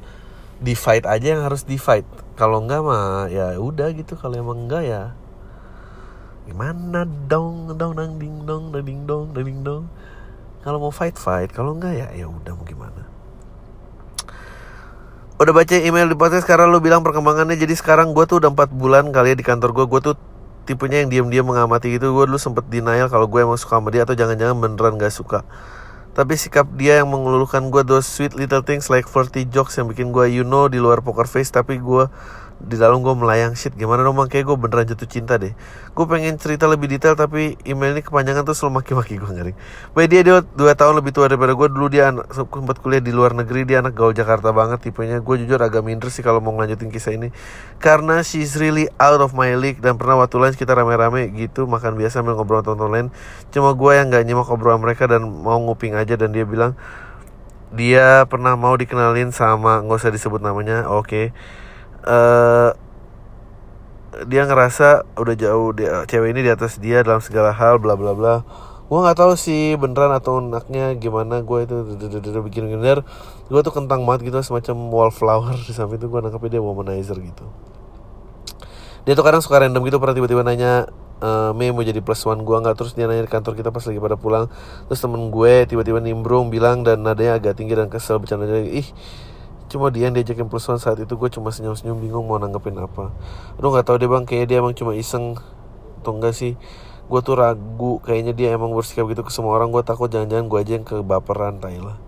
di 0.61 0.77
fight 0.77 1.09
aja 1.09 1.33
yang 1.35 1.43
harus 1.49 1.65
di 1.65 1.81
fight 1.81 2.05
kalau 2.37 2.61
enggak 2.65 2.81
mah 2.85 3.29
ya 3.29 3.57
udah 3.57 3.93
gitu. 3.97 4.17
Kalau 4.17 4.37
emang 4.37 4.69
enggak 4.69 4.85
ya 4.85 5.03
gimana 6.49 7.05
dong? 7.29 7.73
Dong 7.77 7.93
dang 7.97 8.21
ding 8.21 8.45
dong 8.45 8.73
dang 8.73 8.85
ding 8.85 9.03
dong 9.09 9.25
dang 9.33 9.45
ding 9.45 9.61
dong. 9.65 9.85
Kalau 10.65 10.79
mau 10.81 10.93
fight 10.93 11.17
fight. 11.17 11.53
Kalau 11.53 11.77
enggak 11.77 11.97
ya 11.97 12.07
ya 12.13 12.27
udah 12.29 12.53
mau 12.57 12.65
gimana? 12.65 13.03
Udah 15.41 15.53
baca 15.53 15.75
email 15.75 16.07
di 16.07 16.15
podcast 16.15 16.47
sekarang 16.47 16.71
lu 16.71 16.79
bilang 16.79 17.01
perkembangannya. 17.05 17.57
Jadi 17.59 17.75
sekarang 17.75 18.15
gue 18.17 18.25
tuh 18.25 18.39
udah 18.41 18.53
empat 18.53 18.71
bulan 18.73 19.11
kali 19.11 19.33
ya 19.33 19.37
di 19.37 19.45
kantor 19.45 19.75
gue 19.75 19.85
gue 19.89 20.01
tuh 20.13 20.17
tipenya 20.65 21.03
yang 21.03 21.11
diam-diam 21.11 21.47
mengamati 21.47 21.99
gitu 21.99 22.15
gue 22.15 22.25
dulu 22.31 22.39
sempet 22.39 22.67
denial 22.71 23.11
kalau 23.11 23.27
gue 23.27 23.43
emang 23.43 23.59
suka 23.59 23.79
sama 23.79 23.91
dia 23.91 24.07
atau 24.07 24.15
jangan-jangan 24.15 24.57
beneran 24.59 24.95
gak 24.99 25.15
suka. 25.15 25.43
Tapi 26.13 26.37
sikap 26.37 26.69
dia 26.77 27.01
yang 27.01 27.09
mengelulukan 27.09 27.73
gue 27.73 27.83
those 27.89 28.05
sweet 28.05 28.37
little 28.37 28.61
things 28.61 28.93
like 28.93 29.09
flirty 29.09 29.49
jokes 29.49 29.81
yang 29.81 29.89
bikin 29.89 30.13
gue 30.13 30.29
you 30.29 30.45
know 30.45 30.69
di 30.69 30.77
luar 30.77 31.01
poker 31.01 31.25
face 31.25 31.49
tapi 31.49 31.81
gue 31.81 32.05
di 32.63 32.79
dalam 32.79 33.03
gue 33.03 33.11
melayang 33.11 33.59
shit 33.59 33.75
gimana 33.75 34.07
dong 34.07 34.15
kayak 34.31 34.47
gue 34.47 34.57
beneran 34.57 34.87
jatuh 34.87 35.11
cinta 35.11 35.35
deh. 35.35 35.51
Gue 35.93 36.07
pengen 36.07 36.39
cerita 36.39 36.71
lebih 36.71 36.87
detail 36.87 37.19
tapi 37.19 37.59
email 37.67 37.99
ini 37.99 38.03
kepanjangan 38.07 38.47
tuh 38.47 38.55
selalu 38.55 38.81
maki-maki 38.81 39.19
gue 39.19 39.27
ngeri. 39.27 39.53
Baik 39.93 40.09
dia 40.09 40.21
dia 40.23 40.37
dua 40.55 40.73
tahun 40.79 41.03
lebih 41.03 41.11
tua 41.11 41.27
daripada 41.27 41.59
gue 41.59 41.69
dulu 41.69 41.87
dia 41.91 42.15
anak, 42.15 42.31
sempat 42.31 42.79
kuliah 42.79 43.03
di 43.03 43.11
luar 43.11 43.35
negeri 43.35 43.67
dia 43.67 43.83
anak 43.83 43.99
gaul 43.99 44.15
Jakarta 44.15 44.55
banget 44.55 44.79
tipenya. 44.79 45.19
Gue 45.19 45.43
jujur 45.43 45.59
agak 45.59 45.83
minder 45.83 46.09
sih 46.09 46.23
kalau 46.23 46.39
mau 46.39 46.55
ngelanjutin 46.55 46.89
kisah 46.95 47.13
ini. 47.19 47.35
Karena 47.83 48.23
she's 48.23 48.55
really 48.55 48.87
out 49.03 49.19
of 49.19 49.35
my 49.35 49.51
league 49.59 49.83
dan 49.83 49.99
pernah 49.99 50.23
waktu 50.23 50.39
lain 50.39 50.55
kita 50.55 50.79
rame-rame 50.79 51.35
gitu 51.35 51.67
makan 51.67 51.99
biasa 51.99 52.23
sambil 52.23 52.39
ngobrol 52.39 52.63
tonton 52.63 52.89
lain. 52.89 53.07
Cuma 53.51 53.75
gue 53.75 53.93
yang 53.99 54.07
gak 54.09 54.23
nyimak 54.23 54.47
obrolan 54.47 54.79
mereka 54.79 55.11
dan 55.11 55.27
mau 55.27 55.59
nguping 55.59 55.99
aja 55.99 56.15
dan 56.15 56.31
dia 56.31 56.47
bilang 56.47 56.79
dia 57.73 58.29
pernah 58.29 58.53
mau 58.53 58.77
dikenalin 58.77 59.33
sama 59.33 59.81
nggak 59.81 59.97
usah 59.97 60.13
disebut 60.13 60.45
namanya 60.45 60.87
oke. 60.93 61.09
okay 61.09 61.27
uh, 62.07 62.71
dia 64.29 64.45
ngerasa 64.45 65.09
udah 65.17 65.35
jauh 65.35 65.73
dia 65.73 66.05
cewek 66.05 66.37
ini 66.37 66.45
di 66.45 66.51
atas 66.53 66.77
dia 66.77 67.01
dalam 67.01 67.25
segala 67.25 67.51
hal 67.51 67.81
bla 67.81 67.97
bla 67.97 68.13
bla. 68.13 68.35
Gue 68.93 69.01
nggak 69.01 69.25
tahu 69.25 69.33
sih 69.41 69.73
beneran 69.81 70.13
atau 70.13 70.37
anaknya 70.37 70.93
gimana 71.01 71.41
gue 71.41 71.65
itu 71.65 71.97
bikin 72.45 72.69
bener 72.69 73.01
gue 73.49 73.61
tuh 73.65 73.73
kentang 73.73 74.05
banget 74.05 74.29
gitu 74.29 74.37
semacam 74.45 74.77
wallflower 74.93 75.57
di 75.65 75.73
samping 75.73 75.97
itu 75.97 76.13
gue 76.13 76.21
nangkepnya 76.21 76.61
dia 76.61 76.63
womanizer 76.63 77.17
gitu. 77.17 77.49
Dia 79.09 79.17
tuh 79.17 79.25
kadang 79.25 79.41
suka 79.41 79.65
random 79.65 79.83
gitu 79.89 79.97
pernah 79.97 80.15
tiba-tiba 80.15 80.45
nanya 80.45 80.93
e, 81.25 81.57
Mei 81.57 81.73
mau 81.73 81.81
jadi 81.81 82.05
plus 82.05 82.21
one 82.29 82.45
gue 82.45 82.55
nggak? 82.55 82.77
Terus 82.77 82.93
dia 82.93 83.09
nanya 83.09 83.25
di 83.25 83.33
kantor 83.33 83.57
kita 83.57 83.73
pas 83.73 83.83
lagi 83.83 83.99
pada 83.99 84.21
pulang. 84.21 84.47
Terus 84.87 85.01
temen 85.01 85.33
gue 85.33 85.65
tiba-tiba 85.65 85.99
nimbrung 85.99 86.53
bilang 86.53 86.85
dan 86.85 87.01
nadanya 87.01 87.41
agak 87.41 87.57
tinggi 87.57 87.73
dan 87.73 87.89
kesel 87.89 88.21
bercanda 88.21 88.47
ih 88.61 88.87
cuma 89.73 89.89
dia 89.89 90.13
yang 90.13 90.15
diajakin 90.15 90.53
plus 90.53 90.69
saat 90.69 91.01
itu 91.01 91.17
gue 91.17 91.31
cuma 91.33 91.49
senyum-senyum 91.49 91.97
bingung 91.97 92.29
mau 92.29 92.37
nanggepin 92.37 92.77
apa. 92.77 93.09
Aduh 93.57 93.73
nggak 93.73 93.89
tahu 93.89 93.97
deh 93.97 94.09
bang 94.13 94.25
kayaknya 94.29 94.47
dia 94.47 94.57
emang 94.61 94.77
cuma 94.77 94.93
iseng 94.93 95.41
atau 96.05 96.13
enggak 96.13 96.37
sih. 96.37 96.61
Gue 97.09 97.21
tuh 97.25 97.41
ragu 97.41 97.99
kayaknya 98.05 98.37
dia 98.37 98.49
emang 98.53 98.77
bersikap 98.77 99.09
gitu 99.09 99.25
ke 99.25 99.33
semua 99.33 99.57
orang. 99.57 99.73
Gue 99.73 99.81
takut 99.81 100.13
jangan-jangan 100.13 100.47
gue 100.53 100.59
aja 100.61 100.73
yang 100.77 100.85
kebaperan 100.85 101.57
Thailand 101.59 102.01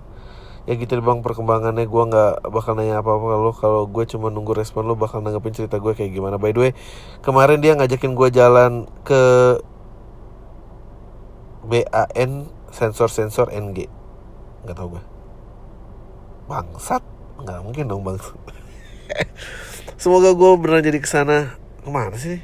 ya 0.65 0.81
gitu 0.81 0.97
deh 0.97 1.05
bang 1.05 1.21
perkembangannya. 1.25 1.89
Gue 1.89 2.03
nggak 2.05 2.53
bakal 2.53 2.77
nanya 2.77 3.01
apa 3.01 3.11
apa 3.17 3.27
kalau 3.33 3.53
kalau 3.57 3.83
gue 3.89 4.05
cuma 4.05 4.29
nunggu 4.29 4.53
respon 4.53 4.85
lo 4.85 4.97
bakal 4.97 5.25
nanggepin 5.25 5.57
cerita 5.57 5.81
gue 5.81 5.97
kayak 5.97 6.13
gimana. 6.13 6.37
By 6.37 6.53
the 6.53 6.61
way 6.61 6.73
kemarin 7.25 7.65
dia 7.65 7.73
ngajakin 7.77 8.13
gue 8.13 8.29
jalan 8.29 8.85
ke 9.09 9.23
BAN 11.65 12.53
sensor 12.69 13.09
sensor 13.09 13.49
NG 13.49 13.89
nggak 14.65 14.77
tau 14.77 14.89
gue 14.97 15.03
bangsat 16.49 17.14
nggak 17.45 17.61
mungkin 17.61 17.85
dong 17.87 18.03
bang. 18.03 18.19
Semoga 20.03 20.33
gue 20.33 20.51
beneran 20.59 20.85
jadi 20.85 20.99
ke 20.99 21.09
sana 21.09 21.55
ke 21.85 21.91
mana 21.93 22.17
sih? 22.17 22.41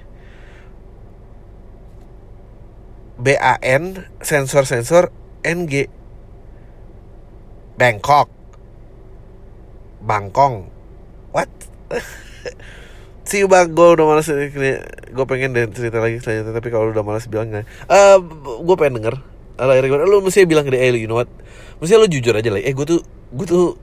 BAN 3.21 4.09
sensor 4.25 4.65
sensor 4.65 5.13
NG 5.45 5.89
Bangkok. 7.77 8.29
Bangkong. 10.05 10.69
What? 11.33 11.49
You 13.31 13.47
bang, 13.47 13.71
gue 13.71 13.89
udah 13.95 14.07
malas 14.11 14.27
Gue 14.27 15.25
pengen 15.31 15.55
deh 15.55 15.71
cerita 15.71 16.03
lagi 16.03 16.19
selanjutnya 16.19 16.51
Tapi 16.51 16.67
kalau 16.67 16.91
udah 16.91 17.07
malas 17.07 17.31
bilang 17.31 17.55
gak 17.55 17.63
uh, 17.87 18.19
Gue 18.67 18.75
pengen 18.75 18.99
denger. 18.99 19.23
Alah, 19.55 19.79
Lu 20.03 20.19
mesti 20.19 20.51
bilang 20.51 20.67
ke 20.67 20.75
dia, 20.75 20.83
eh 20.83 20.91
you 20.99 21.07
know 21.07 21.15
what? 21.15 21.31
Mesti 21.79 21.95
lu 21.95 22.11
jujur 22.11 22.35
aja 22.35 22.51
lah 22.51 22.59
Eh 22.59 22.75
gue 22.75 22.83
tuh 22.83 22.99
Gue 23.31 23.47
tuh 23.47 23.79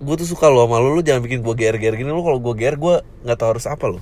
Gue 0.00 0.14
tuh 0.16 0.24
suka 0.24 0.48
lo 0.48 0.64
sama 0.64 0.80
lu 0.80 0.96
Lu 0.96 1.04
jangan 1.04 1.20
bikin 1.20 1.44
gue 1.44 1.54
ger-ger 1.54 1.92
gini. 1.92 2.08
Lu 2.08 2.24
kalau 2.24 2.40
gue 2.40 2.54
ger 2.56 2.80
gue 2.80 3.04
gak 3.28 3.36
tau 3.36 3.52
harus 3.52 3.68
apa 3.68 3.84
lo 3.92 4.00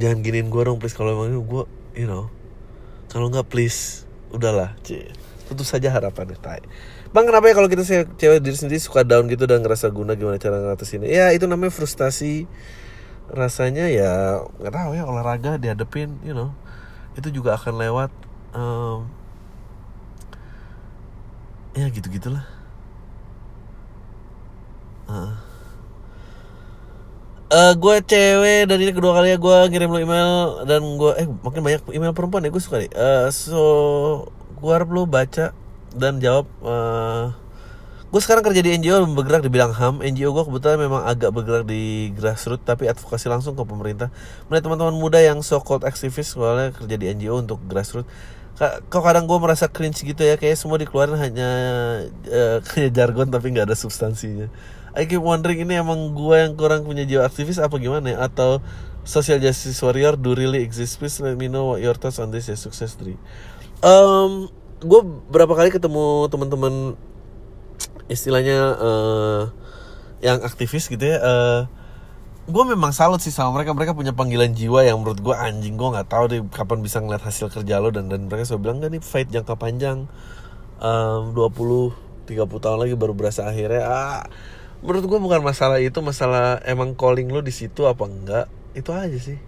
Jangan 0.00 0.20
giniin 0.24 0.48
gue 0.48 0.62
dong 0.64 0.80
please. 0.80 0.96
Kalau 0.96 1.12
emang 1.12 1.32
gue 1.44 1.64
You 1.96 2.08
know. 2.08 2.28
Kalau 3.12 3.32
nggak 3.32 3.48
please. 3.48 4.04
Udahlah. 4.32 4.76
Cie. 4.84 5.12
Tentu 5.48 5.64
saja 5.64 5.88
harapan 5.88 6.36
tai. 6.36 6.60
Bang 7.14 7.24
kenapa 7.24 7.48
ya 7.48 7.54
kalau 7.56 7.70
kita 7.70 7.86
cewek 8.20 8.44
diri 8.44 8.56
sendiri 8.58 8.82
suka 8.82 9.06
down 9.06 9.30
gitu 9.30 9.48
dan 9.48 9.64
ngerasa 9.64 9.88
guna 9.88 10.18
gimana 10.18 10.36
cara 10.36 10.58
ngatasinnya 10.60 11.08
ya 11.08 11.32
itu 11.32 11.48
namanya 11.48 11.72
frustasi. 11.72 12.44
Rasanya 13.32 13.88
ya 13.88 14.42
nggak 14.60 14.74
tahu 14.74 14.90
ya 14.98 15.08
olahraga 15.08 15.56
dihadepin 15.56 16.20
you 16.26 16.36
know. 16.36 16.52
Itu 17.16 17.32
juga 17.32 17.56
akan 17.56 17.80
lewat 17.80 18.10
um, 18.52 19.08
ya 21.72 21.88
gitu 21.88 22.08
gitulah 22.12 22.55
uh. 25.10 25.32
Uh, 27.46 27.72
gue 27.78 27.96
cewek 28.02 28.66
dan 28.66 28.78
ini 28.82 28.90
kedua 28.90 29.14
kali 29.14 29.30
ya 29.30 29.38
gue 29.38 29.56
ngirim 29.70 29.86
lo 29.86 30.02
email 30.02 30.30
dan 30.66 30.82
gue 30.82 31.12
eh 31.14 31.30
makin 31.30 31.62
banyak 31.62 31.82
email 31.94 32.10
perempuan 32.10 32.42
ya 32.42 32.50
gue 32.50 32.58
suka 32.58 32.82
nih. 32.82 32.90
Uh, 32.90 33.30
so 33.30 33.62
gue 34.58 34.72
harap 34.74 34.90
lu 34.90 35.06
baca 35.06 35.54
dan 35.94 36.18
jawab 36.18 36.50
uh, 36.66 37.30
gue 38.10 38.20
sekarang 38.22 38.42
kerja 38.50 38.66
di 38.66 38.74
NGO 38.74 38.98
bergerak 39.14 39.46
di 39.46 39.50
bidang 39.54 39.78
HAM 39.78 40.02
NGO 40.02 40.34
gue 40.34 40.44
kebetulan 40.50 40.78
memang 40.90 41.06
agak 41.06 41.30
bergerak 41.30 41.70
di 41.70 42.10
grassroots 42.18 42.66
tapi 42.66 42.90
advokasi 42.90 43.30
langsung 43.30 43.54
ke 43.54 43.62
pemerintah. 43.62 44.10
Melihat 44.50 44.66
teman-teman 44.66 44.98
muda 44.98 45.22
yang 45.22 45.38
so 45.46 45.62
called 45.62 45.86
aktivis 45.86 46.34
soalnya 46.34 46.74
kerja 46.74 46.98
di 46.98 47.14
NGO 47.14 47.38
untuk 47.46 47.62
grassroots 47.70 48.10
kok 48.56 49.02
kadang 49.04 49.28
gue 49.28 49.36
merasa 49.36 49.68
cringe 49.68 50.00
gitu 50.00 50.24
ya 50.24 50.40
kayak 50.40 50.56
semua 50.56 50.80
dikeluarin 50.80 51.20
hanya 51.20 51.50
uh, 52.40 52.58
kayak 52.64 52.90
jargon 52.96 53.28
tapi 53.28 53.52
nggak 53.52 53.68
ada 53.68 53.76
substansinya 53.76 54.48
I 54.96 55.04
keep 55.04 55.20
wondering 55.20 55.60
ini 55.60 55.76
emang 55.76 56.16
gue 56.16 56.36
yang 56.40 56.56
kurang 56.56 56.88
punya 56.88 57.04
jiwa 57.04 57.28
aktivis 57.28 57.60
apa 57.60 57.76
gimana 57.76 58.16
ya? 58.16 58.18
Atau 58.24 58.64
social 59.04 59.38
justice 59.38 59.76
warrior 59.84 60.16
do 60.16 60.32
really 60.32 60.64
exist? 60.64 60.96
Please 60.96 61.20
let 61.20 61.36
me 61.36 61.52
know 61.52 61.76
what 61.76 61.84
your 61.84 61.94
thoughts 61.94 62.16
on 62.16 62.32
this 62.32 62.48
ya 62.48 62.56
success 62.56 62.96
story 62.96 63.20
um, 63.84 64.48
gue 64.80 65.00
berapa 65.32 65.52
kali 65.56 65.68
ketemu 65.72 66.30
teman-teman 66.30 66.94
istilahnya 68.06 68.58
uh, 68.78 69.42
yang 70.22 70.40
aktivis 70.40 70.86
gitu 70.88 71.02
ya 71.02 71.18
uh, 71.18 71.26
eh, 71.26 71.60
gue 72.46 72.62
memang 72.62 72.94
salut 72.94 73.18
sih 73.18 73.34
sama 73.34 73.58
mereka. 73.58 73.74
Mereka 73.74 73.98
punya 73.98 74.14
panggilan 74.14 74.54
jiwa 74.54 74.86
yang 74.86 75.02
menurut 75.02 75.18
gue 75.18 75.34
anjing. 75.34 75.74
Gue 75.74 75.90
nggak 75.90 76.06
tahu 76.06 76.24
deh 76.30 76.40
kapan 76.54 76.78
bisa 76.78 77.02
ngeliat 77.02 77.26
hasil 77.26 77.50
kerja 77.50 77.82
lo 77.82 77.90
dan 77.90 78.06
dan 78.06 78.30
mereka 78.30 78.46
selalu 78.46 78.62
bilang 78.62 78.78
gak 78.78 78.90
nih 78.94 79.02
fight 79.02 79.28
jangka 79.34 79.58
panjang. 79.58 80.06
Um, 80.78 81.34
20 81.34 82.30
30 82.30 82.46
tahun 82.62 82.78
lagi 82.78 82.94
baru 82.94 83.18
berasa 83.18 83.50
akhirnya. 83.50 83.82
Ah, 83.90 84.22
menurut 84.86 85.04
gue 85.10 85.18
bukan 85.18 85.42
masalah 85.42 85.82
itu 85.82 85.98
masalah 85.98 86.62
emang 86.62 86.94
calling 86.94 87.26
lo 87.26 87.42
di 87.42 87.50
situ 87.50 87.90
apa 87.90 88.06
enggak 88.06 88.46
itu 88.78 88.94
aja 88.94 89.18
sih. 89.18 89.38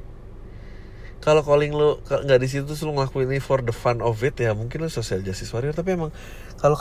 Kalau 1.22 1.46
calling 1.46 1.74
lu 1.74 1.98
nggak 2.02 2.40
di 2.42 2.48
situ 2.50 2.66
terus 2.66 2.82
lu 2.82 2.94
ngelakuin 2.94 3.30
ini 3.30 3.38
for 3.42 3.62
the 3.62 3.74
fun 3.74 4.02
of 4.02 4.18
it 4.26 4.34
ya 4.38 4.54
mungkin 4.54 4.82
lu 4.82 4.90
social 4.90 5.22
justice 5.22 5.50
warrior. 5.54 5.74
Tapi 5.74 5.94
emang 5.94 6.10
kalau 6.58 6.74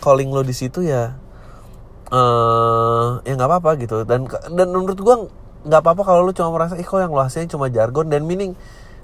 calling 0.00 0.28
lu 0.28 0.44
di 0.44 0.52
situ 0.52 0.84
ya 0.84 1.16
uh, 2.12 3.20
ya 3.24 3.32
nggak 3.32 3.48
apa-apa 3.48 3.70
gitu. 3.80 4.04
Dan 4.04 4.28
dan 4.28 4.68
menurut 4.72 5.00
gua 5.00 5.16
nggak 5.64 5.80
apa-apa 5.80 6.02
kalau 6.04 6.20
lu 6.24 6.32
cuma 6.36 6.52
merasa 6.52 6.76
ih 6.76 6.84
kok 6.84 7.00
yang 7.00 7.12
lu 7.12 7.20
hasilin 7.20 7.48
cuma 7.48 7.72
jargon. 7.72 8.08
Dan 8.08 8.28
meaning 8.28 8.56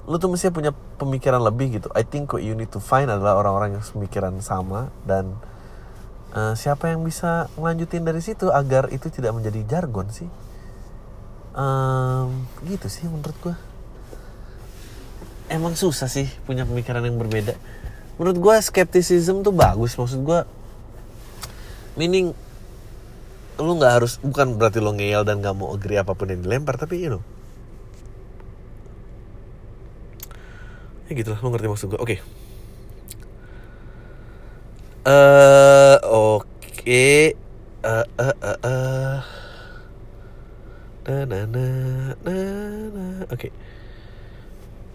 lu 0.03 0.19
tuh 0.19 0.27
mesti 0.27 0.51
punya 0.51 0.75
pemikiran 0.99 1.39
lebih 1.39 1.79
gitu. 1.79 1.87
I 1.95 2.03
think 2.03 2.33
what 2.35 2.43
you 2.43 2.57
need 2.57 2.73
to 2.75 2.81
find 2.83 3.07
adalah 3.07 3.39
orang-orang 3.39 3.79
yang 3.79 3.83
pemikiran 3.85 4.35
sama 4.43 4.91
dan 5.07 5.39
uh, 6.33 6.53
siapa 6.57 6.89
yang 6.89 7.05
bisa 7.05 7.47
melanjutin 7.55 8.03
dari 8.03 8.19
situ 8.19 8.49
agar 8.49 8.89
itu 8.89 9.07
tidak 9.13 9.37
menjadi 9.37 9.61
jargon 9.69 10.09
sih? 10.09 10.27
Um, 11.53 12.49
gitu 12.65 12.89
sih 12.89 13.05
menurut 13.05 13.37
gua. 13.39 13.55
Emang 15.47 15.77
susah 15.77 16.09
sih 16.09 16.25
punya 16.49 16.65
pemikiran 16.65 17.05
yang 17.05 17.21
berbeda. 17.21 17.53
Menurut 18.17 18.37
gue 18.41 18.55
skepticism 18.61 19.45
tuh 19.45 19.53
bagus 19.53 19.97
maksud 19.97 20.21
gue 20.21 20.39
meaning 21.93 22.33
lu 23.61 23.71
nggak 23.77 24.01
harus 24.01 24.17
bukan 24.17 24.57
berarti 24.57 24.81
lo 24.81 24.97
ngeyel 24.97 25.21
dan 25.21 25.41
nggak 25.41 25.53
mau 25.53 25.69
agree 25.73 26.01
apa 26.01 26.17
pun 26.17 26.29
yang 26.29 26.41
dilempar 26.41 26.77
tapi 26.77 27.05
you 27.05 27.09
know. 27.13 27.23
Ya 31.09 31.13
gitu 31.13 31.33
lah 31.33 31.39
lo 31.41 31.53
ngerti 31.53 31.69
maksud 31.69 31.87
gue 31.93 32.01
oke. 32.01 32.17
okay. 32.17 32.42
Uh, 35.07 35.97
oke. 36.07 36.47
Okay. 36.83 37.35
uh, 37.83 38.07
uh, 38.19 38.35
uh, 38.43 38.59
uh. 38.63 39.17
na 41.03 41.25
na 41.27 41.43
na 41.47 42.35
na. 42.91 43.05
Oke. 43.27 43.49
Okay 43.49 43.51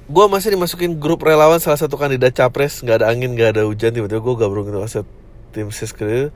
gue 0.09 0.25
masih 0.25 0.57
dimasukin 0.57 0.97
grup 0.97 1.21
relawan 1.21 1.61
salah 1.61 1.77
satu 1.77 2.01
kandidat 2.01 2.33
capres. 2.33 2.81
Nggak 2.81 3.05
ada 3.05 3.07
angin 3.13 3.37
nggak 3.37 3.61
ada 3.61 3.63
hujan. 3.69 3.93
Tiba-tiba 3.93 4.25
gue 4.25 4.35
gabung 4.41 4.65
gitu 4.65 4.81
masuk 4.81 5.07
tim 5.53 5.69
siskri 5.69 6.33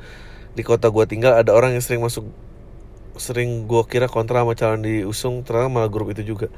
di 0.53 0.63
kota 0.65 0.93
gue 0.93 1.05
tinggal 1.09 1.41
ada 1.41 1.57
orang 1.57 1.73
yang 1.73 1.81
sering 1.81 2.05
masuk 2.05 2.29
sering 3.17 3.65
gue 3.65 3.83
kira 3.89 4.09
kontra 4.09 4.45
sama 4.45 4.53
calon 4.53 4.85
diusung 4.85 5.41
ternyata 5.41 5.73
malah 5.73 5.89
grup 5.89 6.13
itu 6.13 6.21
juga. 6.21 6.53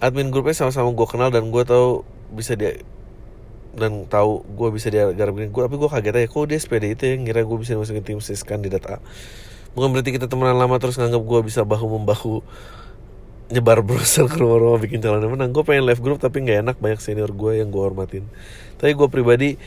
Admin 0.00 0.32
grupnya 0.32 0.56
sama-sama 0.56 0.92
gue 0.96 1.06
kenal 1.08 1.28
dan 1.28 1.52
gue 1.52 1.64
tahu 1.64 2.04
bisa 2.32 2.56
dia 2.56 2.80
dan 3.76 4.08
tahu 4.08 4.42
gue 4.42 4.68
bisa 4.72 4.88
dia 4.88 5.12
garap 5.12 5.36
gue 5.36 5.48
tapi 5.48 5.76
gue 5.76 5.88
kaget 5.92 6.14
aja 6.16 6.28
kok 6.32 6.44
dia 6.48 6.58
sepeda 6.58 6.86
itu 6.88 7.04
yang 7.04 7.28
ngira 7.28 7.44
gue 7.44 7.58
bisa 7.60 7.76
masukin 7.76 8.02
tim 8.02 8.18
sis 8.24 8.40
kandidat 8.42 8.82
A. 8.88 8.96
Bukan 9.76 9.92
berarti 9.92 10.16
kita 10.16 10.24
temenan 10.24 10.56
lama 10.56 10.80
terus 10.80 10.96
nganggap 10.96 11.20
gue 11.20 11.40
bisa 11.52 11.60
bahu 11.60 12.00
membahu 12.00 12.40
nyebar 13.52 13.84
brosur 13.84 14.26
ke 14.26 14.40
rumah-rumah 14.40 14.80
bikin 14.80 14.98
calon 15.04 15.22
menang. 15.28 15.52
Gue 15.52 15.62
pengen 15.62 15.84
live 15.86 16.00
group 16.00 16.18
tapi 16.18 16.42
nggak 16.42 16.64
enak 16.64 16.76
banyak 16.80 16.98
senior 16.98 17.30
gue 17.30 17.60
yang 17.60 17.68
gue 17.68 17.82
hormatin. 17.84 18.24
Tapi 18.80 18.96
gue 18.96 19.08
pribadi 19.12 19.60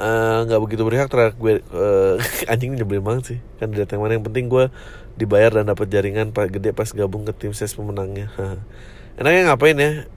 eh, 0.00 0.38
nggak 0.48 0.58
uh, 0.58 0.62
begitu 0.64 0.82
berhak 0.82 1.12
terhadap 1.12 1.36
gue 1.36 1.60
uh, 1.76 2.16
anjing 2.52 2.74
nyebelin 2.74 3.04
banget 3.04 3.36
sih. 3.36 3.38
Kan 3.60 3.76
dari 3.76 3.84
yang 3.84 4.00
mana 4.00 4.16
yang 4.16 4.24
penting 4.24 4.48
gue 4.48 4.72
dibayar 5.20 5.60
dan 5.60 5.68
dapat 5.68 5.92
jaringan 5.92 6.32
pak 6.32 6.56
gede 6.56 6.72
pas 6.72 6.88
gabung 6.90 7.28
ke 7.28 7.32
tim 7.36 7.52
ses 7.52 7.76
pemenangnya. 7.76 8.32
Enaknya 9.20 9.52
ngapain 9.52 9.76
ya 9.76 10.08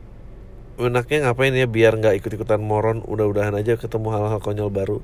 enaknya 0.88 1.29
ngapain 1.29 1.53
ya 1.55 1.67
biar 1.67 1.95
nggak 1.99 2.23
ikut-ikutan 2.23 2.61
moron 2.61 3.03
udah-udahan 3.03 3.55
aja 3.55 3.75
ketemu 3.75 4.07
hal-hal 4.11 4.39
konyol 4.39 4.69
baru. 4.71 4.99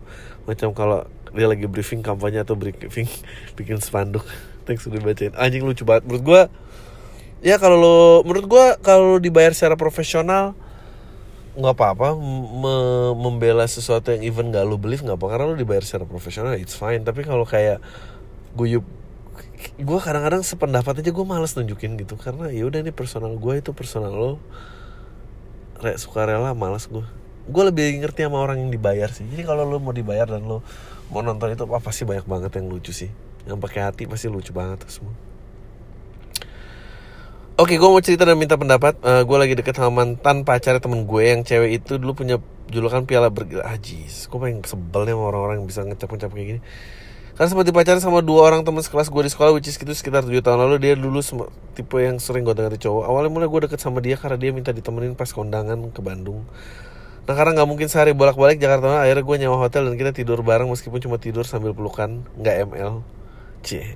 Macam 0.49 0.71
kalau 0.71 1.05
dia 1.34 1.45
lagi 1.45 1.69
briefing 1.69 2.01
kampanye 2.01 2.41
atau 2.41 2.57
briefing 2.57 3.07
bikin 3.57 3.82
spanduk. 3.84 4.25
Thanks 4.65 4.86
udah 4.86 5.01
bacain 5.01 5.34
anjing 5.38 5.65
lucu 5.65 5.86
banget. 5.86 6.05
Menurut 6.05 6.23
gue 6.23 6.41
ya 7.39 7.55
kalau 7.55 7.77
lo 7.80 7.97
menurut 8.27 8.45
gue 8.45 8.65
kalau 8.84 9.17
dibayar 9.17 9.55
secara 9.55 9.80
profesional 9.80 10.57
nggak 11.57 11.75
apa-apa. 11.75 12.15
Me 12.55 12.75
membela 13.17 13.65
sesuatu 13.65 14.13
yang 14.13 14.23
even 14.23 14.53
gak 14.53 14.65
lo 14.65 14.77
believe 14.77 15.01
nggak 15.01 15.17
apa 15.17 15.27
karena 15.27 15.45
lo 15.51 15.57
dibayar 15.57 15.84
secara 15.86 16.05
profesional 16.05 16.55
it's 16.55 16.77
fine. 16.77 17.01
Tapi 17.01 17.25
kalau 17.25 17.43
kayak 17.43 17.82
guyup 18.55 18.86
gue 19.80 19.99
kadang-kadang 19.99 20.39
sependapat 20.39 21.03
aja 21.03 21.11
gue 21.11 21.25
males 21.25 21.53
nunjukin 21.53 21.99
gitu. 21.99 22.15
Karena 22.15 22.49
ya 22.49 22.65
udah 22.65 22.80
ini 22.82 22.93
personal 22.95 23.36
gue 23.36 23.53
itu 23.59 23.71
personal 23.75 24.13
lo 24.13 24.34
re 25.80 25.95
sukarela 25.95 26.51
males 26.53 26.86
gue 26.88 27.05
gue 27.49 27.63
lebih 27.65 28.03
ngerti 28.03 28.27
sama 28.27 28.43
orang 28.43 28.61
yang 28.61 28.71
dibayar 28.71 29.09
sih 29.09 29.25
jadi 29.25 29.43
kalau 29.47 29.65
lo 29.65 29.82
mau 29.82 29.95
dibayar 29.95 30.30
dan 30.30 30.45
lo 30.45 30.61
mau 31.09 31.25
nonton 31.25 31.49
itu 31.49 31.65
apa 31.65 31.82
pasti 31.82 32.05
banyak 32.05 32.30
banget 32.30 32.51
yang 32.61 32.69
lucu 32.69 32.93
sih 32.93 33.09
yang 33.49 33.57
pakai 33.57 33.89
hati 33.89 34.05
pasti 34.05 34.30
lucu 34.30 34.53
banget 34.53 34.86
tuh 34.86 34.91
semua 34.91 35.15
Oke, 37.59 37.75
gue 37.75 37.89
mau 37.91 37.99
cerita 37.99 38.23
dan 38.23 38.39
minta 38.39 38.55
pendapat. 38.55 38.95
Uh, 39.03 39.27
gue 39.27 39.36
lagi 39.36 39.51
deket 39.51 39.75
sama 39.75 39.91
mantan 39.91 40.47
pacar 40.47 40.80
temen 40.80 41.03
gue 41.03 41.23
yang 41.27 41.43
cewek 41.43 41.84
itu 41.84 41.99
dulu 41.99 42.23
punya 42.23 42.39
julukan 42.71 43.03
piala 43.03 43.27
bergila. 43.27 43.67
Ajis, 43.67 44.32
gue 44.32 44.39
paling 44.39 44.63
sebel 44.63 45.03
nih 45.03 45.11
sama 45.11 45.27
orang-orang 45.27 45.55
yang 45.59 45.67
bisa 45.67 45.84
ngecap-ngecap 45.84 46.32
kayak 46.32 46.47
gini. 46.55 46.61
Karena 47.39 47.55
sempat 47.55 47.71
dipacarin 47.71 48.03
sama 48.03 48.19
dua 48.19 48.51
orang 48.51 48.67
teman 48.67 48.83
sekelas 48.83 49.07
gue 49.07 49.23
di 49.23 49.31
sekolah, 49.31 49.55
which 49.55 49.71
is 49.71 49.79
gitu 49.79 49.87
sekitar 49.95 50.27
7 50.27 50.43
tahun 50.43 50.59
lalu. 50.59 50.75
Dia 50.83 50.99
dulu 50.99 51.23
tipe 51.71 51.95
yang 52.03 52.19
sering 52.19 52.43
gue 52.43 52.51
ganti 52.51 52.75
cowok. 52.83 53.07
Awalnya 53.07 53.31
mulai 53.31 53.47
gue 53.47 53.59
deket 53.63 53.79
sama 53.79 54.03
dia 54.03 54.19
karena 54.19 54.35
dia 54.35 54.51
minta 54.51 54.75
ditemenin 54.75 55.15
pas 55.15 55.31
kondangan 55.31 55.87
ke 55.95 56.03
Bandung. 56.03 56.43
Nah 57.23 57.33
karena 57.39 57.63
nggak 57.63 57.69
mungkin 57.71 57.87
sehari 57.87 58.11
bolak-balik 58.11 58.59
Jakarta, 58.59 59.07
akhirnya 59.07 59.23
gue 59.23 59.35
nyawa 59.47 59.55
hotel 59.71 59.87
dan 59.87 59.95
kita 59.95 60.11
tidur 60.11 60.43
bareng 60.43 60.67
meskipun 60.67 60.99
cuma 60.99 61.15
tidur 61.15 61.47
sambil 61.47 61.71
pelukan, 61.71 62.27
nggak 62.35 62.75
ML. 62.75 63.07
Cie 63.63 63.95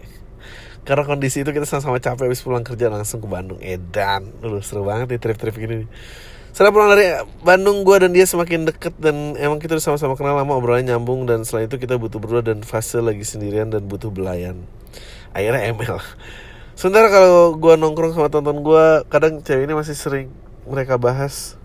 karena 0.84 1.08
kondisi 1.08 1.48
itu 1.48 1.52
kita 1.56 1.64
sama-sama 1.64 1.96
capek 2.00 2.28
habis 2.28 2.44
pulang 2.44 2.64
kerja 2.64 2.92
langsung 2.92 3.24
ke 3.24 3.28
Bandung 3.28 3.60
edan 3.64 4.28
dulu 4.44 4.60
seru 4.60 4.84
banget 4.84 5.16
nih 5.16 5.20
trip-trip 5.20 5.56
gini 5.56 5.88
setelah 6.54 6.70
pulang 6.70 6.90
dari 6.94 7.18
Bandung 7.42 7.82
gue 7.82 7.98
dan 7.98 8.14
dia 8.14 8.30
semakin 8.30 8.70
deket 8.70 8.94
dan 9.02 9.34
emang 9.42 9.58
kita 9.58 9.74
udah 9.74 9.86
sama-sama 9.90 10.14
kenal 10.14 10.38
lama 10.38 10.54
obrolannya 10.54 10.94
nyambung 10.94 11.26
dan 11.26 11.42
selain 11.42 11.66
itu 11.66 11.82
kita 11.82 11.98
butuh 11.98 12.22
berdua 12.22 12.46
dan 12.46 12.62
fase 12.62 13.02
lagi 13.02 13.26
sendirian 13.26 13.74
dan 13.74 13.90
butuh 13.90 14.14
belayan. 14.14 14.62
Akhirnya 15.34 15.74
ML 15.74 15.98
sementara 16.80 17.10
kalau 17.10 17.58
gue 17.58 17.74
nongkrong 17.74 18.14
sama 18.14 18.30
tonton 18.30 18.62
gue 18.62 18.86
kadang 19.10 19.42
cewek 19.42 19.66
ini 19.66 19.74
masih 19.74 19.98
sering 19.98 20.30
mereka 20.70 21.02
bahas 21.02 21.58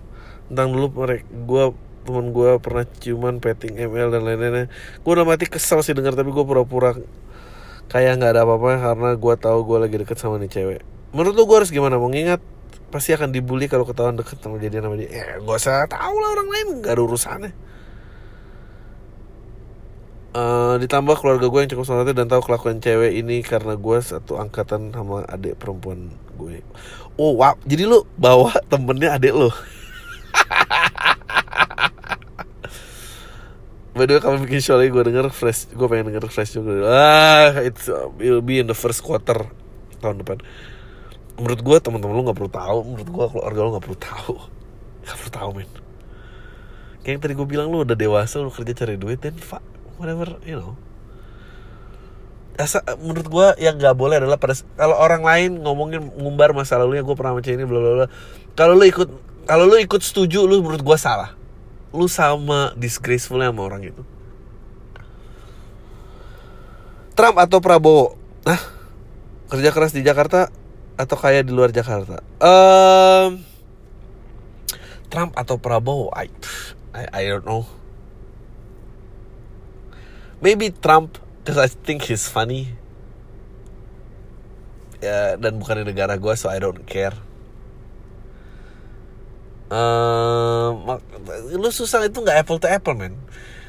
tentang 0.49 0.72
dulu 0.72 1.05
mereka 1.05 1.28
gue 1.28 1.64
temen 2.09 2.32
gue 2.32 2.57
pernah 2.57 2.89
ciuman 2.89 3.45
petting 3.45 3.76
ML 3.76 4.09
dan 4.09 4.24
lain-lainnya. 4.24 4.72
Gue 5.05 5.12
udah 5.12 5.28
mati 5.28 5.45
kesel 5.45 5.84
sih 5.84 5.93
denger 5.93 6.16
tapi 6.16 6.32
gue 6.32 6.45
pura-pura 6.49 6.97
kayak 7.93 8.24
nggak 8.24 8.32
ada 8.32 8.49
apa-apa 8.49 8.80
karena 8.80 9.11
gue 9.20 9.34
tahu 9.36 9.59
gue 9.68 9.78
lagi 9.84 9.97
deket 10.01 10.16
sama 10.16 10.41
nih 10.41 10.49
cewek. 10.49 10.80
Menurut 11.12 11.36
lo 11.36 11.45
gue 11.45 11.57
harus 11.61 11.68
gimana? 11.68 12.01
Mau 12.01 12.09
ngingat 12.09 12.41
pasti 12.89 13.12
akan 13.12 13.28
dibully 13.32 13.68
kalau 13.68 13.84
ketahuan 13.84 14.16
deket 14.16 14.41
sama 14.41 14.57
jadian 14.57 14.89
sama 14.89 14.97
dia 14.97 15.09
eh 15.12 15.28
gue 15.41 15.55
usah 15.55 15.84
tahu 15.89 16.16
lah 16.16 16.28
orang 16.36 16.49
lain 16.49 16.66
nggak 16.80 16.93
ada 16.97 17.03
urusannya 17.05 17.53
Uh, 20.28 20.76
ditambah 20.76 21.16
keluarga 21.18 21.49
gue 21.49 21.61
yang 21.64 21.72
cukup 21.72 21.89
sangat 21.89 22.12
dan 22.12 22.28
tahu 22.28 22.45
kelakuan 22.45 22.84
cewek 22.84 23.16
ini 23.16 23.41
karena 23.41 23.80
gue 23.80 23.99
satu 23.99 24.36
angkatan 24.36 24.93
sama 24.93 25.24
adik 25.24 25.57
perempuan 25.57 26.12
gue. 26.36 26.61
Oh 27.16 27.32
wow, 27.32 27.57
jadi 27.64 27.89
lu 27.89 28.05
bawa 28.20 28.53
temennya 28.70 29.16
adik 29.16 29.32
lo. 29.32 29.49
By 33.99 34.07
the 34.07 34.14
way 34.14 34.22
kami 34.22 34.47
bikin 34.47 34.62
show 34.62 34.78
gue 34.78 35.03
denger 35.11 35.26
fresh 35.34 35.74
Gue 35.74 35.91
pengen 35.91 36.14
denger 36.14 36.30
fresh 36.30 36.55
juga 36.55 36.86
Ah 36.86 37.51
it's 37.66 37.91
uh, 37.91 38.07
will 38.14 38.39
be 38.39 38.62
in 38.62 38.70
the 38.70 38.76
first 38.78 39.03
quarter 39.03 39.51
Tahun 39.99 40.22
depan 40.22 40.39
Menurut 41.39 41.61
gue 41.62 41.76
teman-teman 41.78 42.14
lu 42.18 42.22
gak 42.26 42.39
perlu 42.39 42.51
tahu 42.51 42.78
Menurut 42.82 43.09
gue 43.09 43.24
keluarga 43.30 43.59
lu 43.62 43.70
gak 43.78 43.84
perlu 43.86 43.99
tahu. 43.99 44.34
Gak 45.07 45.16
perlu 45.16 45.32
tahu 45.32 45.51
men. 45.55 45.70
Kayak 47.07 47.12
yang 47.14 47.22
tadi 47.22 47.32
gue 47.39 47.47
bilang 47.49 47.66
lu 47.70 47.86
udah 47.86 47.97
dewasa 47.97 48.43
Lu 48.43 48.51
kerja 48.51 48.84
cari 48.84 48.99
duit 48.99 49.22
dan 49.22 49.39
fuck 49.39 49.62
Whatever 49.99 50.39
you 50.47 50.55
know. 50.59 50.78
Asa, 52.59 52.82
menurut 52.99 53.26
gue 53.30 53.47
yang 53.62 53.78
nggak 53.78 53.95
boleh 53.95 54.18
adalah 54.18 54.34
pada 54.34 54.59
kalau 54.74 54.99
orang 54.99 55.22
lain 55.22 55.62
ngomongin 55.62 56.11
ngumbar 56.18 56.51
masa 56.51 56.74
lalunya 56.74 57.07
gue 57.07 57.14
pernah 57.14 57.39
macam 57.39 57.55
ini 57.55 57.62
bla 57.62 57.78
bla 57.78 57.93
bla. 58.03 58.07
Kalau 58.59 58.74
lu 58.74 58.82
ikut 58.82 59.09
kalau 59.47 59.70
lu 59.70 59.78
ikut 59.78 60.03
setuju 60.03 60.43
lu 60.43 60.59
menurut 60.59 60.82
gue 60.82 60.99
salah. 60.99 61.39
Lu 61.95 62.11
sama 62.11 62.74
disgraceful 62.74 63.39
sama 63.39 63.62
orang 63.62 63.95
itu. 63.95 64.03
Trump 67.14 67.39
atau 67.39 67.62
Prabowo? 67.62 68.18
Nah 68.43 68.59
kerja 69.55 69.70
keras 69.70 69.95
di 69.95 70.03
Jakarta 70.03 70.51
atau 70.99 71.14
kayak 71.14 71.46
di 71.46 71.55
luar 71.55 71.70
Jakarta? 71.70 72.18
Um, 72.42 73.46
Trump 75.09 75.32
atau 75.38 75.57
Prabowo? 75.57 76.11
I, 76.11 76.26
I 76.92 77.05
I 77.14 77.22
don't 77.30 77.46
know. 77.46 77.64
Maybe 80.42 80.74
Trump 80.74 81.22
because 81.40 81.57
I 81.57 81.70
think 81.70 82.05
he's 82.11 82.26
funny. 82.26 82.74
Ya 84.99 85.38
dan 85.38 85.62
bukan 85.62 85.86
di 85.86 85.94
negara 85.94 86.18
gue 86.18 86.34
so 86.34 86.51
I 86.51 86.59
don't 86.59 86.82
care. 86.82 87.14
Uh, 89.68 90.99
lu 91.55 91.70
susah 91.70 92.03
itu 92.09 92.18
nggak 92.24 92.42
apple 92.42 92.59
to 92.59 92.66
apple 92.66 92.99
man. 92.99 93.14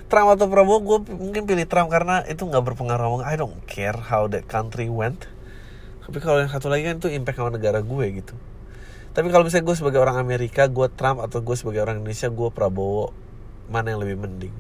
Trump 0.10 0.34
atau 0.34 0.50
Prabowo 0.50 0.82
gue 0.82 1.14
mungkin 1.14 1.46
pilih 1.46 1.70
Trump 1.70 1.94
karena 1.94 2.26
itu 2.26 2.42
nggak 2.42 2.74
berpengaruh 2.74 3.22
I 3.22 3.38
don't 3.38 3.62
care 3.70 3.94
how 3.94 4.26
that 4.34 4.50
country 4.50 4.90
went 4.90 5.30
tapi 6.10 6.26
kalau 6.26 6.42
yang 6.42 6.50
satu 6.50 6.74
lagi 6.74 6.90
kan 6.90 6.98
itu 6.98 7.14
impact 7.14 7.38
sama 7.38 7.54
negara 7.54 7.86
gue 7.86 8.06
gitu. 8.18 8.34
Tapi 9.14 9.30
kalau 9.30 9.46
misalnya 9.46 9.70
gue 9.70 9.78
sebagai 9.78 10.02
orang 10.02 10.18
Amerika 10.18 10.66
gue 10.66 10.90
Trump 10.98 11.22
atau 11.22 11.38
gue 11.46 11.54
sebagai 11.54 11.86
orang 11.86 12.02
Indonesia 12.02 12.34
gue 12.34 12.50
Prabowo 12.50 13.14
mana 13.70 13.94
yang 13.94 14.02
lebih 14.02 14.18
mending? 14.18 14.56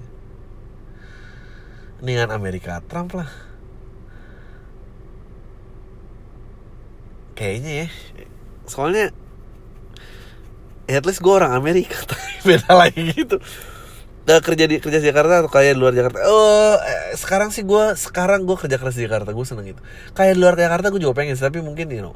Dengan 2.05 2.29
Amerika 2.29 2.85
Trump 2.85 3.17
lah. 3.17 3.33
Kayaknya 7.33 7.73
ya. 7.81 7.87
Soalnya 8.69 9.09
ya 10.85 11.01
at 11.01 11.05
least 11.09 11.25
gue 11.25 11.33
orang 11.33 11.57
Amerika 11.57 11.97
tapi 12.09 12.29
beda 12.45 12.77
lagi 12.77 13.01
gitu 13.09 13.41
Udah 14.29 14.45
kerja 14.45 14.69
di 14.69 14.77
kerja 14.77 15.01
di 15.01 15.09
Jakarta 15.09 15.41
atau 15.41 15.49
kayak 15.49 15.73
di 15.73 15.79
luar 15.81 15.97
Jakarta? 15.97 16.21
Oh 16.29 16.77
eh, 16.77 17.17
sekarang 17.17 17.49
sih 17.49 17.65
gue 17.65 17.97
sekarang 17.97 18.45
gue 18.45 18.53
kerja 18.53 18.77
keras 18.77 18.93
di 18.93 19.09
Jakarta 19.09 19.33
gue 19.33 19.41
seneng 19.41 19.65
gitu 19.73 19.81
kayak 20.13 20.37
di 20.37 20.39
luar 20.45 20.53
Jakarta 20.53 20.93
gue 20.93 21.01
juga 21.01 21.17
pengen 21.17 21.33
tapi 21.33 21.65
mungkin 21.65 21.89
you 21.89 22.05
know 22.05 22.13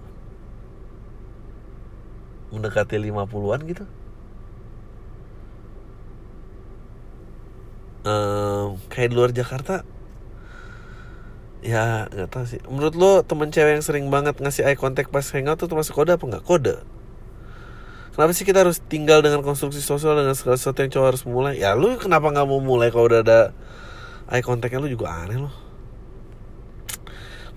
mendekati 2.54 3.02
50-an 3.02 3.62
gitu. 3.66 3.86
Um, 8.06 8.78
kayak 8.94 9.10
di 9.10 9.16
luar 9.18 9.34
Jakarta 9.34 9.82
ya 11.66 12.06
nggak 12.14 12.30
tahu 12.30 12.46
sih. 12.46 12.62
Menurut 12.70 12.94
lo 12.94 13.12
temen 13.26 13.50
cewek 13.50 13.82
yang 13.82 13.82
sering 13.82 14.06
banget 14.14 14.38
ngasih 14.38 14.70
eye 14.70 14.78
contact 14.78 15.10
pas 15.10 15.26
hangout 15.34 15.58
tuh 15.58 15.66
termasuk 15.66 15.98
kode 15.98 16.14
apa 16.14 16.22
nggak? 16.30 16.46
Kode 16.46 16.86
Kenapa 18.14 18.30
sih 18.38 18.46
kita 18.46 18.62
harus 18.62 18.78
tinggal 18.78 19.26
dengan 19.26 19.42
konstruksi 19.42 19.82
sosial 19.82 20.14
dengan 20.14 20.38
segala 20.38 20.54
sesuatu 20.54 20.86
yang 20.86 20.94
cowok 20.94 21.08
harus 21.10 21.24
mulai? 21.26 21.58
Ya 21.58 21.74
lu 21.74 21.98
kenapa 21.98 22.30
nggak 22.30 22.46
mau 22.46 22.62
mulai 22.62 22.94
kalau 22.94 23.10
udah 23.10 23.26
ada 23.26 23.40
eye 24.30 24.46
contactnya 24.46 24.78
lu 24.78 24.94
juga 24.94 25.10
aneh 25.18 25.42
loh. 25.42 25.54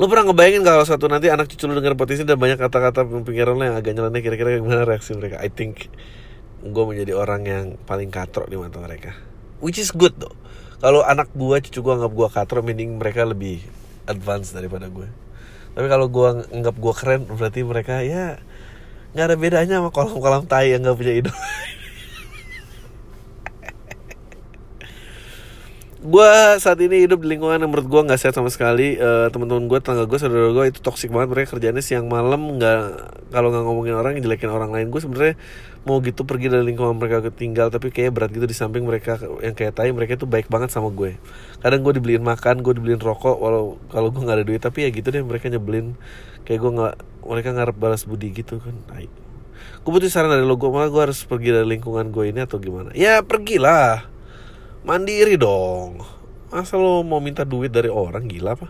Lu 0.01 0.09
pernah 0.09 0.33
ngebayangin 0.33 0.65
kalau 0.65 0.85
suatu 0.89 1.13
nanti 1.13 1.29
anak 1.29 1.53
cucu 1.53 1.69
lu 1.69 1.77
denger 1.77 1.93
potensi 1.93 2.25
dan 2.25 2.41
banyak 2.41 2.57
kata-kata 2.57 3.05
pemikiran 3.05 3.53
lu 3.53 3.65
yang 3.69 3.77
agak 3.77 3.93
nyeleneh 3.97 4.21
kira-kira 4.25 4.57
gimana 4.57 4.89
reaksi 4.89 5.13
mereka? 5.13 5.45
I 5.45 5.53
think 5.53 5.93
gue 6.65 6.85
menjadi 6.89 7.13
orang 7.13 7.43
yang 7.45 7.65
paling 7.85 8.09
katrok 8.09 8.49
di 8.49 8.57
mata 8.57 8.81
mereka. 8.81 9.13
Which 9.61 9.77
is 9.77 9.93
good 9.93 10.17
though. 10.17 10.37
Kalau 10.81 11.01
anak 11.01 11.33
gue, 11.33 11.57
cucu 11.69 11.81
gue 11.81 11.93
anggap 11.97 12.13
gue 12.13 12.29
katrok, 12.29 12.65
meaning 12.65 13.01
mereka 13.01 13.25
lebih 13.25 13.65
advance 14.05 14.53
daripada 14.53 14.93
gue. 14.93 15.09
Tapi 15.73 15.87
kalau 15.89 16.13
gue 16.13 16.49
anggap 16.53 16.77
gue 16.77 16.93
keren, 16.97 17.25
berarti 17.29 17.61
mereka 17.65 18.05
ya 18.05 18.41
nggak 19.17 19.33
ada 19.33 19.37
bedanya 19.41 19.75
sama 19.81 19.89
kolam-kolam 19.89 20.45
tai 20.45 20.77
yang 20.77 20.85
nggak 20.85 20.97
punya 21.01 21.15
idola 21.25 21.41
gue 26.07 26.31
saat 26.63 26.79
ini 26.79 27.03
hidup 27.03 27.19
di 27.27 27.35
lingkungan 27.35 27.59
yang 27.59 27.67
menurut 27.67 27.91
gue 27.91 28.01
nggak 28.07 28.21
sehat 28.23 28.35
sama 28.39 28.47
sekali. 28.47 28.95
Uh, 28.95 29.27
teman-teman 29.35 29.67
gue 29.67 29.79
tetangga 29.83 30.07
gue 30.07 30.19
saudara 30.23 30.55
gue 30.55 30.65
itu 30.71 30.79
toksik 30.79 31.11
banget. 31.11 31.29
Mereka 31.35 31.59
kerjanya 31.59 31.83
siang 31.83 32.07
malam 32.07 32.57
nggak 32.57 32.81
kalau 33.35 33.51
nggak 33.51 33.65
ngomongin 33.67 33.95
orang 33.99 34.15
jelekin 34.23 34.51
orang 34.55 34.71
lain. 34.71 34.87
Gue 34.95 35.03
sebenarnya 35.03 35.35
mau 35.83 35.99
gitu 36.03 36.23
pergi 36.23 36.47
dari 36.51 36.63
lingkungan 36.63 36.95
mereka 36.95 37.27
ketinggal 37.27 37.75
tapi 37.75 37.91
kayak 37.91 38.15
berat 38.15 38.31
gitu 38.31 38.47
di 38.47 38.55
samping 38.55 38.87
mereka 38.87 39.19
yang 39.43 39.55
kayak 39.55 39.75
tai 39.75 39.91
mereka 39.91 40.15
itu 40.15 40.31
baik 40.31 40.47
banget 40.47 40.71
sama 40.71 40.95
gue. 40.95 41.19
Kadang 41.59 41.83
gue 41.83 41.93
dibeliin 41.99 42.23
makan 42.23 42.63
gue 42.63 42.73
dibeliin 42.79 43.03
rokok 43.03 43.37
walau 43.43 43.83
kalau 43.91 44.15
gue 44.15 44.23
nggak 44.23 44.37
ada 44.43 44.47
duit 44.47 44.63
tapi 44.63 44.87
ya 44.87 44.91
gitu 44.95 45.11
deh 45.11 45.27
mereka 45.27 45.51
nyebelin 45.51 45.99
kayak 46.47 46.61
gue 46.63 46.73
nggak 46.79 46.95
mereka 47.27 47.51
ngarep 47.53 47.77
balas 47.77 48.07
budi 48.07 48.31
gitu 48.31 48.63
kan 48.63 48.75
tai 48.87 49.11
gue 49.87 49.91
butuh 49.95 50.11
saran 50.11 50.35
dari 50.35 50.43
lo 50.43 50.59
gue 50.59 50.67
malah 50.67 50.91
gue 50.91 50.99
harus 50.99 51.23
pergi 51.23 51.55
dari 51.55 51.79
lingkungan 51.79 52.11
gue 52.11 52.35
ini 52.35 52.43
atau 52.43 52.59
gimana? 52.59 52.91
Ya 52.91 53.23
pergilah. 53.23 54.11
Mandiri 54.83 55.39
dong. 55.39 56.03
Masa 56.51 56.75
lo 56.75 57.07
mau 57.07 57.23
minta 57.23 57.47
duit 57.47 57.71
dari 57.71 57.87
orang 57.87 58.27
gila 58.27 58.59
apa? 58.59 58.67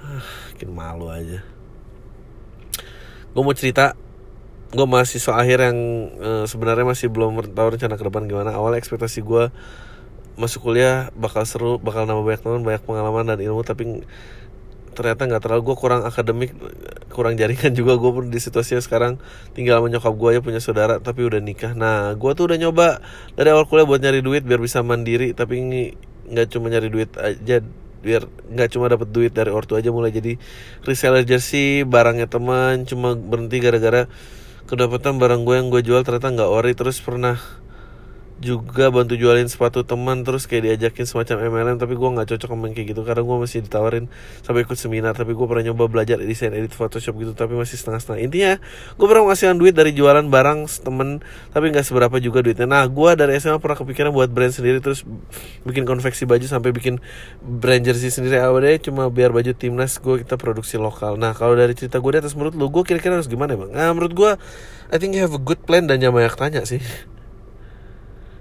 Ah, 0.00 0.24
bikin 0.52 0.72
malu 0.72 1.12
aja. 1.12 1.44
Gue 3.36 3.42
mau 3.44 3.52
cerita 3.52 3.92
gue 4.72 4.86
mahasiswa 4.88 5.36
akhir 5.36 5.58
yang 5.60 5.78
uh, 6.24 6.44
sebenarnya 6.48 6.88
masih 6.88 7.12
belum 7.12 7.36
tahu 7.52 7.76
rencana 7.76 8.00
ke 8.00 8.04
depan 8.08 8.24
gimana. 8.24 8.56
Awal 8.56 8.80
ekspektasi 8.80 9.20
gue 9.20 9.52
masuk 10.40 10.72
kuliah 10.72 11.12
bakal 11.14 11.44
seru 11.44 11.76
bakal 11.78 12.08
nambah 12.08 12.26
banyak 12.26 12.40
teman 12.40 12.64
banyak 12.64 12.82
pengalaman 12.82 13.28
dan 13.28 13.38
ilmu 13.38 13.62
tapi 13.62 14.02
ternyata 14.94 15.26
nggak 15.26 15.42
terlalu 15.42 15.62
gue 15.68 15.76
kurang 15.76 16.02
akademik 16.06 16.54
kurang 17.10 17.34
jaringan 17.34 17.74
juga 17.74 17.98
gue 17.98 18.10
pun 18.14 18.24
di 18.30 18.38
situasinya 18.38 18.80
sekarang. 18.80 19.18
Tinggal 19.52 19.82
sama 19.82 19.90
nyokap 19.90 20.14
gue 20.14 20.30
ya 20.38 20.40
punya 20.40 20.60
saudara 20.62 21.02
tapi 21.02 21.26
udah 21.26 21.42
nikah. 21.42 21.74
Nah 21.74 22.14
gue 22.14 22.30
tuh 22.32 22.46
udah 22.48 22.58
nyoba 22.58 23.02
dari 23.34 23.50
awal 23.50 23.66
kuliah 23.66 23.84
buat 23.84 24.00
nyari 24.00 24.22
duit 24.22 24.46
biar 24.46 24.62
bisa 24.62 24.80
mandiri 24.80 25.34
tapi 25.34 25.60
ini 25.60 25.82
nggak 26.30 26.46
cuma 26.54 26.72
nyari 26.72 26.88
duit 26.88 27.10
aja 27.20 27.60
biar 28.04 28.28
nggak 28.28 28.68
cuma 28.76 28.86
dapat 28.92 29.08
duit 29.08 29.32
dari 29.32 29.48
ortu 29.48 29.80
aja 29.80 29.88
mulai 29.88 30.12
jadi 30.12 30.36
reseller 30.84 31.24
jersey 31.24 31.88
barangnya 31.88 32.28
teman 32.28 32.84
cuma 32.84 33.16
berhenti 33.16 33.64
gara-gara 33.64 34.12
kedapatan 34.68 35.16
barang 35.16 35.44
gue 35.48 35.54
yang 35.56 35.68
gue 35.72 35.80
jual 35.80 36.04
ternyata 36.04 36.32
nggak 36.32 36.50
ori 36.52 36.72
terus 36.76 37.00
pernah 37.00 37.40
juga 38.42 38.90
bantu 38.90 39.14
jualin 39.14 39.46
sepatu 39.46 39.86
teman 39.86 40.26
terus 40.26 40.50
kayak 40.50 40.66
diajakin 40.66 41.06
semacam 41.06 41.36
MLM 41.54 41.76
tapi 41.78 41.94
gue 41.94 42.08
nggak 42.18 42.28
cocok 42.34 42.50
sama 42.50 42.66
kayak 42.74 42.86
gitu. 42.90 43.02
Karena 43.06 43.22
gue 43.22 43.36
masih 43.46 43.58
ditawarin 43.62 44.04
sampai 44.42 44.66
ikut 44.66 44.74
seminar 44.74 45.14
tapi 45.14 45.38
gue 45.38 45.46
pernah 45.46 45.70
nyoba 45.70 45.86
belajar 45.86 46.18
desain 46.18 46.50
edit 46.50 46.74
Photoshop 46.74 47.14
gitu 47.14 47.32
tapi 47.32 47.54
masih 47.54 47.78
setengah-setengah. 47.78 48.20
Intinya 48.26 48.52
gue 48.98 49.06
pernah 49.06 49.22
menghasilkan 49.30 49.56
duit 49.56 49.74
dari 49.78 49.94
jualan 49.94 50.26
barang 50.26 50.66
temen 50.82 51.22
tapi 51.54 51.64
nggak 51.70 51.86
seberapa 51.86 52.16
juga 52.18 52.42
duitnya. 52.42 52.66
Nah 52.66 52.82
gue 52.90 53.10
dari 53.14 53.38
SMA 53.38 53.62
pernah 53.62 53.78
kepikiran 53.78 54.10
buat 54.10 54.28
brand 54.34 54.50
sendiri 54.50 54.82
terus 54.82 55.06
bikin 55.62 55.86
konveksi 55.86 56.26
baju 56.26 56.46
sampai 56.50 56.74
bikin 56.74 56.98
brand 57.38 57.86
jersey 57.86 58.10
sendiri. 58.10 58.42
Awalnya 58.42 58.82
cuma 58.82 59.06
biar 59.14 59.30
baju 59.30 59.54
timnas 59.54 60.02
gue 60.02 60.26
kita 60.26 60.34
produksi 60.34 60.74
lokal. 60.74 61.14
Nah 61.14 61.38
kalau 61.38 61.54
dari 61.54 61.78
cerita 61.78 62.02
gue 62.02 62.10
di 62.10 62.18
atas 62.18 62.34
menurut 62.34 62.58
lu 62.58 62.66
gue 62.66 62.82
kira-kira 62.82 63.14
harus 63.14 63.30
gimana 63.30 63.54
bang? 63.54 63.70
Nah 63.70 63.94
menurut 63.94 64.12
gue 64.12 64.30
I 64.90 64.98
think 64.98 65.14
you 65.14 65.22
have 65.22 65.32
a 65.32 65.40
good 65.40 65.62
plan 65.62 65.86
dan 65.86 66.02
jangan 66.02 66.18
banyak 66.18 66.34
tanya 66.34 66.62
sih 66.66 66.82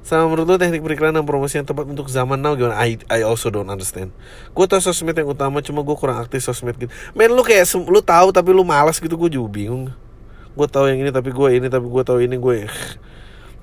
sama 0.04 0.28
menurut 0.28 0.44
lo 0.44 0.56
teknik 0.60 0.84
periklanan 0.84 1.24
dan 1.24 1.26
promosi 1.26 1.56
yang 1.56 1.64
tepat 1.64 1.88
untuk 1.88 2.12
zaman 2.12 2.36
now 2.36 2.60
gimana? 2.60 2.76
I, 2.76 3.00
I 3.08 3.24
also 3.24 3.48
don't 3.48 3.72
understand. 3.72 4.12
Gue 4.52 4.68
tau 4.68 4.84
sosmed 4.84 5.16
yang 5.16 5.32
utama, 5.32 5.64
cuma 5.64 5.80
gue 5.80 5.96
kurang 5.96 6.20
aktif 6.20 6.44
sosmed 6.44 6.76
gitu. 6.76 6.92
Men 7.16 7.32
lu 7.32 7.40
kayak 7.40 7.64
lu 7.88 8.04
tahu 8.04 8.36
tapi 8.36 8.52
lu 8.52 8.68
malas 8.68 9.00
gitu, 9.00 9.16
gue 9.16 9.32
juga 9.32 9.48
bingung. 9.48 9.96
Gue 10.60 10.68
tahu 10.68 10.92
yang 10.92 11.00
ini 11.08 11.08
tapi 11.08 11.32
gue 11.32 11.50
ini 11.56 11.72
tapi 11.72 11.88
gue 11.88 12.04
tahu 12.04 12.20
ini 12.20 12.36
gue. 12.36 12.68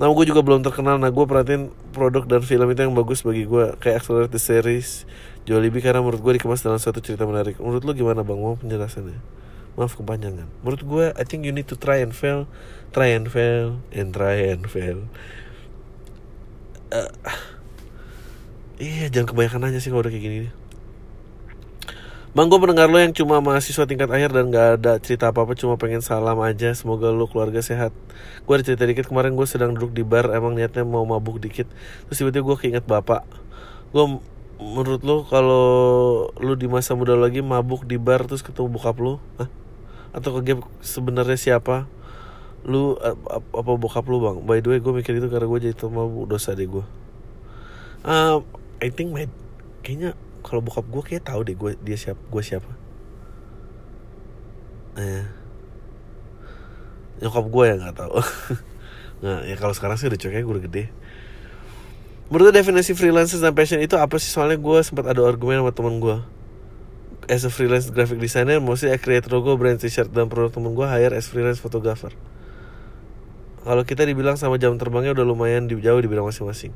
Nah 0.01 0.09
gue 0.09 0.25
juga 0.25 0.41
belum 0.41 0.65
terkenal. 0.65 0.97
Nah 0.97 1.13
gue 1.13 1.25
perhatiin 1.29 1.69
produk 1.93 2.25
dan 2.25 2.41
film 2.41 2.73
itu 2.73 2.89
yang 2.89 2.97
bagus 2.97 3.21
bagi 3.21 3.45
gue 3.45 3.77
kayak 3.77 4.01
Accelerated 4.01 4.41
Series, 4.41 5.05
Jollibee 5.45 5.85
karena 5.85 6.01
menurut 6.01 6.25
gue 6.25 6.41
dikemas 6.41 6.65
dalam 6.65 6.81
suatu 6.81 7.05
cerita 7.05 7.29
menarik. 7.29 7.61
Menurut 7.61 7.85
lo 7.85 7.93
gimana 7.93 8.25
bang? 8.25 8.41
Mau 8.41 8.57
penjelasannya? 8.57 9.21
Maaf 9.77 10.01
kepanjangan. 10.01 10.49
Menurut 10.65 10.83
gue, 10.89 11.07
I 11.21 11.25
think 11.29 11.45
you 11.45 11.53
need 11.53 11.69
to 11.69 11.77
try 11.77 12.01
and 12.01 12.17
fail, 12.17 12.49
try 12.97 13.13
and 13.13 13.29
fail, 13.29 13.85
and 13.93 14.17
try 14.17 14.41
and 14.49 14.65
fail 14.65 15.05
uh, 16.91 17.11
iya 18.79 19.07
jangan 19.09 19.35
kebanyakan 19.35 19.61
nanya 19.67 19.81
sih 19.83 19.91
kalau 19.91 20.03
udah 20.03 20.13
kayak 20.13 20.25
gini. 20.25 20.51
Bang 22.31 22.47
gue 22.47 22.63
pendengar 22.63 22.87
lo 22.87 22.95
yang 22.95 23.11
cuma 23.11 23.43
mahasiswa 23.43 23.91
tingkat 23.91 24.07
akhir 24.07 24.31
dan 24.31 24.55
gak 24.55 24.79
ada 24.79 25.03
cerita 25.03 25.35
apa-apa 25.35 25.59
Cuma 25.59 25.75
pengen 25.75 25.99
salam 25.99 26.39
aja. 26.39 26.71
Semoga 26.79 27.11
lo 27.11 27.27
keluarga 27.27 27.59
sehat. 27.59 27.91
Gue 28.47 28.55
ada 28.55 28.63
cerita 28.63 28.87
dikit 28.87 29.11
kemarin 29.11 29.35
gue 29.35 29.47
sedang 29.51 29.75
duduk 29.75 29.91
di 29.91 30.07
bar 30.07 30.31
Emang 30.31 30.55
niatnya 30.55 30.87
mau 30.87 31.03
mabuk 31.03 31.43
dikit. 31.43 31.67
Terus 32.07 32.23
tiba-tiba 32.23 32.55
gue 32.55 32.57
keinget 32.63 32.87
bapak. 32.87 33.27
Gue 33.91 34.23
menurut 34.63 35.03
lo 35.03 35.27
kalau 35.27 35.67
lo 36.39 36.53
di 36.55 36.71
masa 36.71 36.95
muda 36.95 37.19
lagi 37.19 37.43
mabuk 37.43 37.83
di 37.83 37.99
bar 37.99 38.23
terus 38.31 38.47
ketemu 38.47 38.79
bokap 38.79 39.03
lo? 39.03 39.19
Atau 40.15 40.39
ke 40.39 40.55
game 40.55 40.63
sebenarnya 40.87 41.35
siapa 41.35 41.91
lu 42.65 42.97
apa 43.01 43.71
bokap 43.77 44.05
lu 44.09 44.21
bang? 44.21 44.37
By 44.45 44.61
the 44.61 44.77
way 44.77 44.79
gue 44.81 44.93
mikir 44.93 45.17
itu 45.17 45.29
karena 45.33 45.49
gue 45.49 45.61
jadi 45.71 45.75
mau 45.89 46.07
dosa 46.29 46.53
deh 46.53 46.69
gue 46.69 46.85
uh, 48.05 48.41
I 48.81 48.89
think 48.89 49.13
my 49.13 49.29
kayaknya 49.85 50.17
kalau 50.41 50.65
bokap 50.65 50.89
gue 50.89 51.03
kayak 51.05 51.25
tahu 51.29 51.41
deh 51.45 51.57
gue 51.57 51.77
dia 51.85 51.97
siap 52.01 52.17
gue 52.17 52.43
siapa. 52.45 52.73
Eh. 54.97 55.25
Nyokap 57.21 57.47
gue 57.53 57.65
ya 57.69 57.75
nggak 57.77 57.97
tahu. 57.97 58.17
Nah 59.21 59.45
ya 59.45 59.53
kalau 59.61 59.77
sekarang 59.77 60.01
sih 60.01 60.09
udah 60.09 60.17
coknya 60.17 60.41
gue 60.41 60.55
udah 60.57 60.65
gede. 60.65 60.85
Menurut 62.33 62.57
definisi 62.57 62.97
freelancer 62.97 63.37
dan 63.37 63.53
passion 63.53 63.77
itu 63.77 64.01
apa 64.01 64.17
sih? 64.17 64.33
Soalnya 64.33 64.57
gue 64.57 64.79
sempat 64.81 65.05
ada 65.05 65.21
argumen 65.29 65.61
sama 65.61 65.77
temen 65.77 66.01
gue 66.01 66.17
as 67.29 67.45
a 67.45 67.53
freelance 67.53 67.93
graphic 67.93 68.17
designer 68.17 68.59
mostly 68.65 68.89
I 68.89 68.97
create 68.97 69.29
logo 69.29 69.61
brand 69.61 69.77
t-shirt 69.77 70.09
dan 70.09 70.33
produk 70.33 70.57
temen 70.57 70.73
gue 70.73 70.83
hire 70.89 71.13
as 71.13 71.29
freelance 71.29 71.61
photographer 71.61 72.11
kalau 73.71 73.87
kita 73.87 74.03
dibilang 74.03 74.35
sama 74.35 74.59
jam 74.59 74.75
terbangnya 74.75 75.15
udah 75.15 75.23
lumayan 75.23 75.71
di, 75.71 75.79
jauh 75.79 76.03
dibilang 76.03 76.27
masing-masing. 76.27 76.75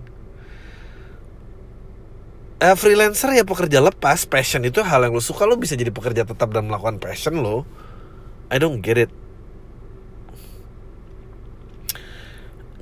Eh, 2.62 2.76
freelancer 2.78 3.34
ya 3.34 3.42
pekerja 3.42 3.82
lepas. 3.82 4.30
Passion 4.30 4.62
itu 4.62 4.78
hal 4.78 5.02
yang 5.02 5.10
lo 5.10 5.18
suka 5.18 5.42
lo 5.42 5.58
bisa 5.58 5.74
jadi 5.74 5.90
pekerja 5.90 6.22
tetap 6.22 6.54
dan 6.54 6.70
melakukan 6.70 7.02
passion 7.02 7.42
lo 7.42 7.66
I 8.46 8.62
don't 8.62 8.78
get 8.78 8.94
it. 8.94 9.10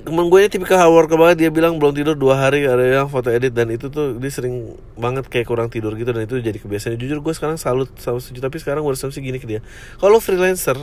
Temen 0.05 0.29
gue 0.29 0.39
ini 0.45 0.49
tipikal 0.53 0.77
hard 0.77 0.93
worker 0.93 1.17
banget 1.17 1.47
dia 1.47 1.49
bilang 1.49 1.81
belum 1.81 1.97
tidur 1.97 2.13
dua 2.13 2.37
hari 2.37 2.69
ada 2.69 2.85
yang 2.85 3.09
foto 3.09 3.33
edit 3.33 3.57
dan 3.57 3.73
itu 3.73 3.89
tuh 3.89 4.21
dia 4.21 4.29
sering 4.29 4.77
banget 4.93 5.25
kayak 5.25 5.49
kurang 5.49 5.73
tidur 5.73 5.97
gitu 5.97 6.13
dan 6.13 6.29
itu 6.29 6.37
jadi 6.37 6.61
kebiasaan. 6.61 7.01
Jujur 7.01 7.17
gue 7.17 7.33
sekarang 7.33 7.57
salut 7.57 7.89
sama 7.97 8.21
setuju 8.21 8.45
tapi 8.45 8.61
sekarang 8.61 8.85
gue 8.85 8.93
harus 8.93 9.17
gini 9.17 9.41
ke 9.41 9.49
dia. 9.49 9.65
Kalau 9.97 10.21
freelancer 10.21 10.77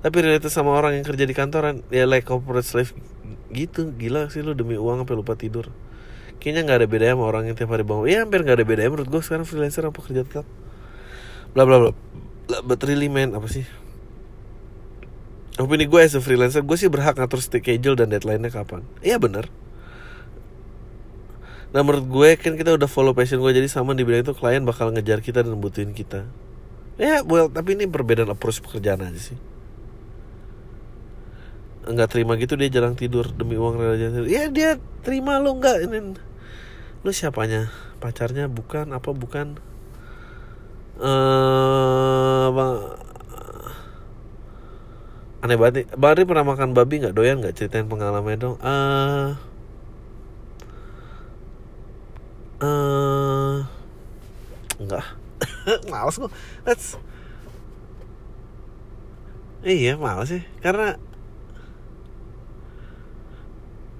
tapi 0.00 0.16
related 0.24 0.48
sama 0.48 0.72
orang 0.72 0.96
yang 0.96 1.04
kerja 1.04 1.28
di 1.28 1.36
kantoran. 1.36 1.84
Ya 1.92 2.08
like 2.08 2.24
corporate 2.24 2.64
slave. 2.64 2.96
Gitu 3.52 3.92
gila 3.92 4.32
sih 4.32 4.40
lu 4.40 4.56
demi 4.56 4.80
uang 4.80 5.04
sampai 5.04 5.16
lupa 5.16 5.36
tidur. 5.36 5.68
Kayaknya 6.40 6.60
nggak 6.64 6.78
ada 6.80 6.88
bedanya 6.88 7.14
sama 7.20 7.24
orang 7.28 7.42
yang 7.52 7.56
tiap 7.56 7.68
hari 7.68 7.84
bangun. 7.84 8.08
Ya 8.08 8.24
hampir 8.24 8.40
nggak 8.40 8.56
ada 8.56 8.66
bedanya 8.66 8.90
menurut 8.96 9.08
gue 9.12 9.20
sekarang 9.20 9.44
freelancer 9.44 9.84
apa 9.84 10.00
kerja 10.00 10.24
tetap? 10.24 10.46
Bla 11.52 11.68
bla 11.68 11.76
bla. 11.84 11.92
But 12.64 12.80
really 12.88 13.12
man 13.12 13.36
apa 13.36 13.44
sih? 13.52 13.68
Opini 15.60 15.84
gue 15.84 16.00
as 16.00 16.16
a 16.16 16.24
freelancer 16.24 16.64
gue 16.64 16.76
sih 16.80 16.88
berhak 16.88 17.20
ngatur 17.20 17.44
schedule 17.44 17.92
dan 18.00 18.08
deadline-nya 18.08 18.48
kapan. 18.48 18.80
Iya 19.04 19.20
bener. 19.20 19.52
Nah 21.76 21.84
menurut 21.84 22.08
gue 22.08 22.28
kan 22.40 22.56
kita 22.56 22.72
udah 22.72 22.88
follow 22.88 23.12
passion 23.12 23.38
gue 23.38 23.52
Jadi 23.52 23.68
sama 23.70 23.92
di 23.92 24.02
bidang 24.02 24.26
itu 24.26 24.34
klien 24.34 24.64
bakal 24.64 24.90
ngejar 24.96 25.20
kita 25.20 25.44
dan 25.44 25.60
butuhin 25.60 25.92
kita. 25.92 26.24
Ya 26.96 27.20
well 27.20 27.52
tapi 27.52 27.76
ini 27.76 27.84
perbedaan 27.84 28.32
approach 28.32 28.64
pekerjaan 28.64 29.04
aja 29.04 29.20
sih 29.20 29.38
nggak 31.80 32.08
terima 32.12 32.36
gitu 32.36 32.60
dia 32.60 32.68
jarang 32.68 32.92
tidur 32.92 33.24
demi 33.32 33.56
uang 33.56 33.80
rela 33.80 33.96
ya 34.28 34.52
dia 34.52 34.76
terima 35.00 35.40
lo 35.40 35.56
nggak? 35.56 35.88
Ini 35.88 35.98
lu 37.00 37.10
siapanya? 37.10 37.72
Pacarnya 38.00 38.48
bukan 38.48 38.92
apa 38.92 39.10
bukan? 39.12 39.56
Uh, 41.00 42.52
bang 42.52 42.76
aneh 45.40 45.56
banget 45.56 45.74
nih. 45.74 45.86
Bari 45.96 46.22
pernah 46.28 46.44
makan 46.44 46.76
babi 46.76 47.00
nggak? 47.00 47.16
Doyan 47.16 47.40
nggak? 47.40 47.56
Ceritain 47.56 47.88
pengalaman 47.88 48.36
dong. 48.36 48.56
Uh, 48.60 49.32
uh, 52.60 53.64
enggak 54.80 55.04
males 55.92 56.16
kok 56.16 56.32
that's 56.64 57.00
iya 59.64 59.96
males 59.96 60.28
sih. 60.28 60.44
Karena 60.60 61.00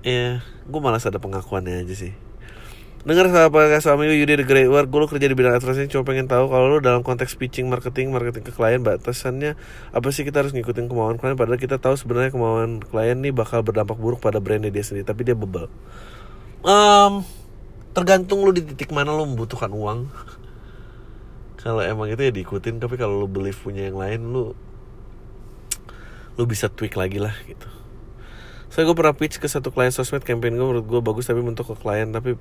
ya 0.01 0.40
gue 0.44 0.80
malas 0.80 1.05
ada 1.05 1.20
pengakuannya 1.20 1.84
aja 1.84 1.94
sih. 1.96 2.12
Dengar 3.01 3.32
apa 3.32 3.80
suami 3.80 4.12
you 4.12 4.28
did 4.28 4.44
a 4.44 4.44
great 4.44 4.68
work. 4.68 4.92
Gue 4.92 5.01
lo 5.01 5.09
kerja 5.09 5.24
di 5.24 5.32
bidang 5.32 5.57
advertising 5.57 5.88
Cuma 5.88 6.05
pengen 6.05 6.28
tahu 6.28 6.53
Kalau 6.53 6.68
lo 6.68 6.84
dalam 6.84 7.01
konteks 7.01 7.32
pitching 7.32 7.64
marketing 7.64 8.12
Marketing 8.12 8.44
ke 8.44 8.53
klien 8.53 8.84
Batasannya 8.84 9.57
Apa 9.88 10.12
sih 10.12 10.20
kita 10.20 10.44
harus 10.44 10.53
ngikutin 10.53 10.84
kemauan 10.84 11.16
klien 11.16 11.32
Padahal 11.32 11.57
kita 11.57 11.80
tahu 11.80 11.96
sebenarnya 11.96 12.28
kemauan 12.28 12.84
klien 12.84 13.16
nih 13.16 13.32
Bakal 13.32 13.64
berdampak 13.64 13.96
buruk 13.96 14.20
pada 14.20 14.36
brandnya 14.36 14.68
dia 14.68 14.84
sendiri 14.84 15.09
Tapi 15.09 15.24
dia 15.24 15.32
bebel. 15.32 15.72
Um, 16.61 17.24
Tergantung 17.96 18.44
lo 18.44 18.53
di 18.53 18.68
titik 18.68 18.92
mana 18.92 19.16
lo 19.16 19.24
membutuhkan 19.24 19.72
uang. 19.72 20.12
Kalau 21.64 21.80
emang 21.80 22.12
itu 22.12 22.20
ya 22.20 22.32
diikutin 22.36 22.84
Tapi 22.84 23.01
kalau 23.01 23.24
lo 23.24 23.28
believe 23.32 23.57
punya 23.57 23.88
yang 23.88 23.96
lain 23.96 24.28
Lo 24.28 24.53
Lo 26.36 26.44
bisa 26.44 26.68
tweak 26.68 27.01
lagi 27.01 27.16
lah 27.16 27.32
gitu 27.48 27.80
saya 28.70 28.86
gue 28.86 28.94
pernah 28.94 29.10
pitch 29.10 29.42
ke 29.42 29.50
satu 29.50 29.74
klien 29.74 29.90
sosmed 29.90 30.22
campaign 30.22 30.54
gue 30.54 30.62
menurut 30.62 30.86
gue 30.86 31.00
bagus 31.02 31.26
tapi 31.26 31.42
untuk 31.42 31.74
ke 31.74 31.76
klien 31.82 32.06
tapi 32.14 32.38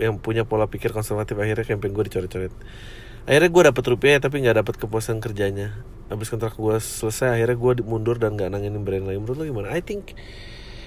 yang 0.00 0.16
punya 0.16 0.48
pola 0.48 0.64
pikir 0.64 0.88
konservatif 0.96 1.36
akhirnya 1.36 1.68
campaign 1.68 1.92
gue 1.92 2.04
dicoret-coret. 2.08 2.52
Akhirnya 3.28 3.50
gue 3.52 3.62
dapat 3.68 3.84
rupiah 3.92 4.16
tapi 4.24 4.40
nggak 4.40 4.56
dapat 4.64 4.74
kepuasan 4.80 5.20
kerjanya. 5.20 5.84
Habis 6.08 6.32
kontrak 6.32 6.56
gue 6.56 6.80
selesai 6.80 7.36
akhirnya 7.36 7.60
gue 7.60 7.72
mundur 7.84 8.16
dan 8.16 8.40
nggak 8.40 8.56
nanginin 8.56 8.88
brand 8.88 9.04
lain. 9.04 9.20
Menurut 9.20 9.36
lo 9.36 9.44
gimana? 9.44 9.68
I 9.76 9.84
think 9.84 10.16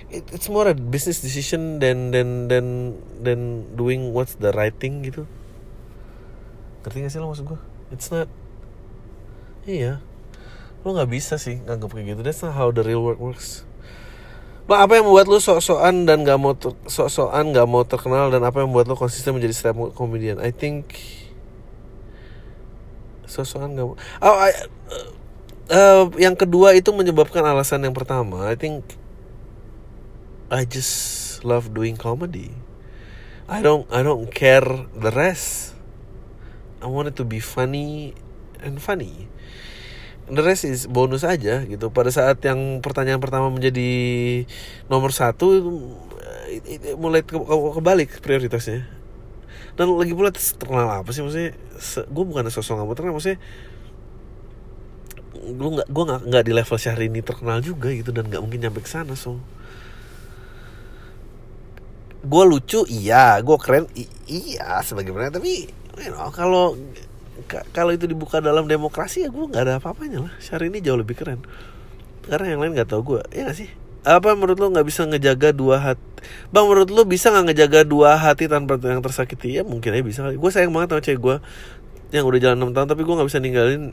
it, 0.09 0.25
it's 0.33 0.49
more 0.49 0.65
a 0.65 0.73
business 0.73 1.21
decision 1.21 1.77
than 1.77 2.09
than 2.09 2.49
than 2.49 2.97
than 3.21 3.69
doing 3.77 4.09
what's 4.09 4.41
the 4.41 4.49
right 4.57 4.73
thing 4.73 5.05
gitu. 5.05 5.29
Ngerti 6.81 6.97
gak 7.05 7.13
sih 7.13 7.21
lo 7.21 7.29
maksud 7.29 7.45
gue 7.45 7.61
it's 7.93 8.09
not 8.09 8.25
iya. 9.69 10.01
Lo 10.81 10.97
nggak 10.97 11.13
bisa 11.13 11.37
sih 11.37 11.61
nganggap 11.61 11.93
kayak 11.93 12.17
gitu. 12.17 12.21
That's 12.25 12.41
not 12.41 12.57
how 12.57 12.73
the 12.73 12.81
real 12.81 13.05
work 13.05 13.21
works 13.21 13.69
Bang, 14.63 14.79
apa 14.79 14.95
yang 14.95 15.11
membuat 15.11 15.27
lu 15.27 15.43
sok-sokan 15.43 16.07
dan 16.07 16.23
gak 16.23 16.39
mau 16.39 16.55
sok-sokan 16.87 17.51
gak 17.51 17.67
mau 17.67 17.83
terkenal 17.83 18.31
dan 18.31 18.47
apa 18.47 18.63
yang 18.63 18.71
membuat 18.71 18.87
lu 18.87 18.95
konsisten 18.95 19.35
menjadi 19.35 19.51
stand 19.51 19.75
up 19.75 19.91
comedian? 19.91 20.39
I 20.39 20.55
think 20.55 20.95
sosokan 23.27 23.73
nggak 23.73 23.87
mau. 23.89 23.97
Oh, 24.21 24.35
I, 24.37 24.51
uh, 24.53 25.07
uh, 25.73 26.03
yang 26.21 26.37
kedua 26.37 26.77
itu 26.77 26.93
menyebabkan 26.93 27.41
alasan 27.41 27.83
yang 27.83 27.97
pertama. 27.97 28.45
I 28.45 28.53
think 28.53 28.85
I 30.53 30.69
just 30.69 31.41
love 31.41 31.73
doing 31.73 31.97
comedy. 31.97 32.53
I 33.49 33.59
don't 33.59 33.89
I 33.91 34.05
don't 34.05 34.31
care 34.31 34.63
the 34.93 35.11
rest. 35.11 35.75
I 36.79 36.87
want 36.87 37.11
it 37.11 37.19
to 37.19 37.25
be 37.27 37.43
funny 37.43 38.15
and 38.63 38.79
funny 38.79 39.27
the 40.29 40.43
rest 40.43 40.63
is 40.67 40.87
bonus 40.87 41.27
aja 41.27 41.63
gitu. 41.67 41.91
Pada 41.91 42.11
saat 42.11 42.39
yang 42.45 42.79
pertanyaan 42.79 43.19
pertama 43.19 43.51
menjadi 43.51 43.89
nomor 44.87 45.11
satu 45.11 45.59
it, 46.47 46.63
it, 46.67 46.81
mulai 46.95 47.23
ke, 47.25 47.35
ke, 47.35 47.55
kebalik 47.79 48.09
prioritasnya. 48.23 48.87
Dan 49.73 49.89
lagi 49.97 50.13
pula 50.13 50.29
terkenal 50.29 51.01
apa 51.01 51.09
sih 51.09 51.25
maksudnya? 51.25 51.57
Gue 52.07 52.23
bukan 52.23 52.47
sosok 52.53 52.77
nggak 52.79 52.95
terkenal 52.95 53.15
maksudnya 53.17 53.39
gue 55.43 55.69
nggak 55.75 55.89
gue 55.91 56.03
nggak 56.07 56.21
nggak 56.29 56.43
di 56.47 56.51
level 56.55 56.77
ini 57.03 57.19
terkenal 57.19 57.59
juga 57.59 57.91
gitu 57.91 58.15
dan 58.15 58.31
nggak 58.31 58.39
mungkin 58.39 58.59
nyampe 58.63 58.79
ke 58.79 58.89
sana 58.89 59.17
so. 59.17 59.41
Gue 62.23 62.43
lucu 62.47 62.87
iya. 62.87 63.35
Gue 63.43 63.59
keren 63.59 63.91
iya 64.29 64.79
sebagaimana 64.79 65.27
tapi 65.27 65.67
you 65.99 66.09
know, 66.09 66.31
kalau 66.31 66.79
kalau 67.73 67.91
itu 67.91 68.05
dibuka 68.05 68.39
dalam 68.39 68.69
demokrasi 68.69 69.25
ya 69.25 69.29
gue 69.33 69.45
nggak 69.49 69.63
ada 69.65 69.73
apa-apanya 69.81 70.29
lah. 70.29 70.33
Ini 70.39 70.79
jauh 70.79 70.99
lebih 70.99 71.17
keren. 71.17 71.41
Karena 72.23 72.55
yang 72.55 72.61
lain 72.63 72.71
nggak 72.77 72.89
tahu 72.93 73.01
gue 73.17 73.21
ya 73.35 73.49
gak 73.49 73.57
sih? 73.57 73.69
Apa 74.03 74.35
menurut 74.35 74.59
lo 74.59 74.67
nggak 74.71 74.87
bisa 74.87 75.07
ngejaga 75.07 75.55
dua 75.55 75.79
hati 75.79 76.03
bang 76.51 76.65
menurut 76.67 76.91
lo 76.91 77.03
bisa 77.03 77.31
nggak 77.31 77.45
ngejaga 77.51 77.79
dua 77.83 78.15
hati 78.19 78.47
tanpa 78.47 78.79
yang 78.79 79.03
tersakiti? 79.03 79.59
Ya 79.59 79.63
mungkin 79.63 79.91
aja 79.91 80.03
bisa 80.03 80.19
gue 80.31 80.51
sayang 80.51 80.71
banget 80.71 80.95
sama 80.95 81.01
cewek 81.03 81.19
gue 81.19 81.35
yang 82.13 82.29
udah 82.29 82.39
jalan 82.39 82.69
6 82.69 82.77
tahun 82.77 82.87
tapi 82.93 83.01
gue 83.01 83.13
nggak 83.17 83.29
bisa 83.33 83.39
ninggalin 83.41 83.83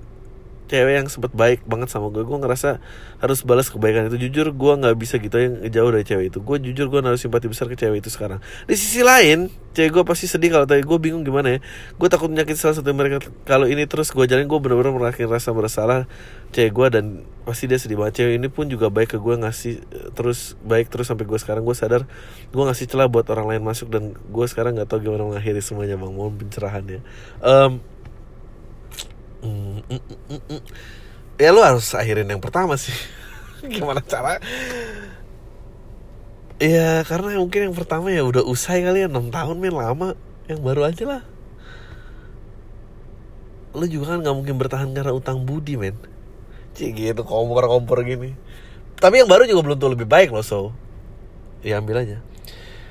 cewek 0.70 1.02
yang 1.02 1.08
sempat 1.10 1.34
baik 1.34 1.66
banget 1.66 1.90
sama 1.90 2.14
gue 2.14 2.22
gue 2.22 2.38
ngerasa 2.38 2.78
harus 3.18 3.42
balas 3.42 3.66
kebaikan 3.74 4.06
itu. 4.06 4.30
Jujur 4.30 4.54
gue 4.54 4.72
nggak 4.78 4.94
bisa 4.94 5.18
gitu 5.18 5.34
yang 5.34 5.58
jauh 5.66 5.90
dari 5.90 6.06
cewek 6.06 6.30
itu. 6.30 6.38
Gue 6.38 6.62
jujur 6.62 6.86
gue 6.86 7.02
harus 7.02 7.18
simpati 7.18 7.50
besar 7.50 7.66
ke 7.66 7.74
cewek 7.74 8.06
itu 8.06 8.10
sekarang. 8.14 8.38
Di 8.70 8.78
sisi 8.78 9.02
lain 9.02 9.50
cewek 9.74 9.90
gue 9.90 10.04
pasti 10.06 10.30
sedih 10.30 10.54
kalau 10.54 10.70
tadi 10.70 10.86
gue 10.86 10.98
bingung 11.02 11.26
gimana 11.26 11.58
ya. 11.58 11.60
Gue 11.98 12.06
takut 12.06 12.30
menyakiti 12.30 12.62
salah 12.62 12.78
satu 12.78 12.94
mereka. 12.94 13.18
Kalau 13.42 13.66
ini 13.66 13.82
terus 13.90 14.14
gue 14.14 14.22
jalan 14.30 14.46
gue 14.46 14.58
benar-benar 14.62 14.94
merasakan 14.94 15.26
rasa 15.26 15.50
bersalah 15.50 16.06
cewek 16.54 16.70
gue 16.70 16.86
dan 16.94 17.04
pasti 17.42 17.66
dia 17.66 17.82
sedih 17.82 17.98
banget. 17.98 18.22
Cewek 18.22 18.38
ini 18.38 18.46
pun 18.46 18.70
juga 18.70 18.94
baik 18.94 19.14
ke 19.14 19.18
gue 19.18 19.34
ngasih 19.42 19.82
terus 20.14 20.54
baik 20.62 20.86
terus 20.86 21.10
sampai 21.10 21.26
gue 21.26 21.38
sekarang. 21.42 21.66
Gue 21.66 21.74
sadar 21.74 22.06
gue 22.54 22.62
ngasih 22.62 22.86
celah 22.86 23.10
buat 23.10 23.26
orang 23.34 23.58
lain 23.58 23.62
masuk 23.66 23.90
dan 23.90 24.14
gue 24.14 24.46
sekarang 24.46 24.78
nggak 24.78 24.86
tahu 24.86 25.02
gimana 25.02 25.26
mengakhiri 25.26 25.58
semuanya 25.58 25.98
bang. 25.98 26.14
Mohon 26.14 26.46
pencerahannya 26.46 27.00
um, 27.42 27.82
mm, 29.44 29.78
mm, 29.88 30.02
mm, 30.30 30.42
mm. 30.48 30.62
ya 31.40 31.48
lu 31.52 31.60
harus 31.64 31.92
akhirin 31.92 32.28
yang 32.28 32.40
pertama 32.42 32.76
sih. 32.76 32.94
Gimana 33.74 34.00
cara? 34.04 34.40
Ya 36.60 37.00
karena 37.08 37.40
mungkin 37.40 37.72
yang 37.72 37.76
pertama 37.76 38.12
ya 38.12 38.24
udah 38.24 38.44
usai 38.44 38.84
kali 38.84 39.04
ya 39.04 39.08
6 39.08 39.32
tahun 39.32 39.56
men 39.60 39.76
lama. 39.76 40.16
Yang 40.48 40.60
baru 40.60 40.82
aja 40.88 41.04
lah. 41.06 41.22
Lu 43.76 43.86
juga 43.86 44.16
kan 44.16 44.24
nggak 44.24 44.36
mungkin 44.36 44.56
bertahan 44.58 44.90
karena 44.92 45.12
utang 45.14 45.44
budi 45.44 45.76
men. 45.80 45.96
Cik 46.76 46.96
gitu 46.96 47.22
kompor 47.24 47.68
kompor 47.68 48.04
gini. 48.04 48.36
Tapi 49.00 49.24
yang 49.24 49.30
baru 49.30 49.48
juga 49.48 49.64
belum 49.64 49.76
tuh 49.80 49.90
lebih 49.96 50.08
baik 50.08 50.32
loh 50.32 50.44
so. 50.44 50.72
Ya 51.60 51.80
ambil 51.80 52.04
aja 52.04 52.29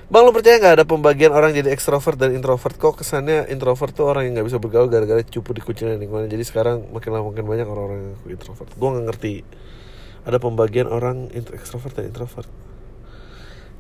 Bang 0.10 0.26
lu 0.26 0.34
percaya 0.34 0.58
gak 0.58 0.74
ada 0.82 0.86
pembagian 0.90 1.30
orang 1.30 1.54
jadi 1.54 1.70
ekstrovert 1.70 2.18
dan 2.18 2.34
introvert? 2.34 2.74
Kok 2.74 2.98
kesannya 2.98 3.46
introvert 3.54 3.94
tuh 3.94 4.10
orang 4.10 4.26
yang 4.26 4.42
gak 4.42 4.50
bisa 4.50 4.58
bergaul 4.58 4.90
gara-gara 4.90 5.22
cupu 5.22 5.54
di 5.54 5.62
kucing 5.62 5.86
lingkungan 6.02 6.26
Jadi 6.26 6.50
sekarang 6.50 6.90
makin 6.90 7.14
lama 7.14 7.30
makin 7.30 7.46
banyak 7.46 7.70
orang-orang 7.70 8.18
yang 8.18 8.18
introvert. 8.34 8.74
Gue 8.74 8.90
gak 8.90 9.06
ngerti. 9.06 9.34
Ada 10.26 10.42
pembagian 10.42 10.90
orang 10.90 11.30
ekstrovert 11.30 11.94
dan 11.94 12.10
introvert? 12.10 12.50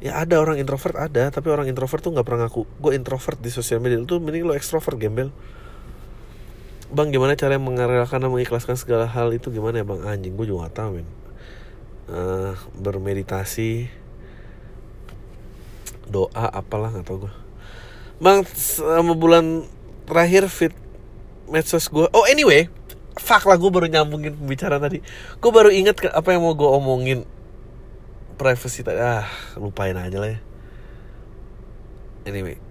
Ya 0.05 0.21
ada 0.21 0.37
orang 0.37 0.61
introvert 0.61 1.01
ada 1.01 1.33
Tapi 1.33 1.49
orang 1.49 1.65
introvert 1.65 1.97
tuh 1.97 2.13
gak 2.13 2.21
pernah 2.21 2.45
ngaku. 2.45 2.61
Gue 2.77 2.93
introvert 2.93 3.41
di 3.41 3.49
sosial 3.49 3.81
media. 3.81 3.97
Itu 3.97 4.21
mending 4.21 4.45
lo 4.45 4.53
ekstrovert 4.53 5.01
gembel. 5.01 5.33
Bang 6.93 7.09
gimana 7.09 7.33
cara 7.41 7.57
mengarahkan 7.57 8.21
dan 8.21 8.29
mengikhlaskan 8.29 8.77
segala 8.77 9.09
hal 9.09 9.33
itu 9.33 9.49
gimana 9.49 9.81
ya 9.81 9.85
bang? 9.85 10.05
Anjing 10.05 10.37
gue 10.37 10.45
juga 10.45 10.69
gak 10.69 10.77
tau 10.77 10.93
men. 10.93 11.09
Uh, 12.05 12.53
Bermeditasi 12.77 13.89
doa 16.09 16.45
apalah 16.49 16.89
nggak 16.91 17.05
tau 17.05 17.23
gue 17.23 17.33
bang 18.19 18.43
selama 18.43 19.13
bulan 19.15 19.45
terakhir 20.09 20.49
fit 20.51 20.73
medsos 21.47 21.87
gue 21.87 22.09
oh 22.11 22.25
anyway 22.27 22.67
fuck 23.19 23.43
lah 23.45 23.59
gue 23.59 23.67
baru 23.67 23.91
nyambungin 23.91 24.33
pembicaraan 24.39 24.79
tadi. 24.79 25.03
Gue 25.43 25.51
baru 25.51 25.69
inget 25.69 25.99
apa 26.07 26.31
yang 26.31 26.41
mau 26.41 26.55
gue 26.55 26.65
omongin. 26.65 27.27
Privacy 28.39 28.87
tadi 28.87 29.03
ah 29.03 29.27
lupain 29.59 29.91
aja 29.99 30.15
lah 30.15 30.31
ya. 30.31 30.39
Anyway 32.23 32.68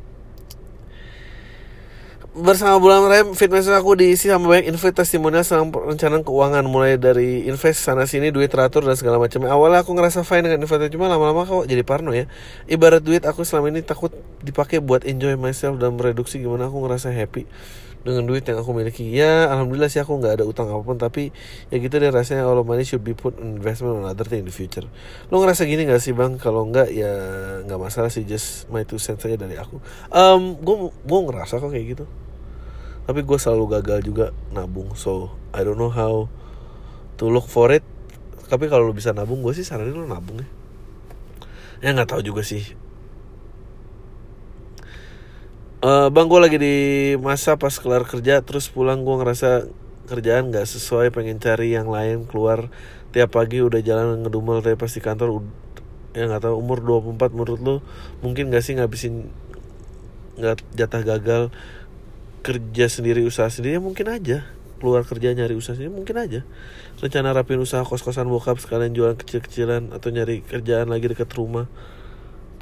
bersama 2.39 2.79
bulan 2.79 3.11
rem 3.11 3.29
fitness 3.35 3.67
aku 3.67 3.99
diisi 3.99 4.31
sama 4.31 4.47
banyak 4.47 4.71
info 4.71 4.87
testimonial 4.95 5.43
sama 5.43 5.75
rencana 5.75 6.23
keuangan. 6.23 6.63
Mulai 6.65 6.95
dari 6.95 7.51
invest 7.51 7.83
sana 7.83 8.07
sini 8.07 8.31
duit 8.31 8.49
teratur 8.49 8.87
dan 8.87 8.95
segala 8.95 9.19
macam. 9.19 9.43
Awalnya 9.43 9.83
aku 9.83 9.93
ngerasa 9.99 10.23
fine 10.23 10.47
dengan 10.47 10.63
invest 10.63 10.95
cuma 10.95 11.11
lama-lama 11.11 11.43
kok 11.43 11.67
jadi 11.67 11.83
parno 11.83 12.15
ya. 12.15 12.31
Ibarat 12.71 13.03
duit 13.03 13.27
aku 13.27 13.43
selama 13.43 13.75
ini 13.75 13.83
takut 13.83 14.15
dipakai 14.47 14.79
buat 14.79 15.03
enjoy 15.03 15.35
myself 15.35 15.83
dan 15.83 15.99
mereduksi 15.99 16.39
gimana 16.39 16.71
aku 16.71 16.79
ngerasa 16.87 17.11
happy 17.11 17.51
dengan 18.07 18.25
duit 18.31 18.47
yang 18.47 18.63
aku 18.63 18.71
miliki. 18.71 19.11
Ya 19.11 19.51
alhamdulillah 19.51 19.91
sih 19.91 19.99
aku 19.99 20.23
nggak 20.23 20.39
ada 20.39 20.45
utang 20.47 20.71
apa 20.71 20.83
pun 20.87 20.97
tapi 20.97 21.35
ya 21.75 21.77
gitu 21.83 21.99
deh 21.99 22.15
rasanya 22.15 22.47
all 22.47 22.63
money 22.63 22.87
should 22.87 23.03
be 23.03 23.19
put 23.19 23.35
in 23.43 23.59
investment 23.59 23.99
on 23.99 24.07
other 24.07 24.25
thing 24.25 24.47
in 24.47 24.49
the 24.49 24.55
future. 24.55 24.87
Lo 25.35 25.43
ngerasa 25.43 25.67
gini 25.67 25.83
gak 25.85 25.99
sih 25.99 26.15
bang? 26.15 26.39
Kalau 26.39 26.71
nggak 26.71 26.89
ya 26.95 27.13
nggak 27.67 27.81
masalah 27.83 28.09
sih 28.09 28.23
just 28.23 28.71
my 28.71 28.87
two 28.87 29.03
cents 29.03 29.27
aja 29.27 29.35
dari 29.35 29.59
aku. 29.59 29.83
Um, 30.15 30.55
gue 30.63 30.95
gue 30.95 31.19
ngerasa 31.27 31.59
kok 31.59 31.75
kayak 31.75 31.99
gitu 31.99 32.07
tapi 33.09 33.25
gue 33.25 33.39
selalu 33.41 33.81
gagal 33.81 34.05
juga 34.05 34.37
nabung 34.53 34.93
so 34.93 35.33
I 35.57 35.65
don't 35.65 35.81
know 35.81 35.89
how 35.89 36.29
to 37.17 37.33
look 37.33 37.49
for 37.49 37.73
it. 37.73 37.81
Tapi 38.53 38.69
kalau 38.69 38.85
lo 38.89 38.93
bisa 38.93 39.17
nabung 39.17 39.41
gue 39.41 39.57
sih 39.57 39.65
saranin 39.65 39.97
lo 39.97 40.05
nabung 40.05 40.45
ya. 40.45 40.49
Ya 41.81 41.89
nggak 41.97 42.13
tahu 42.13 42.21
juga 42.21 42.45
sih. 42.45 42.77
Uh, 45.81 46.13
bang 46.13 46.29
gue 46.29 46.41
lagi 46.43 46.59
di 46.61 46.77
masa 47.17 47.57
pas 47.57 47.73
kelar 47.81 48.05
kerja 48.05 48.45
terus 48.45 48.69
pulang 48.69 49.09
gue 49.09 49.17
ngerasa 49.17 49.71
kerjaan 50.11 50.53
nggak 50.53 50.69
sesuai 50.69 51.09
pengen 51.09 51.41
cari 51.41 51.73
yang 51.73 51.89
lain 51.89 52.29
keluar. 52.29 52.69
Tiap 53.17 53.33
pagi 53.33 53.65
udah 53.65 53.81
jalan 53.81 54.21
ngedumel 54.21 54.61
tapi 54.61 54.77
pas 54.77 54.93
di 54.93 55.01
kantor 55.01 55.41
ya 56.13 56.29
nggak 56.29 56.45
tahu 56.45 56.61
umur 56.61 56.85
24 56.85 57.33
menurut 57.33 57.61
lo 57.61 57.77
mungkin 58.25 58.53
gak 58.53 58.65
sih 58.65 58.75
ngabisin 58.75 59.29
nggak 60.41 60.61
jatah 60.75 61.03
gagal 61.05 61.43
kerja 62.41 62.87
sendiri 62.89 63.25
usaha 63.27 63.51
sendiri 63.51 63.79
ya 63.79 63.83
mungkin 63.83 64.09
aja. 64.09 64.47
Keluar 64.79 65.03
kerja 65.03 65.35
nyari 65.35 65.59
usaha 65.59 65.75
sendiri 65.75 65.91
mungkin 65.91 66.17
aja. 66.17 66.41
Rencana 67.03 67.35
rapin 67.35 67.59
usaha 67.59 67.83
kos-kosan 67.83 68.31
bokap 68.31 68.63
sekalian 68.63 68.95
jualan 68.95 69.19
kecil-kecilan 69.19 69.91
atau 69.91 70.09
nyari 70.15 70.47
kerjaan 70.47 70.89
lagi 70.89 71.11
deket 71.11 71.31
rumah. 71.35 71.67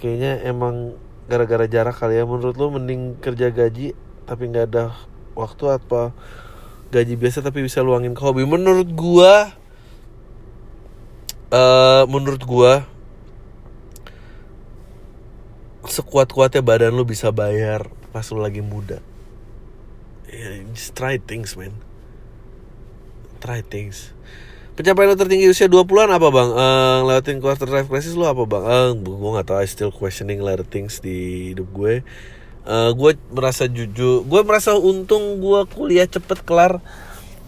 Kayaknya 0.00 0.44
emang 0.48 0.96
gara-gara 1.28 1.68
jarak 1.68 1.96
kali 1.96 2.16
ya. 2.16 2.24
Menurut 2.24 2.56
lo 2.56 2.72
mending 2.72 3.20
kerja 3.20 3.52
gaji 3.52 3.92
tapi 4.24 4.42
nggak 4.50 4.66
ada 4.72 4.96
waktu 5.36 5.64
apa 5.70 6.16
gaji 6.90 7.14
biasa 7.20 7.44
tapi 7.44 7.60
bisa 7.60 7.84
luangin 7.84 8.16
ke 8.16 8.22
hobi. 8.24 8.48
Menurut 8.48 8.88
gua 8.96 9.52
uh, 11.52 12.04
menurut 12.08 12.42
gua 12.42 12.88
sekuat-kuatnya 15.86 16.60
badan 16.64 16.92
lo 16.96 17.06
bisa 17.06 17.30
bayar 17.30 17.86
pas 18.10 18.26
lo 18.34 18.42
lagi 18.42 18.58
muda 18.58 18.98
yeah, 20.36 20.60
just 20.76 20.92
try 20.92 21.16
things 21.16 21.56
man. 21.56 21.72
Try 23.40 23.64
things. 23.64 24.12
Pencapaian 24.76 25.08
lo 25.08 25.16
tertinggi 25.16 25.48
usia 25.48 25.72
20-an 25.72 26.12
apa 26.12 26.28
bang? 26.28 26.50
Uh, 26.52 26.98
lewatin 27.08 27.40
quarter 27.40 27.64
life 27.64 27.88
crisis 27.88 28.12
lo 28.12 28.28
apa 28.28 28.44
bang? 28.44 28.60
Uh, 28.60 28.92
gue 28.92 29.30
gak 29.40 29.48
tau 29.48 29.56
I 29.56 29.64
still 29.64 29.88
questioning 29.88 30.44
lot 30.44 30.60
things 30.68 31.00
di 31.00 31.50
hidup 31.56 31.72
gue. 31.72 32.04
Uh, 32.68 32.92
gue 32.92 33.16
merasa 33.32 33.64
jujur 33.70 34.26
gue 34.28 34.40
merasa 34.44 34.76
untung 34.76 35.40
gue 35.40 35.60
kuliah 35.72 36.04
cepet 36.04 36.44
kelar. 36.44 36.84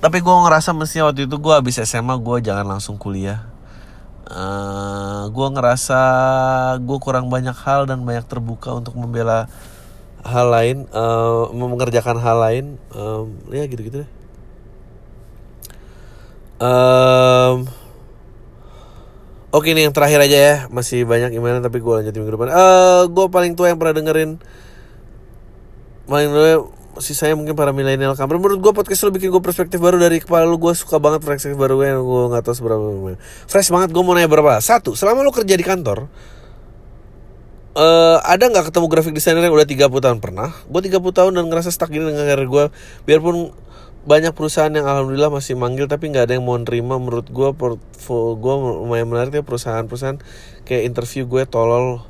Tapi 0.01 0.25
gue 0.25 0.37
ngerasa 0.49 0.73
mestinya 0.73 1.13
waktu 1.13 1.29
itu 1.29 1.37
gue 1.37 1.53
habis 1.53 1.77
SMA 1.85 2.17
gue 2.17 2.37
jangan 2.41 2.65
langsung 2.65 2.97
kuliah. 2.97 3.45
Uh, 4.25 5.29
gue 5.29 5.49
ngerasa 5.53 6.01
gue 6.81 6.99
kurang 7.01 7.29
banyak 7.29 7.57
hal 7.61 7.85
dan 7.85 8.09
banyak 8.09 8.25
terbuka 8.25 8.73
untuk 8.73 8.97
membela 8.97 9.53
hal 10.29 10.53
lain 10.53 10.77
uh, 10.93 11.49
mengerjakan 11.57 12.21
hal 12.21 12.37
lain 12.37 12.65
um, 12.93 13.33
ya 13.49 13.65
gitu 13.65 13.81
gitu 13.83 13.97
deh. 14.05 14.11
Um, 16.59 17.71
Oke 19.49 19.73
nih 19.73 19.89
yang 19.89 19.97
terakhir 19.97 20.21
aja 20.21 20.39
ya. 20.39 20.55
Masih 20.69 21.09
banyak 21.09 21.33
gimana 21.33 21.65
tapi 21.65 21.81
gue 21.81 21.89
lanjutin 21.89 22.21
minggu 22.21 22.37
depan. 22.37 22.53
Uh, 22.53 23.09
Gue 23.09 23.33
paling 23.33 23.57
tua 23.57 23.73
yang 23.73 23.81
pernah 23.81 23.97
dengerin 23.97 24.37
Paling 26.05 26.29
tua 26.33 26.53
sisanya 26.99 27.39
mungkin 27.39 27.55
para 27.55 27.71
milenial 27.71 28.19
kamar 28.19 28.43
menurut 28.43 28.59
gue 28.59 28.73
podcast 28.75 29.07
lo 29.07 29.15
bikin 29.15 29.31
gue 29.31 29.39
perspektif 29.39 29.81
baru 29.81 29.97
dari 29.97 30.21
kepala 30.21 30.45
lu. 30.45 30.61
Gue 30.61 30.77
suka 30.77 31.01
banget 31.01 31.25
perspektif 31.25 31.57
baru 31.57 31.81
yang 31.81 32.05
gue 32.05 32.23
nggak 32.33 32.45
tahu 32.45 32.55
seberapa. 32.61 32.85
Fresh 33.49 33.73
banget 33.73 33.89
gue 33.93 34.03
mau 34.05 34.13
nanya 34.13 34.29
berapa. 34.29 34.61
Satu 34.61 34.93
selama 34.93 35.25
lu 35.25 35.33
kerja 35.33 35.57
di 35.57 35.65
kantor 35.65 36.09
eh 37.79 38.19
ada 38.27 38.45
nggak 38.51 38.75
ketemu 38.75 38.87
grafik 38.91 39.15
desainer 39.15 39.47
yang 39.47 39.55
udah 39.55 39.69
30 39.71 39.87
tahun? 40.03 40.19
Pernah. 40.19 40.51
Gue 40.67 40.83
30 40.83 40.99
tahun 41.15 41.33
dan 41.39 41.47
ngerasa 41.47 41.71
stuck 41.71 41.95
gini 41.95 42.11
dengan 42.11 42.27
karir 42.27 42.51
gue 42.51 42.65
biarpun 43.07 43.55
banyak 44.09 44.33
perusahaan 44.35 44.73
yang 44.73 44.89
alhamdulillah 44.89 45.31
masih 45.31 45.55
manggil 45.55 45.85
tapi 45.87 46.11
nggak 46.11 46.27
ada 46.27 46.35
yang 46.35 46.43
mau 46.43 46.59
nerima. 46.59 46.99
Menurut 46.99 47.31
gue 47.31 47.49
portfolio 47.55 48.35
gue 48.35 48.55
lumayan 48.83 49.07
menarik 49.07 49.31
ya 49.39 49.47
perusahaan-perusahaan. 49.47 50.19
Kayak 50.67 50.83
interview 50.91 51.31
gue 51.31 51.47
tolol. 51.47 52.03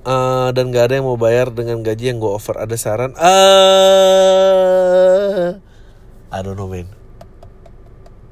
Uh, 0.00 0.48
dan 0.56 0.72
gak 0.72 0.88
ada 0.88 0.96
yang 0.96 1.04
mau 1.04 1.20
bayar 1.20 1.52
dengan 1.52 1.84
gaji 1.84 2.08
yang 2.08 2.24
gue 2.24 2.32
offer. 2.32 2.56
Ada 2.56 2.72
saran? 2.80 3.12
Uh, 3.20 3.30
I 6.32 6.40
don't 6.40 6.56
know 6.56 6.72
man. 6.72 6.88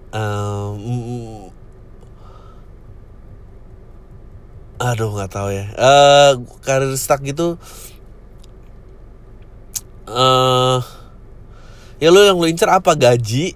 Um, 0.09 1.48
aduh 4.79 5.11
nggak 5.11 5.31
tahu 5.31 5.49
ya. 5.51 5.67
Uh, 5.75 6.33
karir 6.63 6.95
stuck 6.95 7.23
gitu 7.27 7.59
uh, 10.09 10.81
ya 12.01 12.09
lo 12.09 12.25
yang 12.25 12.41
lo 12.41 12.49
incer 12.49 12.69
apa 12.73 12.97
gaji? 12.97 13.55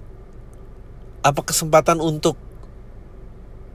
Apa 1.23 1.41
kesempatan 1.41 2.03
untuk 2.03 2.35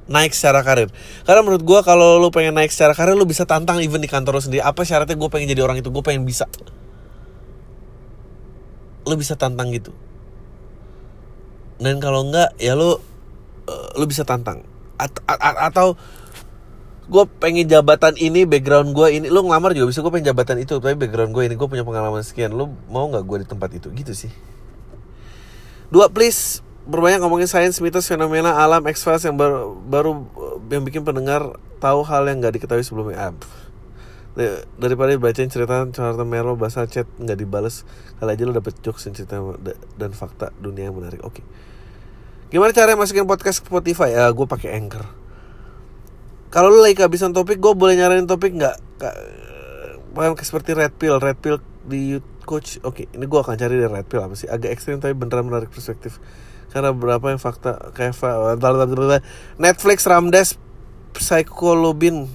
naik 0.09 0.33
secara 0.37 0.61
karir? 0.63 0.93
Karena 1.25 1.41
menurut 1.43 1.65
gue 1.65 1.81
kalau 1.83 2.21
lo 2.21 2.29
pengen 2.29 2.57
naik 2.57 2.71
secara 2.73 2.93
karir 2.95 3.17
lo 3.17 3.25
bisa 3.25 3.49
tantang 3.49 3.83
even 3.83 4.01
di 4.01 4.09
kantor 4.09 4.39
lo 4.39 4.43
sendiri. 4.43 4.63
Apa 4.63 4.85
syaratnya 4.85 5.17
gue 5.17 5.29
pengen 5.33 5.49
jadi 5.51 5.65
orang 5.65 5.81
itu? 5.81 5.89
Gue 5.89 6.05
pengen 6.05 6.29
bisa. 6.29 6.47
Lo 9.09 9.17
bisa 9.17 9.35
tantang 9.35 9.73
gitu. 9.73 9.97
Dan 11.81 12.03
kalau 12.03 12.27
enggak 12.27 12.53
ya 12.61 12.77
lo 12.77 13.01
uh, 13.65 13.89
lo 13.97 14.05
bisa 14.05 14.29
tantang. 14.29 14.61
Atau 15.33 15.97
gue 17.09 17.25
pengen 17.41 17.65
jabatan 17.65 18.15
ini 18.21 18.45
background 18.45 18.93
gue 18.93 19.09
ini. 19.09 19.27
Lo 19.33 19.41
ngelamar 19.41 19.73
juga 19.73 19.89
bisa 19.89 20.05
gue 20.05 20.13
pengen 20.13 20.29
jabatan 20.33 20.61
itu 20.61 20.77
tapi 20.77 20.95
background 20.95 21.33
gue 21.33 21.43
ini 21.49 21.57
gue 21.57 21.69
punya 21.69 21.83
pengalaman 21.83 22.21
sekian. 22.21 22.53
Lo 22.53 22.69
mau 22.93 23.09
nggak 23.09 23.25
gue 23.25 23.39
di 23.43 23.47
tempat 23.49 23.71
itu? 23.73 23.89
Gitu 23.91 24.13
sih. 24.13 24.33
Dua 25.89 26.13
please. 26.13 26.61
Berbanyak 26.89 27.21
ngomongin 27.21 27.45
sains 27.45 27.77
mitos 27.85 28.09
fenomena 28.09 28.57
alam 28.57 28.81
X 28.89 29.05
yang 29.05 29.37
baru, 29.37 29.77
baru 29.77 30.25
yang 30.73 30.89
bikin 30.89 31.05
pendengar 31.05 31.61
tahu 31.85 32.01
hal 32.01 32.25
yang 32.25 32.41
nggak 32.41 32.57
diketahui 32.57 32.81
sebelumnya. 32.81 33.29
Ah, 33.29 33.33
daripada 34.81 35.13
bacain 35.21 35.53
cerita 35.53 35.85
cerita 35.93 36.25
Mero 36.25 36.57
bahasa 36.57 36.89
chat 36.89 37.05
nggak 37.21 37.37
dibales 37.37 37.85
kali 38.23 38.39
aja 38.39 38.43
lo 38.49 38.57
dapet 38.57 38.81
jokes 38.81 39.05
dan 39.05 39.13
cerita 39.13 39.37
dan 40.01 40.11
fakta 40.17 40.49
dunia 40.57 40.89
yang 40.89 40.97
menarik. 40.97 41.21
Oke. 41.21 41.43
Okay. 41.43 41.45
gimana 42.49 42.73
cara 42.73 42.97
masukin 42.97 43.29
podcast 43.29 43.61
ke 43.61 43.69
Spotify? 43.69 44.17
Ya 44.17 44.33
gue 44.33 44.47
pakai 44.49 44.73
Anchor 44.81 45.18
kalau 46.49 46.73
lu 46.73 46.81
lagi 46.81 46.97
kehabisan 46.97 47.37
topik 47.37 47.61
gue 47.61 47.73
boleh 47.77 47.95
nyaranin 47.97 48.29
topik 48.29 48.57
nggak 48.57 48.77
Paham 50.19 50.35
seperti 50.35 50.75
red 50.75 50.99
pill 50.99 51.23
red 51.23 51.39
pill 51.39 51.63
di 51.87 52.19
coach 52.43 52.83
oke 52.83 53.05
okay, 53.05 53.07
ini 53.15 53.31
gue 53.31 53.39
akan 53.39 53.55
cari 53.55 53.79
dari 53.79 53.87
red 53.87 54.03
pill 54.11 54.19
apa 54.19 54.35
sih 54.35 54.51
agak 54.51 54.75
ekstrim 54.75 54.99
tapi 54.99 55.15
beneran 55.15 55.47
menarik 55.47 55.71
perspektif 55.71 56.19
karena 56.75 56.91
berapa 56.91 57.23
yang 57.31 57.39
fakta 57.39 57.95
kayak 57.95 58.19
Netflix 59.63 60.05
Ramdes 60.11 60.59
Psycholobin 61.15 62.27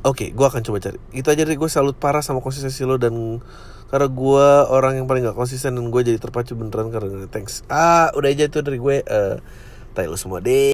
Oke, 0.00 0.24
okay, 0.24 0.28
gue 0.32 0.46
akan 0.48 0.64
coba 0.64 0.80
cari. 0.80 0.96
Itu 1.12 1.28
aja 1.28 1.44
dari 1.44 1.60
gue 1.60 1.68
salut 1.68 1.92
parah 1.92 2.24
sama 2.24 2.40
konsistensi 2.40 2.88
lo 2.88 2.96
dan 2.96 3.44
karena 3.92 4.08
gue 4.08 4.48
orang 4.72 4.96
yang 4.96 5.04
paling 5.04 5.28
gak 5.28 5.36
konsisten 5.36 5.76
dan 5.76 5.92
gue 5.92 6.00
jadi 6.00 6.16
terpacu 6.16 6.56
beneran 6.56 6.88
karena 6.88 7.28
thanks. 7.28 7.68
Ah, 7.68 8.08
udah 8.16 8.32
aja 8.32 8.48
itu 8.48 8.64
dari 8.64 8.80
gue. 8.80 9.04
Uh, 9.04 9.44
tayo 9.92 10.16
semua 10.16 10.40
deh. 10.40 10.64